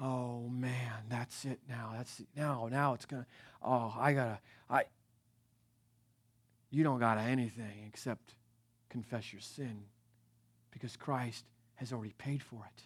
oh 0.01 0.49
man, 0.49 1.05
that's 1.09 1.45
it 1.45 1.61
now. 1.69 1.93
That's 1.97 2.21
it. 2.21 2.27
now. 2.37 2.69
Now 2.71 2.95
it's 2.95 3.07
gonna. 3.07 3.27
Oh, 3.63 3.95
I 3.99 4.13
gotta. 4.13 4.39
I. 4.69 4.85
You 6.71 6.85
don't 6.85 7.01
gotta 7.01 7.23
anything 7.23 7.85
except 7.87 8.35
confess 8.91 9.33
your 9.33 9.41
sin, 9.41 9.85
because 10.71 10.97
Christ 10.97 11.45
has 11.75 11.93
already 11.93 12.15
paid 12.19 12.43
for 12.43 12.65
it. 12.65 12.83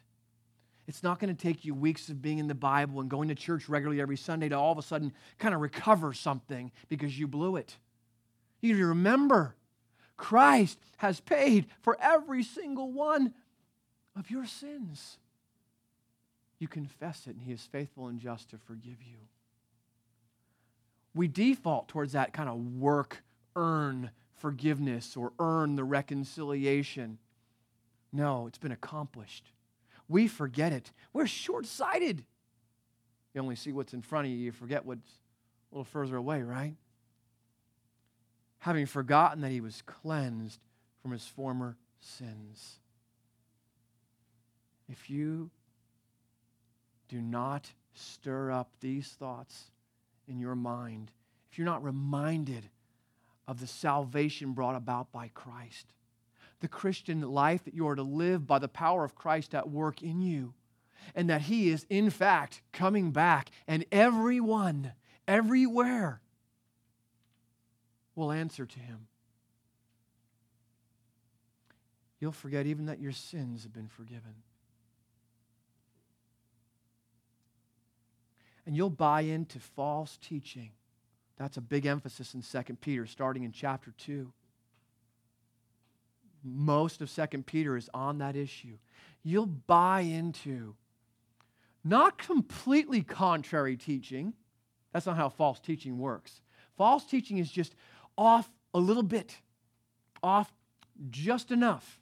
It's 0.86 1.04
not 1.04 1.20
going 1.20 1.32
to 1.32 1.40
take 1.40 1.64
you 1.64 1.72
weeks 1.72 2.08
of 2.08 2.20
being 2.20 2.38
in 2.38 2.48
the 2.48 2.54
Bible 2.54 3.00
and 3.00 3.08
going 3.08 3.28
to 3.28 3.36
church 3.36 3.68
regularly 3.68 4.00
every 4.00 4.16
Sunday 4.16 4.48
to 4.48 4.58
all 4.58 4.72
of 4.72 4.78
a 4.78 4.82
sudden 4.82 5.12
kind 5.38 5.54
of 5.54 5.60
recover 5.60 6.12
something 6.12 6.72
because 6.88 7.16
you 7.16 7.28
blew 7.28 7.54
it. 7.54 7.76
You 8.60 8.72
need 8.72 8.80
to 8.80 8.86
remember 8.86 9.54
Christ 10.16 10.80
has 10.96 11.20
paid 11.20 11.66
for 11.80 11.96
every 12.00 12.42
single 12.42 12.90
one 12.90 13.34
of 14.16 14.30
your 14.30 14.46
sins. 14.46 15.18
You 16.60 16.68
confess 16.68 17.26
it, 17.26 17.34
and 17.34 17.42
He 17.42 17.52
is 17.52 17.62
faithful 17.62 18.06
and 18.06 18.20
just 18.20 18.50
to 18.50 18.58
forgive 18.58 19.02
you. 19.02 19.16
We 21.14 21.26
default 21.26 21.88
towards 21.88 22.12
that 22.12 22.32
kind 22.32 22.48
of 22.48 22.58
work, 22.76 23.24
earn 23.56 24.10
forgiveness, 24.36 25.16
or 25.16 25.32
earn 25.40 25.74
the 25.74 25.82
reconciliation. 25.82 27.18
No, 28.12 28.46
it's 28.46 28.58
been 28.58 28.72
accomplished. 28.72 29.50
We 30.08 30.28
forget 30.28 30.72
it. 30.72 30.92
We're 31.12 31.26
short 31.26 31.66
sighted. 31.66 32.24
You 33.34 33.40
only 33.40 33.56
see 33.56 33.72
what's 33.72 33.94
in 33.94 34.02
front 34.02 34.26
of 34.26 34.32
you, 34.32 34.38
you 34.38 34.52
forget 34.52 34.84
what's 34.84 35.08
a 35.70 35.74
little 35.74 35.84
further 35.84 36.16
away, 36.16 36.42
right? 36.42 36.74
Having 38.60 38.86
forgotten 38.86 39.40
that 39.40 39.50
he 39.50 39.60
was 39.60 39.82
cleansed 39.86 40.60
from 41.00 41.12
his 41.12 41.26
former 41.26 41.76
sins. 42.00 42.80
If 44.88 45.08
you 45.08 45.50
do 47.10 47.20
not 47.20 47.72
stir 47.92 48.52
up 48.52 48.70
these 48.80 49.08
thoughts 49.08 49.64
in 50.28 50.38
your 50.38 50.54
mind, 50.54 51.10
if 51.50 51.58
you're 51.58 51.66
not 51.66 51.82
reminded 51.82 52.70
of 53.48 53.58
the 53.58 53.66
salvation 53.66 54.52
brought 54.52 54.76
about 54.76 55.10
by 55.10 55.28
Christ, 55.34 55.92
the 56.60 56.68
Christian 56.68 57.20
life 57.20 57.64
that 57.64 57.74
you 57.74 57.88
are 57.88 57.96
to 57.96 58.02
live 58.04 58.46
by 58.46 58.60
the 58.60 58.68
power 58.68 59.04
of 59.04 59.16
Christ 59.16 59.56
at 59.56 59.68
work 59.68 60.02
in 60.02 60.22
you, 60.22 60.54
and 61.16 61.28
that 61.28 61.42
He 61.42 61.70
is, 61.70 61.84
in 61.90 62.10
fact, 62.10 62.62
coming 62.72 63.10
back, 63.10 63.50
and 63.66 63.84
everyone, 63.90 64.92
everywhere, 65.26 66.20
will 68.14 68.30
answer 68.30 68.66
to 68.66 68.78
Him. 68.78 69.08
You'll 72.20 72.30
forget 72.30 72.66
even 72.66 72.86
that 72.86 73.00
your 73.00 73.12
sins 73.12 73.64
have 73.64 73.72
been 73.72 73.88
forgiven. 73.88 74.34
And 78.66 78.76
you'll 78.76 78.90
buy 78.90 79.22
into 79.22 79.58
false 79.58 80.18
teaching. 80.20 80.70
That's 81.38 81.56
a 81.56 81.62
big 81.62 81.86
emphasis 81.86 82.34
in 82.34 82.42
2 82.42 82.74
Peter, 82.76 83.06
starting 83.06 83.44
in 83.44 83.52
chapter 83.52 83.92
2 83.96 84.32
most 86.42 87.00
of 87.00 87.10
Second 87.10 87.46
Peter 87.46 87.76
is 87.76 87.90
on 87.92 88.18
that 88.18 88.36
issue. 88.36 88.78
You'll 89.22 89.46
buy 89.46 90.00
into 90.00 90.74
not 91.84 92.18
completely 92.18 93.02
contrary 93.02 93.76
teaching. 93.76 94.34
That's 94.92 95.06
not 95.06 95.16
how 95.16 95.28
false 95.28 95.60
teaching 95.60 95.98
works. 95.98 96.40
False 96.76 97.04
teaching 97.04 97.38
is 97.38 97.50
just 97.50 97.74
off 98.16 98.50
a 98.74 98.78
little 98.78 99.02
bit, 99.02 99.36
off 100.22 100.52
just 101.10 101.50
enough. 101.50 101.98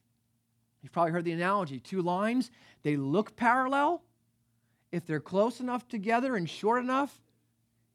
You've 0.83 0.93
probably 0.93 1.13
heard 1.13 1.25
the 1.25 1.33
analogy 1.33 1.81
two 1.81 2.03
lines, 2.03 2.51
they 2.83 2.97
look 2.97 3.37
parallel. 3.37 4.03
If 4.91 5.07
they're 5.07 5.21
close 5.21 5.61
enough 5.61 5.87
together 5.89 6.37
and 6.37 6.49
short 6.49 6.83
enough, 6.83 7.21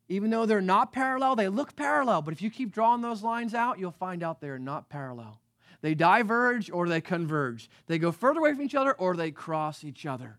even 0.09 0.29
though 0.29 0.45
they're 0.45 0.61
not 0.61 0.91
parallel, 0.91 1.35
they 1.35 1.49
look 1.49 1.75
parallel. 1.75 2.21
But 2.21 2.33
if 2.33 2.41
you 2.41 2.49
keep 2.49 2.71
drawing 2.71 3.01
those 3.01 3.23
lines 3.23 3.53
out, 3.53 3.79
you'll 3.79 3.91
find 3.91 4.21
out 4.21 4.41
they're 4.41 4.59
not 4.59 4.89
parallel. 4.89 5.39
They 5.81 5.95
diverge 5.95 6.69
or 6.71 6.87
they 6.87 7.01
converge. 7.01 7.69
They 7.87 7.97
go 7.97 8.11
further 8.11 8.39
away 8.39 8.53
from 8.53 8.61
each 8.61 8.75
other 8.75 8.93
or 8.93 9.15
they 9.15 9.31
cross 9.31 9.83
each 9.83 10.05
other. 10.05 10.37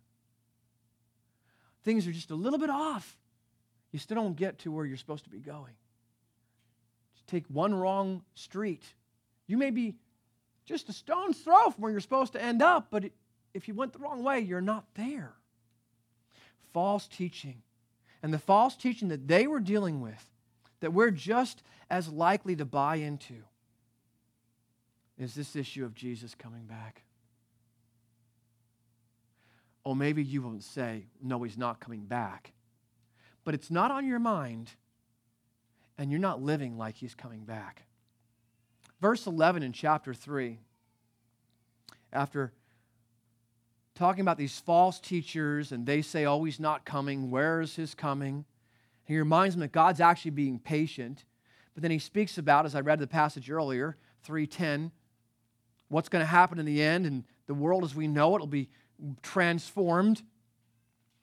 Things 1.82 2.06
are 2.06 2.12
just 2.12 2.30
a 2.30 2.34
little 2.34 2.58
bit 2.58 2.70
off. 2.70 3.16
You 3.92 3.98
still 3.98 4.16
don't 4.16 4.36
get 4.36 4.60
to 4.60 4.72
where 4.72 4.86
you're 4.86 4.96
supposed 4.96 5.24
to 5.24 5.30
be 5.30 5.40
going. 5.40 5.74
Just 7.14 7.26
take 7.26 7.44
one 7.48 7.74
wrong 7.74 8.22
street. 8.34 8.82
You 9.46 9.58
may 9.58 9.70
be 9.70 9.94
just 10.64 10.88
a 10.88 10.92
stone's 10.92 11.38
throw 11.38 11.70
from 11.70 11.82
where 11.82 11.92
you're 11.92 12.00
supposed 12.00 12.32
to 12.32 12.42
end 12.42 12.62
up, 12.62 12.88
but 12.90 13.04
if 13.52 13.68
you 13.68 13.74
went 13.74 13.92
the 13.92 13.98
wrong 13.98 14.22
way, 14.22 14.40
you're 14.40 14.60
not 14.60 14.86
there. 14.94 15.34
False 16.74 17.06
teaching. 17.06 17.62
And 18.22 18.34
the 18.34 18.38
false 18.38 18.76
teaching 18.76 19.08
that 19.08 19.26
they 19.28 19.46
were 19.46 19.60
dealing 19.60 20.02
with, 20.02 20.28
that 20.80 20.92
we're 20.92 21.10
just 21.10 21.62
as 21.88 22.08
likely 22.08 22.56
to 22.56 22.66
buy 22.66 22.96
into 22.96 23.36
is 25.16 25.34
this 25.34 25.54
issue 25.56 25.84
of 25.84 25.94
Jesus 25.94 26.34
coming 26.34 26.64
back. 26.64 27.02
Or 29.84 29.94
maybe 29.94 30.24
you 30.24 30.42
won't 30.42 30.64
say, 30.64 31.06
no, 31.22 31.42
he's 31.42 31.58
not 31.58 31.80
coming 31.80 32.04
back. 32.04 32.52
But 33.44 33.54
it's 33.54 33.70
not 33.70 33.90
on 33.90 34.06
your 34.06 34.18
mind, 34.18 34.70
and 35.98 36.10
you're 36.10 36.18
not 36.18 36.42
living 36.42 36.76
like 36.76 36.96
he's 36.96 37.14
coming 37.14 37.44
back. 37.44 37.82
Verse 39.00 39.26
11 39.26 39.62
in 39.62 39.72
chapter 39.72 40.14
3, 40.14 40.58
after 42.12 42.52
talking 43.94 44.22
about 44.22 44.38
these 44.38 44.58
false 44.58 44.98
teachers, 44.98 45.70
and 45.72 45.86
they 45.86 46.02
say, 46.02 46.24
oh, 46.26 46.42
he's 46.44 46.58
not 46.58 46.84
coming, 46.84 47.30
where 47.30 47.60
is 47.60 47.76
his 47.76 47.94
coming? 47.94 48.44
He 49.04 49.18
reminds 49.18 49.54
them 49.54 49.60
that 49.60 49.72
God's 49.72 50.00
actually 50.00 50.32
being 50.32 50.58
patient. 50.58 51.24
But 51.74 51.82
then 51.82 51.90
he 51.90 51.98
speaks 51.98 52.38
about, 52.38 52.66
as 52.66 52.74
I 52.74 52.80
read 52.80 52.98
the 52.98 53.06
passage 53.06 53.50
earlier, 53.50 53.96
310, 54.24 54.90
what's 55.88 56.08
going 56.08 56.22
to 56.22 56.26
happen 56.26 56.58
in 56.58 56.66
the 56.66 56.82
end, 56.82 57.06
and 57.06 57.24
the 57.46 57.54
world 57.54 57.84
as 57.84 57.94
we 57.94 58.08
know 58.08 58.34
it 58.34 58.40
will 58.40 58.46
be 58.46 58.68
transformed. 59.22 60.22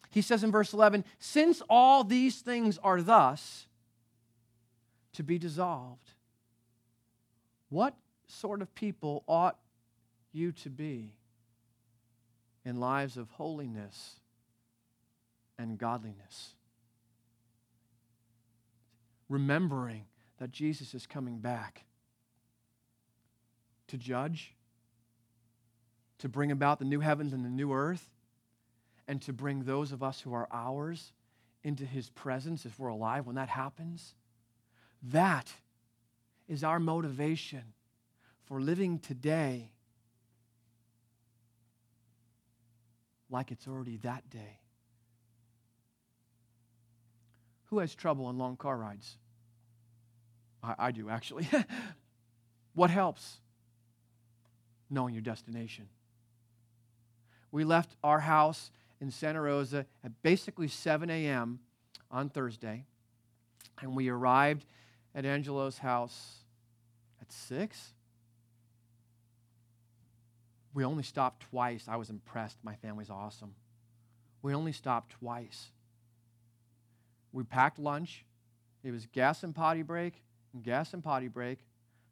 He 0.09 0.21
says 0.21 0.43
in 0.43 0.51
verse 0.51 0.73
11, 0.73 1.03
Since 1.19 1.61
all 1.69 2.03
these 2.03 2.39
things 2.41 2.77
are 2.83 3.01
thus 3.01 3.67
to 5.13 5.23
be 5.23 5.37
dissolved, 5.37 6.11
what 7.69 7.95
sort 8.27 8.61
of 8.61 8.73
people 8.75 9.23
ought 9.27 9.57
you 10.31 10.51
to 10.51 10.69
be 10.69 11.11
in 12.65 12.79
lives 12.79 13.17
of 13.17 13.29
holiness 13.31 14.19
and 15.57 15.77
godliness? 15.77 16.55
Remembering 19.29 20.05
that 20.37 20.51
Jesus 20.51 20.93
is 20.93 21.05
coming 21.05 21.39
back 21.39 21.85
to 23.87 23.97
judge, 23.97 24.55
to 26.19 26.29
bring 26.29 26.51
about 26.51 26.79
the 26.79 26.85
new 26.85 26.99
heavens 26.99 27.33
and 27.33 27.43
the 27.43 27.49
new 27.49 27.73
earth, 27.73 28.09
and 29.07 29.21
to 29.21 29.33
bring 29.33 29.63
those 29.63 29.91
of 29.91 30.01
us 30.01 30.21
who 30.21 30.33
are 30.33 30.47
ours 30.51 31.13
into 31.63 31.85
his 31.85 32.09
presence 32.09 32.65
if 32.65 32.79
we're 32.79 32.87
alive 32.87 33.25
when 33.25 33.35
that 33.35 33.49
happens. 33.49 34.13
That 35.03 35.51
is 36.47 36.63
our 36.63 36.79
motivation 36.79 37.73
for 38.45 38.61
living 38.61 38.99
today 38.99 39.71
like 43.31 43.51
it's 43.51 43.67
already 43.67 43.97
that 43.97 44.29
day. 44.29 44.59
Who 47.65 47.79
has 47.79 47.95
trouble 47.95 48.25
on 48.25 48.37
long 48.37 48.57
car 48.57 48.77
rides? 48.77 49.17
I, 50.61 50.75
I 50.77 50.91
do, 50.91 51.09
actually. 51.09 51.47
what 52.75 52.91
helps? 52.91 53.37
knowing 54.91 55.15
your 55.15 55.23
destination. 55.23 55.87
We 57.51 57.63
left 57.63 57.95
our 58.03 58.19
house 58.19 58.71
in 58.99 59.09
Santa 59.09 59.41
Rosa 59.41 59.85
at 60.03 60.21
basically 60.21 60.67
7 60.67 61.09
a.m. 61.09 61.59
on 62.11 62.29
Thursday, 62.29 62.85
and 63.81 63.95
we 63.95 64.09
arrived 64.09 64.65
at 65.15 65.25
Angelo's 65.25 65.79
house 65.79 66.43
at 67.21 67.31
6. 67.31 67.93
We 70.73 70.85
only 70.85 71.03
stopped 71.03 71.43
twice. 71.49 71.85
I 71.87 71.97
was 71.97 72.09
impressed. 72.09 72.57
My 72.63 72.75
family's 72.75 73.09
awesome. 73.09 73.53
We 74.41 74.53
only 74.53 74.71
stopped 74.71 75.11
twice. 75.11 75.71
We 77.31 77.43
packed 77.43 77.79
lunch. 77.79 78.25
It 78.83 78.91
was 78.91 79.05
gas 79.07 79.43
and 79.43 79.53
potty 79.53 79.83
break, 79.83 80.23
gas 80.63 80.93
and 80.93 81.03
potty 81.03 81.27
break, 81.27 81.59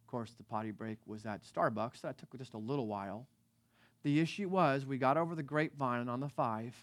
Of 0.01 0.07
course, 0.07 0.34
the 0.38 0.43
potty 0.43 0.72
break 0.72 0.97
was 1.05 1.26
at 1.26 1.41
Starbucks. 1.43 2.01
That 2.01 2.18
took 2.18 2.38
just 2.38 2.53
a 2.53 2.57
little 2.57 2.88
while. 2.88 3.28
The 4.03 4.20
issue 4.20 4.47
was 4.47 4.86
we 4.86 4.97
got 4.97 5.18
over 5.18 5.36
the 5.36 5.43
grapevine 5.43 6.07
on 6.07 6.20
the 6.20 6.30
five, 6.30 6.74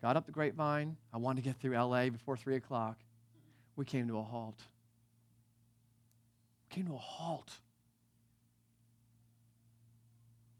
got 0.00 0.16
up 0.16 0.26
the 0.26 0.32
grapevine. 0.32 0.96
I 1.12 1.18
wanted 1.18 1.42
to 1.42 1.48
get 1.48 1.60
through 1.60 1.76
LA 1.76 2.08
before 2.08 2.36
3 2.36 2.56
o'clock. 2.56 2.98
We 3.76 3.84
came 3.84 4.08
to 4.08 4.18
a 4.18 4.22
halt. 4.22 4.60
Came 6.70 6.86
to 6.86 6.94
a 6.94 6.98
halt. 6.98 7.52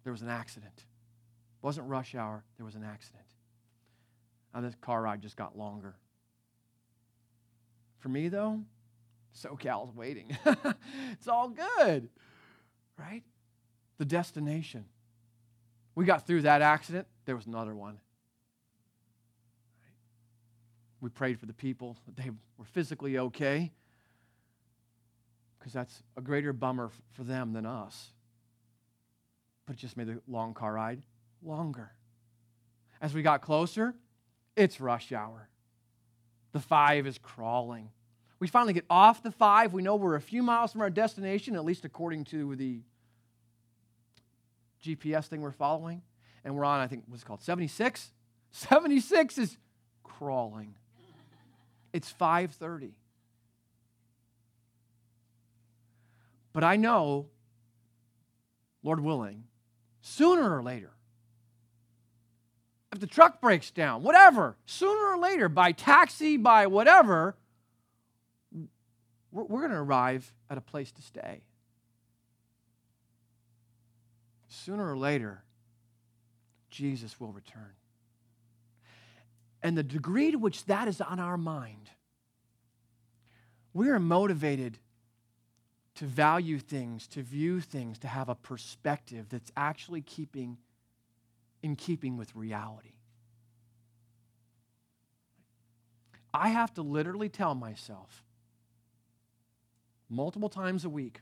There 0.04 0.12
was 0.12 0.22
an 0.22 0.28
accident. 0.28 0.76
It 0.76 1.62
wasn't 1.62 1.88
rush 1.88 2.14
hour, 2.14 2.44
there 2.56 2.64
was 2.64 2.74
an 2.74 2.84
accident. 2.84 3.24
And 4.54 4.64
this 4.64 4.74
car 4.80 5.02
ride 5.02 5.22
just 5.22 5.36
got 5.36 5.56
longer. 5.56 5.94
For 7.98 8.08
me, 8.08 8.28
though, 8.28 8.60
SoCal's 9.32 9.94
waiting. 9.94 10.36
it's 11.12 11.28
all 11.28 11.50
good, 11.50 12.08
right? 12.98 13.22
The 13.98 14.04
destination. 14.04 14.86
We 15.94 16.04
got 16.04 16.26
through 16.26 16.42
that 16.42 16.62
accident, 16.62 17.06
there 17.26 17.36
was 17.36 17.46
another 17.46 17.74
one. 17.74 18.00
We 21.00 21.10
prayed 21.10 21.38
for 21.38 21.46
the 21.46 21.54
people 21.54 21.96
that 22.06 22.16
they 22.16 22.30
were 22.58 22.64
physically 22.64 23.18
okay 23.18 23.72
because 25.58 25.72
that's 25.72 26.02
a 26.16 26.20
greater 26.20 26.52
bummer 26.52 26.90
for 27.12 27.22
them 27.22 27.52
than 27.52 27.66
us. 27.66 28.12
But 29.70 29.76
it 29.76 29.82
just 29.82 29.96
made 29.96 30.08
the 30.08 30.20
long 30.26 30.52
car 30.52 30.72
ride 30.72 31.00
longer. 31.44 31.92
As 33.00 33.14
we 33.14 33.22
got 33.22 33.40
closer, 33.40 33.94
it's 34.56 34.80
rush 34.80 35.12
hour. 35.12 35.48
The 36.50 36.58
five 36.58 37.06
is 37.06 37.18
crawling. 37.18 37.90
We 38.40 38.48
finally 38.48 38.72
get 38.72 38.84
off 38.90 39.22
the 39.22 39.30
five. 39.30 39.72
We 39.72 39.82
know 39.82 39.94
we're 39.94 40.16
a 40.16 40.20
few 40.20 40.42
miles 40.42 40.72
from 40.72 40.80
our 40.80 40.90
destination, 40.90 41.54
at 41.54 41.64
least 41.64 41.84
according 41.84 42.24
to 42.24 42.56
the 42.56 42.80
GPS 44.84 45.26
thing 45.26 45.40
we're 45.40 45.52
following, 45.52 46.02
and 46.44 46.56
we're 46.56 46.64
on, 46.64 46.80
I 46.80 46.88
think, 46.88 47.04
what's 47.06 47.22
it 47.22 47.26
called? 47.26 47.40
76? 47.40 48.10
76 48.50 49.38
is 49.38 49.56
crawling. 50.02 50.74
It's 51.92 52.12
5:30. 52.12 52.90
But 56.52 56.64
I 56.64 56.74
know, 56.74 57.28
Lord 58.82 58.98
willing, 58.98 59.44
sooner 60.00 60.56
or 60.56 60.62
later, 60.62 60.90
if 62.92 62.98
the 62.98 63.06
truck 63.06 63.40
breaks 63.40 63.70
down, 63.70 64.02
whatever, 64.02 64.56
sooner 64.66 65.14
or 65.14 65.18
later, 65.18 65.48
by 65.48 65.72
taxi, 65.72 66.36
by 66.36 66.66
whatever, 66.66 67.36
we're, 69.32 69.60
going 69.60 69.70
to 69.70 69.76
arrive 69.76 70.32
at 70.48 70.58
a 70.58 70.60
place 70.60 70.90
to 70.92 71.02
stay. 71.02 71.42
Sooner 74.48 74.90
or 74.90 74.98
later, 74.98 75.44
Jesus 76.70 77.20
will 77.20 77.32
return. 77.32 77.74
And 79.62 79.78
the 79.78 79.82
degree 79.84 80.32
to 80.32 80.38
which 80.38 80.64
that 80.64 80.88
is 80.88 81.00
on 81.00 81.20
our 81.20 81.36
mind, 81.36 81.90
we 83.72 83.88
are 83.90 84.00
motivated 84.00 84.78
to 86.00 86.06
value 86.06 86.58
things, 86.58 87.06
to 87.06 87.22
view 87.22 87.60
things, 87.60 87.98
to 87.98 88.08
have 88.08 88.30
a 88.30 88.34
perspective 88.34 89.26
that's 89.28 89.52
actually 89.54 90.00
keeping 90.00 90.56
in 91.62 91.76
keeping 91.76 92.16
with 92.16 92.34
reality. 92.34 92.94
I 96.32 96.48
have 96.48 96.72
to 96.74 96.82
literally 96.82 97.28
tell 97.28 97.54
myself 97.54 98.24
multiple 100.08 100.48
times 100.48 100.86
a 100.86 100.88
week, 100.88 101.20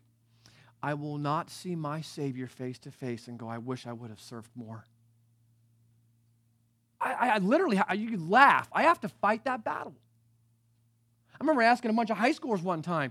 I 0.80 0.94
will 0.94 1.18
not 1.18 1.50
see 1.50 1.74
my 1.74 2.00
Savior 2.00 2.46
face 2.46 2.78
to 2.78 2.92
face 2.92 3.26
and 3.26 3.36
go, 3.36 3.48
I 3.48 3.58
wish 3.58 3.84
I 3.84 3.92
would 3.92 4.10
have 4.10 4.20
served 4.20 4.52
more. 4.54 4.84
I, 7.00 7.30
I 7.30 7.38
literally, 7.38 7.80
you 7.96 8.16
laugh. 8.16 8.68
I 8.72 8.84
have 8.84 9.00
to 9.00 9.08
fight 9.08 9.44
that 9.44 9.64
battle. 9.64 9.96
I 11.32 11.36
remember 11.40 11.62
asking 11.62 11.90
a 11.90 11.94
bunch 11.94 12.10
of 12.10 12.16
high 12.16 12.32
schoolers 12.32 12.62
one 12.62 12.82
time, 12.82 13.10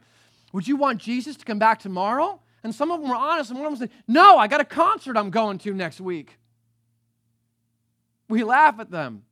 Would 0.53 0.67
you 0.67 0.75
want 0.75 0.99
Jesus 0.99 1.35
to 1.37 1.45
come 1.45 1.59
back 1.59 1.79
tomorrow? 1.79 2.41
And 2.63 2.73
some 2.73 2.91
of 2.91 3.01
them 3.01 3.09
were 3.09 3.15
honest, 3.15 3.49
and 3.49 3.59
one 3.59 3.71
of 3.71 3.79
them 3.79 3.87
said, 3.87 3.97
No, 4.07 4.37
I 4.37 4.47
got 4.47 4.61
a 4.61 4.65
concert 4.65 5.17
I'm 5.17 5.29
going 5.29 5.57
to 5.59 5.73
next 5.73 6.01
week. 6.01 6.37
We 8.29 8.43
laugh 8.43 8.79
at 8.79 8.91
them. 8.91 9.23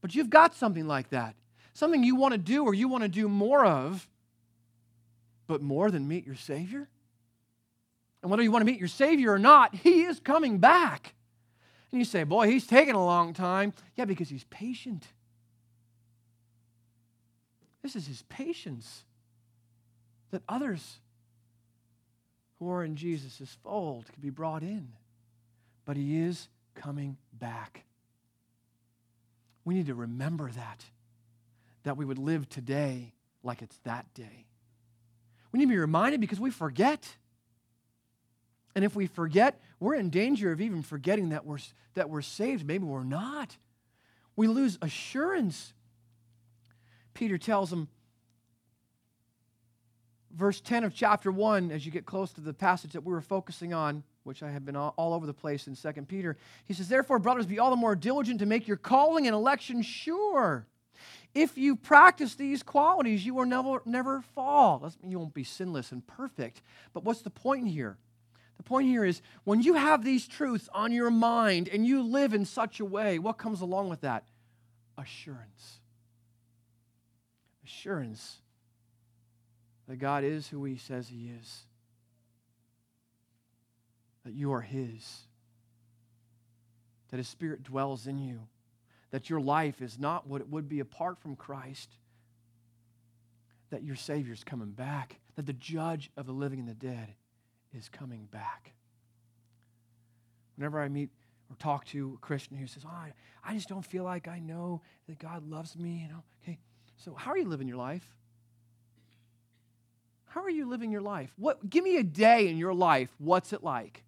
But 0.00 0.14
you've 0.14 0.30
got 0.30 0.54
something 0.54 0.86
like 0.86 1.10
that 1.10 1.34
something 1.78 2.02
you 2.02 2.16
want 2.16 2.32
to 2.32 2.38
do 2.38 2.64
or 2.64 2.74
you 2.74 2.88
want 2.88 3.04
to 3.04 3.08
do 3.08 3.28
more 3.28 3.64
of, 3.64 4.08
but 5.46 5.62
more 5.62 5.92
than 5.92 6.08
meet 6.08 6.26
your 6.26 6.34
Savior? 6.34 6.88
And 8.20 8.30
whether 8.30 8.42
you 8.42 8.50
want 8.50 8.62
to 8.62 8.66
meet 8.66 8.80
your 8.80 8.88
Savior 8.88 9.32
or 9.32 9.38
not, 9.38 9.74
He 9.76 10.02
is 10.02 10.18
coming 10.18 10.58
back. 10.58 11.14
And 11.92 12.00
you 12.00 12.04
say, 12.04 12.24
Boy, 12.24 12.48
He's 12.48 12.66
taking 12.66 12.94
a 12.94 13.04
long 13.04 13.32
time. 13.32 13.72
Yeah, 13.94 14.06
because 14.06 14.28
He's 14.28 14.44
patient. 14.44 15.06
This 17.82 17.94
is 17.94 18.08
His 18.08 18.22
patience 18.22 19.04
that 20.30 20.42
others 20.48 20.98
who 22.58 22.70
are 22.70 22.84
in 22.84 22.96
Jesus' 22.96 23.56
fold 23.62 24.06
can 24.06 24.20
be 24.20 24.30
brought 24.30 24.62
in. 24.62 24.92
But 25.84 25.96
He 25.96 26.18
is 26.20 26.48
coming 26.74 27.16
back. 27.32 27.84
We 29.64 29.74
need 29.74 29.86
to 29.86 29.94
remember 29.94 30.50
that, 30.50 30.84
that 31.82 31.96
we 31.96 32.04
would 32.04 32.18
live 32.18 32.48
today 32.48 33.12
like 33.42 33.62
it's 33.62 33.78
that 33.84 34.12
day. 34.14 34.46
We 35.52 35.58
need 35.58 35.66
to 35.66 35.70
be 35.70 35.78
reminded 35.78 36.20
because 36.20 36.40
we 36.40 36.50
forget. 36.50 37.16
And 38.74 38.84
if 38.84 38.94
we 38.94 39.06
forget, 39.06 39.60
we're 39.80 39.94
in 39.94 40.10
danger 40.10 40.52
of 40.52 40.60
even 40.60 40.82
forgetting 40.82 41.30
that 41.30 41.44
we're, 41.44 41.58
that 41.94 42.10
we're 42.10 42.22
saved. 42.22 42.66
Maybe 42.66 42.84
we're 42.84 43.04
not. 43.04 43.56
We 44.36 44.46
lose 44.46 44.78
assurance. 44.82 45.72
Peter 47.14 47.38
tells 47.38 47.70
them, 47.70 47.88
verse 50.34 50.60
10 50.60 50.84
of 50.84 50.94
chapter 50.94 51.30
1, 51.32 51.70
as 51.70 51.84
you 51.86 51.92
get 51.92 52.06
close 52.06 52.32
to 52.32 52.40
the 52.40 52.52
passage 52.52 52.92
that 52.92 53.04
we 53.04 53.12
were 53.12 53.20
focusing 53.20 53.72
on, 53.72 54.02
which 54.24 54.42
I 54.42 54.50
have 54.50 54.64
been 54.64 54.76
all, 54.76 54.94
all 54.96 55.14
over 55.14 55.26
the 55.26 55.34
place 55.34 55.66
in 55.66 55.74
2 55.74 56.02
Peter, 56.02 56.36
he 56.66 56.74
says, 56.74 56.88
Therefore, 56.88 57.18
brothers, 57.18 57.46
be 57.46 57.58
all 57.58 57.70
the 57.70 57.76
more 57.76 57.96
diligent 57.96 58.40
to 58.40 58.46
make 58.46 58.68
your 58.68 58.76
calling 58.76 59.26
and 59.26 59.34
election 59.34 59.82
sure. 59.82 60.66
If 61.34 61.56
you 61.56 61.76
practice 61.76 62.34
these 62.34 62.62
qualities, 62.62 63.24
you 63.24 63.34
will 63.34 63.46
never, 63.46 63.82
never 63.84 64.22
fall. 64.34 64.80
Doesn't 64.80 65.02
mean 65.02 65.12
you 65.12 65.18
won't 65.18 65.34
be 65.34 65.44
sinless 65.44 65.92
and 65.92 66.06
perfect. 66.06 66.62
But 66.92 67.04
what's 67.04 67.22
the 67.22 67.30
point 67.30 67.68
here? 67.68 67.96
The 68.56 68.64
point 68.64 68.88
here 68.88 69.04
is 69.04 69.22
when 69.44 69.62
you 69.62 69.74
have 69.74 70.04
these 70.04 70.26
truths 70.26 70.68
on 70.72 70.90
your 70.92 71.10
mind 71.10 71.68
and 71.68 71.86
you 71.86 72.02
live 72.02 72.34
in 72.34 72.44
such 72.44 72.80
a 72.80 72.84
way, 72.84 73.18
what 73.18 73.38
comes 73.38 73.60
along 73.60 73.88
with 73.88 74.00
that? 74.00 74.24
Assurance. 74.96 75.78
Assurance 77.64 78.40
that 79.88 79.96
God 79.96 80.22
is 80.22 80.48
who 80.48 80.64
He 80.64 80.76
says 80.76 81.08
He 81.08 81.30
is, 81.40 81.64
that 84.24 84.34
you 84.34 84.52
are 84.52 84.60
His, 84.60 85.22
that 87.10 87.16
His 87.16 87.28
Spirit 87.28 87.62
dwells 87.62 88.06
in 88.06 88.18
you. 88.18 88.40
That 89.10 89.30
your 89.30 89.40
life 89.40 89.80
is 89.80 89.98
not 89.98 90.26
what 90.26 90.42
it 90.42 90.50
would 90.50 90.68
be 90.68 90.80
apart 90.80 91.18
from 91.18 91.34
Christ, 91.34 91.88
that 93.70 93.82
your 93.82 93.96
Savior's 93.96 94.44
coming 94.44 94.72
back, 94.72 95.18
that 95.36 95.46
the 95.46 95.54
judge 95.54 96.10
of 96.18 96.26
the 96.26 96.32
living 96.32 96.58
and 96.58 96.68
the 96.68 96.74
dead 96.74 97.14
is 97.72 97.88
coming 97.88 98.28
back. 98.30 98.74
Whenever 100.56 100.78
I 100.78 100.90
meet 100.90 101.08
or 101.48 101.56
talk 101.56 101.86
to 101.86 102.18
a 102.18 102.18
Christian 102.18 102.58
who 102.58 102.66
says, 102.66 102.82
oh, 102.84 102.90
I, 102.90 103.14
I 103.42 103.54
just 103.54 103.70
don't 103.70 103.84
feel 103.84 104.04
like 104.04 104.28
I 104.28 104.40
know 104.40 104.82
that 105.08 105.18
God 105.18 105.48
loves 105.48 105.74
me, 105.74 106.02
you 106.02 106.08
know, 106.12 106.22
okay, 106.42 106.58
so 106.98 107.14
how 107.14 107.30
are 107.30 107.38
you 107.38 107.48
living 107.48 107.66
your 107.66 107.78
life? 107.78 108.14
How 110.28 110.42
are 110.42 110.50
you 110.50 110.68
living 110.68 110.92
your 110.92 111.00
life? 111.00 111.32
What, 111.36 111.68
give 111.68 111.82
me 111.82 111.96
a 111.96 112.02
day 112.02 112.48
in 112.48 112.58
your 112.58 112.74
life. 112.74 113.08
What's 113.18 113.52
it 113.52 113.62
like? 113.62 114.04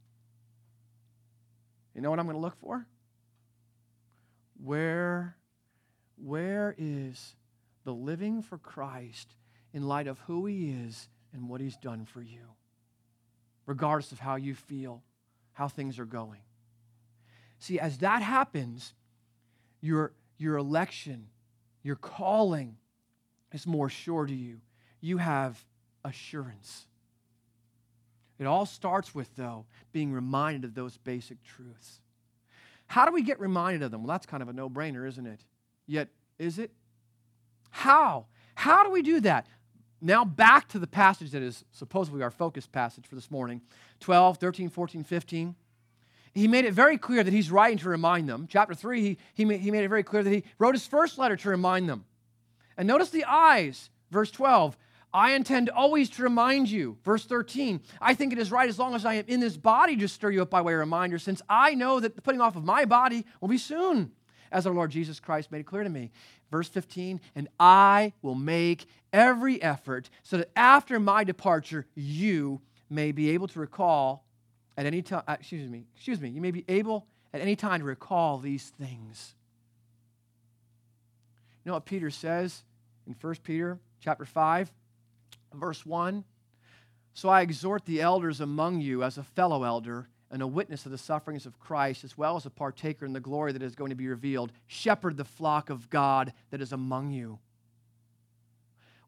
You 1.94 2.02
know 2.02 2.10
what 2.10 2.18
I'm 2.18 2.26
going 2.26 2.36
to 2.36 2.42
look 2.42 2.58
for? 2.60 2.86
Where, 4.62 5.36
where 6.16 6.74
is 6.78 7.34
the 7.84 7.92
living 7.92 8.42
for 8.42 8.58
Christ 8.58 9.34
in 9.72 9.82
light 9.82 10.06
of 10.06 10.18
who 10.20 10.46
He 10.46 10.70
is 10.70 11.08
and 11.32 11.48
what 11.48 11.60
He's 11.60 11.76
done 11.76 12.04
for 12.04 12.20
you? 12.20 12.42
Regardless 13.66 14.12
of 14.12 14.18
how 14.18 14.36
you 14.36 14.54
feel, 14.54 15.02
how 15.54 15.68
things 15.68 15.98
are 15.98 16.04
going. 16.04 16.40
See, 17.58 17.78
as 17.80 17.98
that 17.98 18.22
happens, 18.22 18.94
your, 19.80 20.12
your 20.38 20.56
election, 20.56 21.28
your 21.82 21.96
calling 21.96 22.76
is 23.52 23.66
more 23.66 23.88
sure 23.88 24.26
to 24.26 24.34
you. 24.34 24.60
You 25.00 25.16
have 25.18 25.64
assurance. 26.05 26.86
It 28.38 28.46
all 28.46 28.66
starts 28.66 29.14
with, 29.14 29.34
though, 29.36 29.66
being 29.92 30.12
reminded 30.12 30.64
of 30.64 30.74
those 30.74 30.96
basic 30.96 31.42
truths. 31.44 32.01
How 32.86 33.05
do 33.05 33.12
we 33.12 33.22
get 33.22 33.38
reminded 33.38 33.82
of 33.82 33.90
them? 33.90 34.03
Well, 34.03 34.14
that's 34.14 34.26
kind 34.26 34.42
of 34.42 34.48
a 34.48 34.53
no 34.53 34.68
brainer, 34.68 35.07
isn't 35.07 35.26
it? 35.26 35.40
Yet, 35.86 36.09
is 36.38 36.59
it? 36.59 36.72
How? 37.70 38.26
How 38.55 38.82
do 38.82 38.90
we 38.90 39.03
do 39.03 39.20
that? 39.20 39.46
Now, 40.01 40.24
back 40.24 40.68
to 40.68 40.78
the 40.78 40.86
passage 40.86 41.32
that 41.32 41.42
is 41.42 41.64
supposedly 41.72 42.22
our 42.22 42.30
focus 42.30 42.66
passage 42.66 43.07
for 43.07 43.14
this 43.14 43.30
morning 43.30 43.61
12, 44.01 44.38
13, 44.38 44.70
14, 44.70 45.05
15. 45.05 45.55
He 46.32 46.48
made 46.48 46.64
it 46.64 46.72
very 46.72 46.96
clear 46.96 47.22
that 47.22 47.32
he's 47.32 47.51
writing 47.51 47.78
to 47.78 47.88
remind 47.88 48.28
them. 48.28 48.46
Chapter 48.48 48.74
3, 48.74 49.03
he, 49.03 49.18
he, 49.34 49.44
made, 49.44 49.61
he 49.61 49.70
made 49.70 49.84
it 49.84 49.88
very 49.88 50.05
clear 50.05 50.22
that 50.22 50.30
he 50.30 50.44
wrote 50.59 50.74
his 50.74 50.86
first 50.86 51.18
letter 51.18 51.36
to 51.36 51.48
remind 51.51 51.88
them. 51.88 52.05
And 52.76 52.86
notice 52.88 53.11
the 53.11 53.24
eyes, 53.24 53.90
verse 54.11 54.30
12. 54.30 54.76
I 55.12 55.32
intend 55.32 55.70
always 55.70 56.08
to 56.11 56.22
remind 56.22 56.70
you. 56.70 56.98
Verse 57.04 57.24
13, 57.24 57.80
I 58.00 58.14
think 58.14 58.32
it 58.32 58.38
is 58.38 58.52
right 58.52 58.68
as 58.68 58.78
long 58.78 58.94
as 58.94 59.04
I 59.04 59.14
am 59.14 59.24
in 59.26 59.40
this 59.40 59.56
body 59.56 59.96
to 59.96 60.08
stir 60.08 60.30
you 60.30 60.42
up 60.42 60.50
by 60.50 60.61
way 60.61 60.72
of 60.72 60.78
reminder, 60.78 61.18
since 61.18 61.42
I 61.48 61.74
know 61.74 61.98
that 62.00 62.14
the 62.14 62.22
putting 62.22 62.40
off 62.40 62.56
of 62.56 62.64
my 62.64 62.84
body 62.84 63.26
will 63.40 63.48
be 63.48 63.58
soon, 63.58 64.12
as 64.52 64.66
our 64.66 64.74
Lord 64.74 64.90
Jesus 64.90 65.18
Christ 65.18 65.50
made 65.50 65.61
it 65.61 65.66
clear 65.66 65.82
to 65.82 65.90
me. 65.90 66.12
Verse 66.50 66.68
15, 66.68 67.20
and 67.34 67.48
I 67.58 68.12
will 68.22 68.34
make 68.34 68.86
every 69.12 69.61
effort 69.62 70.11
so 70.22 70.36
that 70.38 70.50
after 70.54 71.00
my 71.00 71.24
departure, 71.24 71.86
you 71.94 72.61
may 72.88 73.12
be 73.12 73.30
able 73.30 73.48
to 73.48 73.61
recall 73.61 74.24
at 74.76 74.86
any 74.86 75.02
time, 75.02 75.22
uh, 75.26 75.36
excuse 75.38 75.68
me, 75.68 75.86
excuse 75.94 76.20
me, 76.20 76.28
you 76.28 76.40
may 76.40 76.50
be 76.50 76.64
able 76.68 77.06
at 77.32 77.40
any 77.40 77.56
time 77.56 77.80
to 77.80 77.86
recall 77.86 78.38
these 78.38 78.70
things. 78.80 79.34
You 81.64 81.70
know 81.70 81.74
what 81.74 81.84
Peter 81.84 82.11
says 82.11 82.62
in 83.06 83.14
1 83.20 83.34
Peter 83.42 83.78
chapter 84.00 84.24
5? 84.24 84.72
Verse 85.55 85.84
1 85.84 86.24
So 87.14 87.28
I 87.28 87.42
exhort 87.42 87.84
the 87.84 88.01
elders 88.01 88.40
among 88.40 88.80
you 88.80 89.03
as 89.03 89.18
a 89.18 89.22
fellow 89.22 89.64
elder 89.64 90.09
and 90.30 90.42
a 90.42 90.46
witness 90.46 90.86
of 90.86 90.92
the 90.92 90.98
sufferings 90.98 91.44
of 91.44 91.59
Christ, 91.59 92.05
as 92.05 92.16
well 92.16 92.36
as 92.36 92.46
a 92.46 92.51
partaker 92.51 93.05
in 93.05 93.12
the 93.12 93.20
glory 93.20 93.53
that 93.53 93.62
is 93.62 93.74
going 93.74 93.90
to 93.90 93.96
be 93.96 94.07
revealed. 94.07 94.53
Shepherd 94.66 95.16
the 95.16 95.24
flock 95.24 95.70
of 95.70 95.90
God 95.90 96.32
that 96.51 96.61
is 96.61 96.72
among 96.72 97.11
you. 97.11 97.40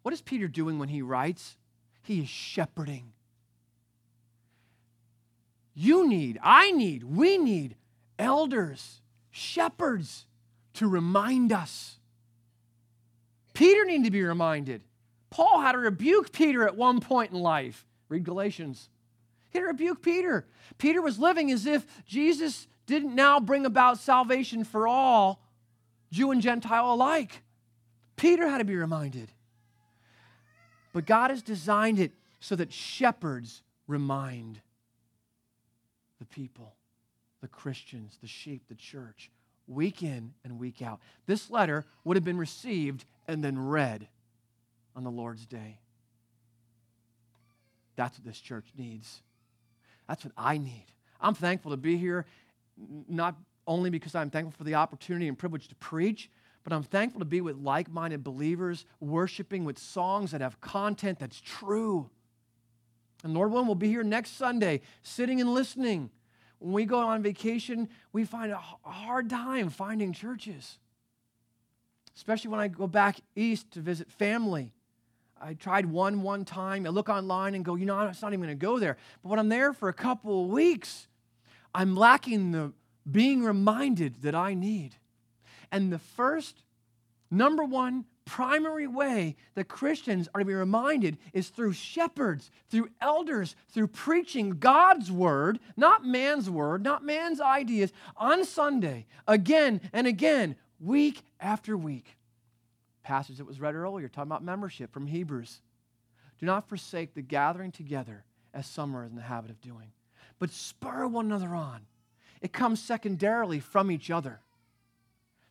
What 0.02 0.12
is 0.12 0.20
Peter 0.20 0.48
doing 0.48 0.78
when 0.80 0.88
he 0.88 1.00
writes? 1.00 1.56
He 2.02 2.20
is 2.20 2.28
shepherding. 2.28 3.12
You 5.74 6.08
need, 6.08 6.38
I 6.42 6.72
need, 6.72 7.04
we 7.04 7.38
need 7.38 7.76
elders, 8.18 9.00
shepherds 9.30 10.26
to 10.74 10.88
remind 10.88 11.52
us. 11.52 11.98
Peter 13.54 13.84
needed 13.84 14.04
to 14.04 14.10
be 14.10 14.22
reminded. 14.22 14.82
Paul 15.32 15.62
had 15.62 15.72
to 15.72 15.78
rebuke 15.78 16.30
Peter 16.30 16.66
at 16.66 16.76
one 16.76 17.00
point 17.00 17.32
in 17.32 17.40
life. 17.40 17.86
Read 18.10 18.22
Galatians. 18.22 18.90
He 19.50 19.58
had 19.58 19.64
to 19.64 19.68
rebuke 19.68 20.02
Peter. 20.02 20.46
Peter 20.76 21.00
was 21.00 21.18
living 21.18 21.50
as 21.50 21.64
if 21.64 21.86
Jesus 22.04 22.66
didn't 22.86 23.14
now 23.14 23.40
bring 23.40 23.64
about 23.64 23.98
salvation 23.98 24.62
for 24.62 24.86
all, 24.86 25.40
Jew 26.10 26.30
and 26.30 26.42
Gentile 26.42 26.92
alike. 26.92 27.42
Peter 28.16 28.46
had 28.46 28.58
to 28.58 28.64
be 28.64 28.76
reminded. 28.76 29.30
But 30.92 31.06
God 31.06 31.30
has 31.30 31.42
designed 31.42 31.98
it 31.98 32.12
so 32.38 32.54
that 32.56 32.70
shepherds 32.70 33.62
remind 33.86 34.60
the 36.18 36.26
people, 36.26 36.74
the 37.40 37.48
Christians, 37.48 38.18
the 38.20 38.28
sheep, 38.28 38.64
the 38.68 38.74
church, 38.74 39.30
week 39.66 40.02
in 40.02 40.34
and 40.44 40.58
week 40.58 40.82
out. 40.82 41.00
This 41.24 41.50
letter 41.50 41.86
would 42.04 42.18
have 42.18 42.24
been 42.24 42.36
received 42.36 43.06
and 43.26 43.42
then 43.42 43.58
read 43.58 44.08
on 44.94 45.04
the 45.04 45.10
Lord's 45.10 45.46
day. 45.46 45.78
That's 47.96 48.18
what 48.18 48.26
this 48.26 48.40
church 48.40 48.66
needs. 48.76 49.22
That's 50.08 50.24
what 50.24 50.34
I 50.36 50.58
need. 50.58 50.86
I'm 51.20 51.34
thankful 51.34 51.70
to 51.70 51.76
be 51.76 51.96
here, 51.96 52.26
not 53.08 53.36
only 53.66 53.90
because 53.90 54.14
I'm 54.14 54.30
thankful 54.30 54.52
for 54.56 54.64
the 54.64 54.74
opportunity 54.74 55.28
and 55.28 55.38
privilege 55.38 55.68
to 55.68 55.74
preach, 55.76 56.30
but 56.64 56.72
I'm 56.72 56.82
thankful 56.82 57.20
to 57.20 57.24
be 57.24 57.40
with 57.40 57.56
like 57.56 57.90
minded 57.90 58.22
believers, 58.24 58.84
worshiping 59.00 59.64
with 59.64 59.78
songs 59.78 60.30
that 60.30 60.40
have 60.40 60.60
content 60.60 61.18
that's 61.18 61.40
true. 61.40 62.10
And 63.24 63.34
Lord 63.34 63.52
willing, 63.52 63.66
we'll 63.66 63.74
be 63.74 63.88
here 63.88 64.02
next 64.02 64.36
Sunday, 64.36 64.80
sitting 65.02 65.40
and 65.40 65.54
listening. 65.54 66.10
When 66.58 66.72
we 66.72 66.84
go 66.84 66.98
on 66.98 67.22
vacation, 67.22 67.88
we 68.12 68.24
find 68.24 68.52
a 68.52 68.60
hard 68.82 69.28
time 69.28 69.68
finding 69.68 70.12
churches, 70.12 70.78
especially 72.16 72.50
when 72.50 72.60
I 72.60 72.68
go 72.68 72.86
back 72.86 73.18
east 73.34 73.72
to 73.72 73.80
visit 73.80 74.10
family. 74.10 74.72
I 75.42 75.54
tried 75.54 75.86
one 75.86 76.22
one 76.22 76.44
time. 76.44 76.86
I 76.86 76.90
look 76.90 77.08
online 77.08 77.54
and 77.54 77.64
go, 77.64 77.74
you 77.74 77.84
know, 77.84 77.96
I'm 77.96 78.14
not 78.22 78.32
even 78.32 78.40
going 78.40 78.48
to 78.48 78.54
go 78.54 78.78
there. 78.78 78.96
But 79.22 79.30
when 79.30 79.38
I'm 79.38 79.48
there 79.48 79.72
for 79.72 79.88
a 79.88 79.94
couple 79.94 80.44
of 80.44 80.50
weeks, 80.50 81.08
I'm 81.74 81.96
lacking 81.96 82.52
the 82.52 82.72
being 83.10 83.42
reminded 83.42 84.22
that 84.22 84.34
I 84.34 84.54
need. 84.54 84.94
And 85.72 85.92
the 85.92 85.98
first, 85.98 86.62
number 87.30 87.64
one, 87.64 88.04
primary 88.24 88.86
way 88.86 89.36
that 89.54 89.64
Christians 89.64 90.28
are 90.34 90.40
to 90.40 90.44
be 90.44 90.54
reminded 90.54 91.18
is 91.32 91.48
through 91.48 91.72
shepherds, 91.72 92.50
through 92.70 92.90
elders, 93.00 93.56
through 93.70 93.88
preaching 93.88 94.58
God's 94.58 95.10
word, 95.10 95.58
not 95.76 96.06
man's 96.06 96.48
word, 96.48 96.84
not 96.84 97.04
man's 97.04 97.40
ideas, 97.40 97.92
on 98.16 98.44
Sunday, 98.44 99.06
again 99.26 99.80
and 99.92 100.06
again, 100.06 100.56
week 100.78 101.22
after 101.40 101.76
week. 101.76 102.16
Passage 103.02 103.38
that 103.38 103.46
was 103.46 103.60
read 103.60 103.74
earlier, 103.74 104.08
talking 104.08 104.30
about 104.30 104.44
membership 104.44 104.92
from 104.92 105.06
Hebrews. 105.06 105.60
Do 106.38 106.46
not 106.46 106.68
forsake 106.68 107.14
the 107.14 107.22
gathering 107.22 107.72
together 107.72 108.24
as 108.54 108.66
some 108.66 108.96
are 108.96 109.04
in 109.04 109.14
the 109.16 109.22
habit 109.22 109.50
of 109.50 109.60
doing, 109.60 109.92
but 110.38 110.50
spur 110.50 111.06
one 111.06 111.26
another 111.26 111.54
on. 111.54 111.82
It 112.40 112.52
comes 112.52 112.82
secondarily 112.82 113.60
from 113.60 113.90
each 113.90 114.10
other. 114.10 114.40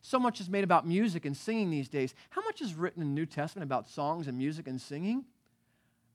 So 0.02 0.18
much 0.18 0.40
is 0.40 0.50
made 0.50 0.64
about 0.64 0.86
music 0.86 1.24
and 1.24 1.36
singing 1.36 1.70
these 1.70 1.88
days. 1.88 2.14
How 2.30 2.42
much 2.42 2.60
is 2.60 2.74
written 2.74 3.02
in 3.02 3.08
the 3.08 3.14
New 3.14 3.26
Testament 3.26 3.64
about 3.64 3.88
songs 3.88 4.26
and 4.26 4.36
music 4.36 4.66
and 4.66 4.80
singing? 4.80 5.24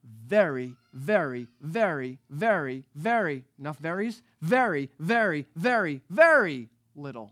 Very, 0.04 0.76
very, 0.94 1.48
very, 1.62 2.20
very, 2.30 2.84
very, 2.96 3.44
enough 3.58 3.80
varies? 3.80 4.22
Very, 4.42 4.90
very, 5.00 5.48
very, 5.56 6.02
very 6.10 6.70
little. 6.96 7.32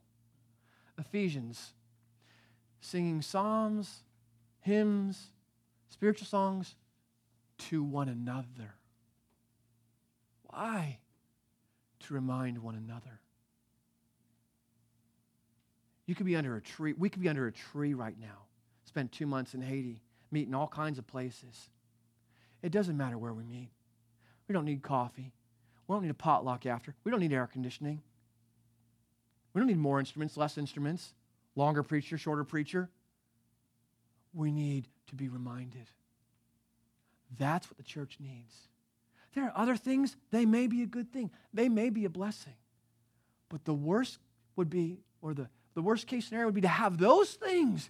Ephesians, 0.97 1.73
singing 2.85 3.21
psalms, 3.21 4.03
hymns, 4.59 5.29
spiritual 5.89 6.27
songs 6.27 6.75
to 7.57 7.83
one 7.83 8.09
another. 8.09 8.75
Why? 10.43 10.99
To 12.01 12.13
remind 12.13 12.59
one 12.59 12.75
another. 12.75 13.19
You 16.05 16.13
could 16.13 16.25
be 16.25 16.35
under 16.35 16.55
a 16.55 16.61
tree. 16.61 16.93
We 16.97 17.09
could 17.09 17.21
be 17.21 17.29
under 17.29 17.47
a 17.47 17.51
tree 17.51 17.93
right 17.93 18.15
now. 18.19 18.43
Spent 18.83 19.11
two 19.11 19.25
months 19.25 19.55
in 19.55 19.61
Haiti, 19.61 20.01
meeting 20.31 20.53
all 20.53 20.67
kinds 20.67 20.99
of 20.99 21.07
places. 21.07 21.69
It 22.61 22.71
doesn't 22.71 22.95
matter 22.95 23.17
where 23.17 23.33
we 23.33 23.43
meet. 23.43 23.71
We 24.47 24.53
don't 24.53 24.65
need 24.65 24.83
coffee. 24.83 25.33
We 25.87 25.93
don't 25.93 26.03
need 26.03 26.11
a 26.11 26.13
potluck 26.13 26.65
after. 26.65 26.93
We 27.03 27.11
don't 27.11 27.19
need 27.19 27.33
air 27.33 27.47
conditioning. 27.47 28.01
We 29.53 29.59
don't 29.59 29.67
need 29.67 29.77
more 29.77 29.99
instruments, 29.99 30.37
less 30.37 30.57
instruments, 30.57 31.13
longer 31.55 31.83
preacher, 31.83 32.17
shorter 32.17 32.43
preacher. 32.43 32.89
We 34.33 34.51
need 34.51 34.87
to 35.07 35.15
be 35.15 35.29
reminded. 35.29 35.89
That's 37.37 37.69
what 37.69 37.77
the 37.77 37.83
church 37.83 38.17
needs. 38.19 38.53
There 39.33 39.45
are 39.45 39.53
other 39.55 39.75
things, 39.75 40.15
they 40.31 40.45
may 40.45 40.67
be 40.67 40.83
a 40.83 40.85
good 40.85 41.11
thing, 41.11 41.31
they 41.53 41.69
may 41.69 41.89
be 41.89 42.05
a 42.05 42.09
blessing. 42.09 42.55
But 43.49 43.65
the 43.65 43.73
worst 43.73 44.19
would 44.55 44.69
be, 44.69 44.99
or 45.21 45.33
the 45.33 45.49
the 45.75 45.81
worst 45.81 46.07
case 46.07 46.25
scenario 46.25 46.47
would 46.47 46.55
be 46.55 46.61
to 46.61 46.67
have 46.67 46.97
those 46.97 47.31
things 47.33 47.89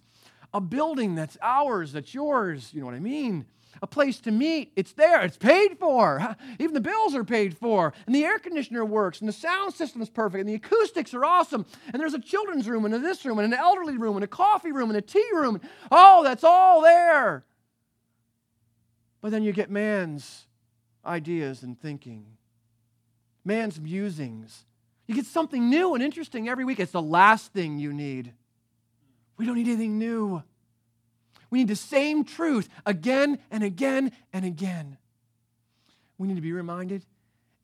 a 0.52 0.60
building 0.60 1.14
that's 1.14 1.36
ours, 1.42 1.92
that's 1.92 2.14
yours, 2.14 2.72
you 2.72 2.80
know 2.80 2.86
what 2.86 2.94
I 2.94 3.00
mean? 3.00 3.46
A 3.82 3.86
place 3.86 4.20
to 4.20 4.30
meet, 4.30 4.72
it's 4.76 4.92
there, 4.92 5.22
it's 5.22 5.36
paid 5.36 5.78
for. 5.78 6.36
Even 6.58 6.74
the 6.74 6.80
bills 6.80 7.14
are 7.14 7.24
paid 7.24 7.56
for. 7.56 7.92
And 8.06 8.14
the 8.14 8.24
air 8.24 8.38
conditioner 8.38 8.84
works, 8.84 9.20
and 9.20 9.28
the 9.28 9.32
sound 9.32 9.74
system 9.74 10.00
is 10.00 10.08
perfect, 10.08 10.40
and 10.40 10.48
the 10.48 10.54
acoustics 10.54 11.12
are 11.14 11.24
awesome. 11.24 11.66
And 11.92 12.00
there's 12.00 12.14
a 12.14 12.18
children's 12.18 12.68
room, 12.68 12.84
and 12.84 12.94
a 12.94 12.98
this 12.98 13.24
room, 13.24 13.38
and 13.38 13.52
an 13.52 13.58
elderly 13.58 13.98
room, 13.98 14.16
and 14.16 14.24
a 14.24 14.28
coffee 14.28 14.72
room, 14.72 14.90
and 14.90 14.96
a 14.96 15.02
tea 15.02 15.28
room. 15.32 15.60
Oh, 15.90 16.24
that's 16.24 16.44
all 16.44 16.80
there. 16.80 17.44
But 19.20 19.30
then 19.30 19.42
you 19.42 19.52
get 19.52 19.70
man's 19.70 20.46
ideas 21.04 21.62
and 21.62 21.78
thinking, 21.80 22.26
man's 23.44 23.80
musings, 23.80 24.64
you 25.06 25.14
get 25.14 25.26
something 25.26 25.70
new 25.70 25.94
and 25.94 26.02
interesting 26.02 26.48
every 26.48 26.64
week. 26.64 26.80
It's 26.80 26.92
the 26.92 27.02
last 27.02 27.52
thing 27.52 27.78
you 27.78 27.92
need. 27.92 28.32
We 29.36 29.46
don't 29.46 29.56
need 29.56 29.68
anything 29.68 29.98
new. 29.98 30.42
We 31.50 31.58
need 31.58 31.68
the 31.68 31.76
same 31.76 32.24
truth 32.24 32.68
again 32.84 33.38
and 33.50 33.62
again 33.62 34.12
and 34.32 34.44
again. 34.44 34.98
We 36.18 36.28
need 36.28 36.36
to 36.36 36.40
be 36.40 36.52
reminded 36.52 37.04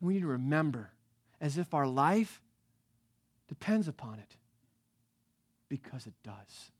and 0.00 0.08
we 0.08 0.14
need 0.14 0.20
to 0.20 0.26
remember 0.26 0.90
as 1.40 1.58
if 1.58 1.74
our 1.74 1.86
life 1.86 2.40
depends 3.48 3.88
upon 3.88 4.18
it 4.18 4.36
because 5.68 6.06
it 6.06 6.14
does. 6.22 6.70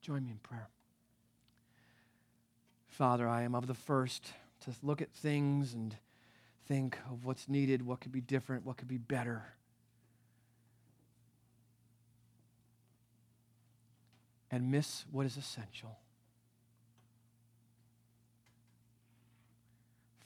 Join 0.00 0.24
me 0.24 0.30
in 0.30 0.38
prayer. 0.38 0.68
Father, 2.86 3.28
I 3.28 3.42
am 3.42 3.54
of 3.54 3.66
the 3.66 3.74
first 3.74 4.32
to 4.60 4.70
look 4.82 5.02
at 5.02 5.12
things 5.12 5.74
and 5.74 5.96
think 6.66 6.98
of 7.10 7.24
what's 7.24 7.48
needed, 7.48 7.82
what 7.82 8.00
could 8.00 8.12
be 8.12 8.20
different, 8.20 8.64
what 8.64 8.76
could 8.76 8.88
be 8.88 8.98
better. 8.98 9.55
And 14.50 14.70
miss 14.70 15.04
what 15.10 15.26
is 15.26 15.36
essential. 15.36 15.98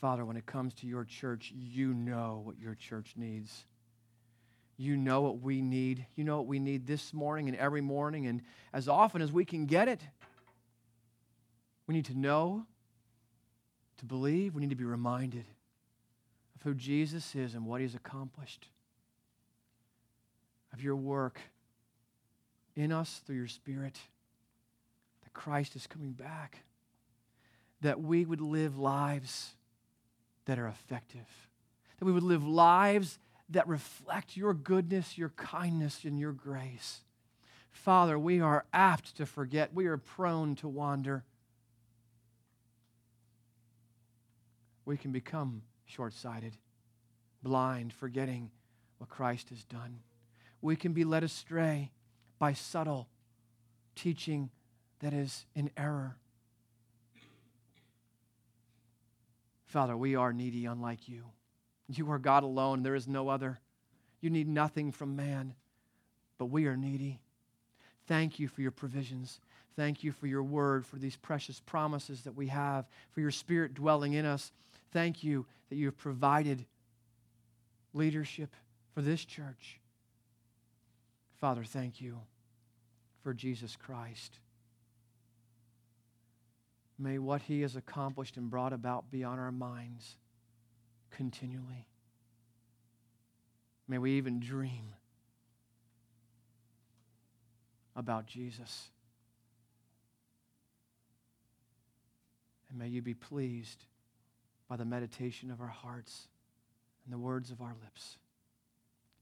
Father, 0.01 0.25
when 0.25 0.37
it 0.37 0.47
comes 0.47 0.73
to 0.75 0.87
your 0.87 1.05
church, 1.05 1.53
you 1.55 1.93
know 1.93 2.41
what 2.45 2.59
your 2.59 2.75
church 2.75 3.14
needs. 3.16 3.64
You 4.79 4.97
know 4.97 5.21
what 5.21 5.41
we 5.41 5.61
need. 5.61 6.07
You 6.16 6.25
know 6.25 6.39
what 6.39 6.47
we 6.47 6.59
need 6.59 6.87
this 6.87 7.12
morning 7.12 7.49
and 7.49 7.57
every 7.59 7.83
morning, 7.83 8.27
and 8.27 8.41
as 8.73 8.89
often 8.89 9.21
as 9.21 9.31
we 9.31 9.45
can 9.45 9.66
get 9.66 9.89
it. 9.89 10.01
We 11.87 11.95
need 11.95 12.07
to 12.07 12.18
know, 12.18 12.66
to 13.99 14.07
believe, 14.07 14.55
we 14.55 14.61
need 14.61 14.71
to 14.71 14.77
be 14.77 14.85
reminded 14.85 15.45
of 16.55 16.62
who 16.62 16.75
Jesus 16.75 17.35
is 17.35 17.55
and 17.55 17.66
what 17.66 17.81
he's 17.81 17.95
accomplished, 17.95 18.68
of 20.73 20.83
your 20.83 20.97
work 20.97 21.41
in 22.81 22.93
us 22.93 23.20
through 23.24 23.37
your 23.37 23.47
Spirit, 23.47 23.99
that 25.22 25.33
Christ 25.33 25.76
is 25.76 25.87
coming 25.87 26.12
back, 26.12 26.64
that 27.81 28.01
we 28.01 28.24
would 28.24 28.41
live 28.41 28.78
lives 28.78 29.55
that 30.47 30.59
are 30.59 30.66
effective, 30.66 31.28
that 31.99 32.05
we 32.05 32.12
would 32.12 32.22
live 32.22 32.47
lives 32.47 33.18
that 33.51 33.66
reflect 33.68 34.37
your 34.37 34.55
goodness, 34.55 35.18
your 35.18 35.31
kindness, 35.31 36.05
and 36.05 36.18
your 36.18 36.33
grace. 36.33 37.01
Father, 37.70 38.18
we 38.18 38.41
are 38.41 38.64
apt 38.72 39.16
to 39.16 39.26
forget. 39.26 39.74
We 39.74 39.87
are 39.87 39.97
prone 39.97 40.55
to 40.57 40.68
wander. 40.68 41.24
We 44.85 44.97
can 44.97 45.12
become 45.12 45.62
short 45.85 46.14
sighted, 46.14 46.57
blind, 47.43 47.93
forgetting 47.93 48.51
what 48.99 49.11
Christ 49.11 49.51
has 49.51 49.64
done. 49.64 50.01
We 50.62 50.76
can 50.76 50.93
be 50.93 51.05
led 51.05 51.24
astray 51.24 51.91
by 52.41 52.55
subtle 52.55 53.07
teaching 53.95 54.51
that 54.99 55.12
is 55.12 55.47
in 55.55 55.70
error. 55.76 56.16
Father, 59.66 59.97
we 59.97 60.16
are 60.16 60.32
needy 60.32 60.64
unlike 60.66 61.09
you. 61.09 61.26
You 61.86 62.11
are 62.11 62.18
God 62.18 62.43
alone. 62.43 62.82
There 62.82 62.97
is 62.97 63.07
no 63.07 63.28
other. 63.28 63.61
You 64.20 64.30
need 64.30 64.49
nothing 64.49 64.91
from 64.91 65.14
man, 65.14 65.55
but 66.38 66.47
we 66.47 66.66
are 66.66 66.76
needy. 66.76 67.20
Thank 68.07 68.38
you 68.38 68.49
for 68.49 68.62
your 68.62 68.70
provisions. 68.72 69.41
Thank 69.76 70.03
you 70.03 70.12
for 70.12 70.26
your 70.26 70.43
word, 70.43 70.84
for 70.84 70.97
these 70.97 71.16
precious 71.16 71.61
promises 71.61 72.22
that 72.22 72.34
we 72.34 72.49
have, 72.49 72.86
for 73.12 73.20
your 73.20 73.30
spirit 73.30 73.74
dwelling 73.74 74.14
in 74.14 74.24
us. 74.24 74.51
Thank 74.93 75.22
you 75.22 75.47
that 75.68 75.76
you 75.76 75.86
have 75.86 75.99
provided 75.99 76.64
leadership 77.95 78.55
for 78.95 79.03
this 79.03 79.24
church. 79.24 79.80
Father, 81.41 81.64
thank 81.64 82.01
you 82.01 82.18
for 83.22 83.32
Jesus 83.32 83.74
Christ. 83.74 84.38
May 86.99 87.18
what 87.18 87.43
he 87.43 87.62
has 87.62 87.76
accomplished 87.76 88.36
and 88.36 88.51
brought 88.51 88.74
about 88.74 89.11
be 89.11 89.24
on 89.24 89.38
our 89.38 89.51
minds 89.51 90.16
continually. 91.11 91.86
May 93.88 93.97
we 93.97 94.12
even 94.12 94.38
dream 94.38 94.95
about 97.97 98.26
Jesus. 98.26 98.88
And 102.68 102.78
may 102.78 102.88
you 102.88 103.01
be 103.01 103.14
pleased 103.14 103.84
by 104.68 104.76
the 104.76 104.84
meditation 104.84 105.51
of 105.51 105.61
our 105.61 105.66
hearts 105.66 106.28
and 107.05 107.12
the 107.12 107.18
words 107.18 107.51
of 107.51 107.61
our 107.61 107.74
lips. 107.82 108.18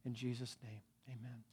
In 0.05 0.15
Jesus' 0.15 0.57
name, 0.63 0.83
amen. 1.09 1.45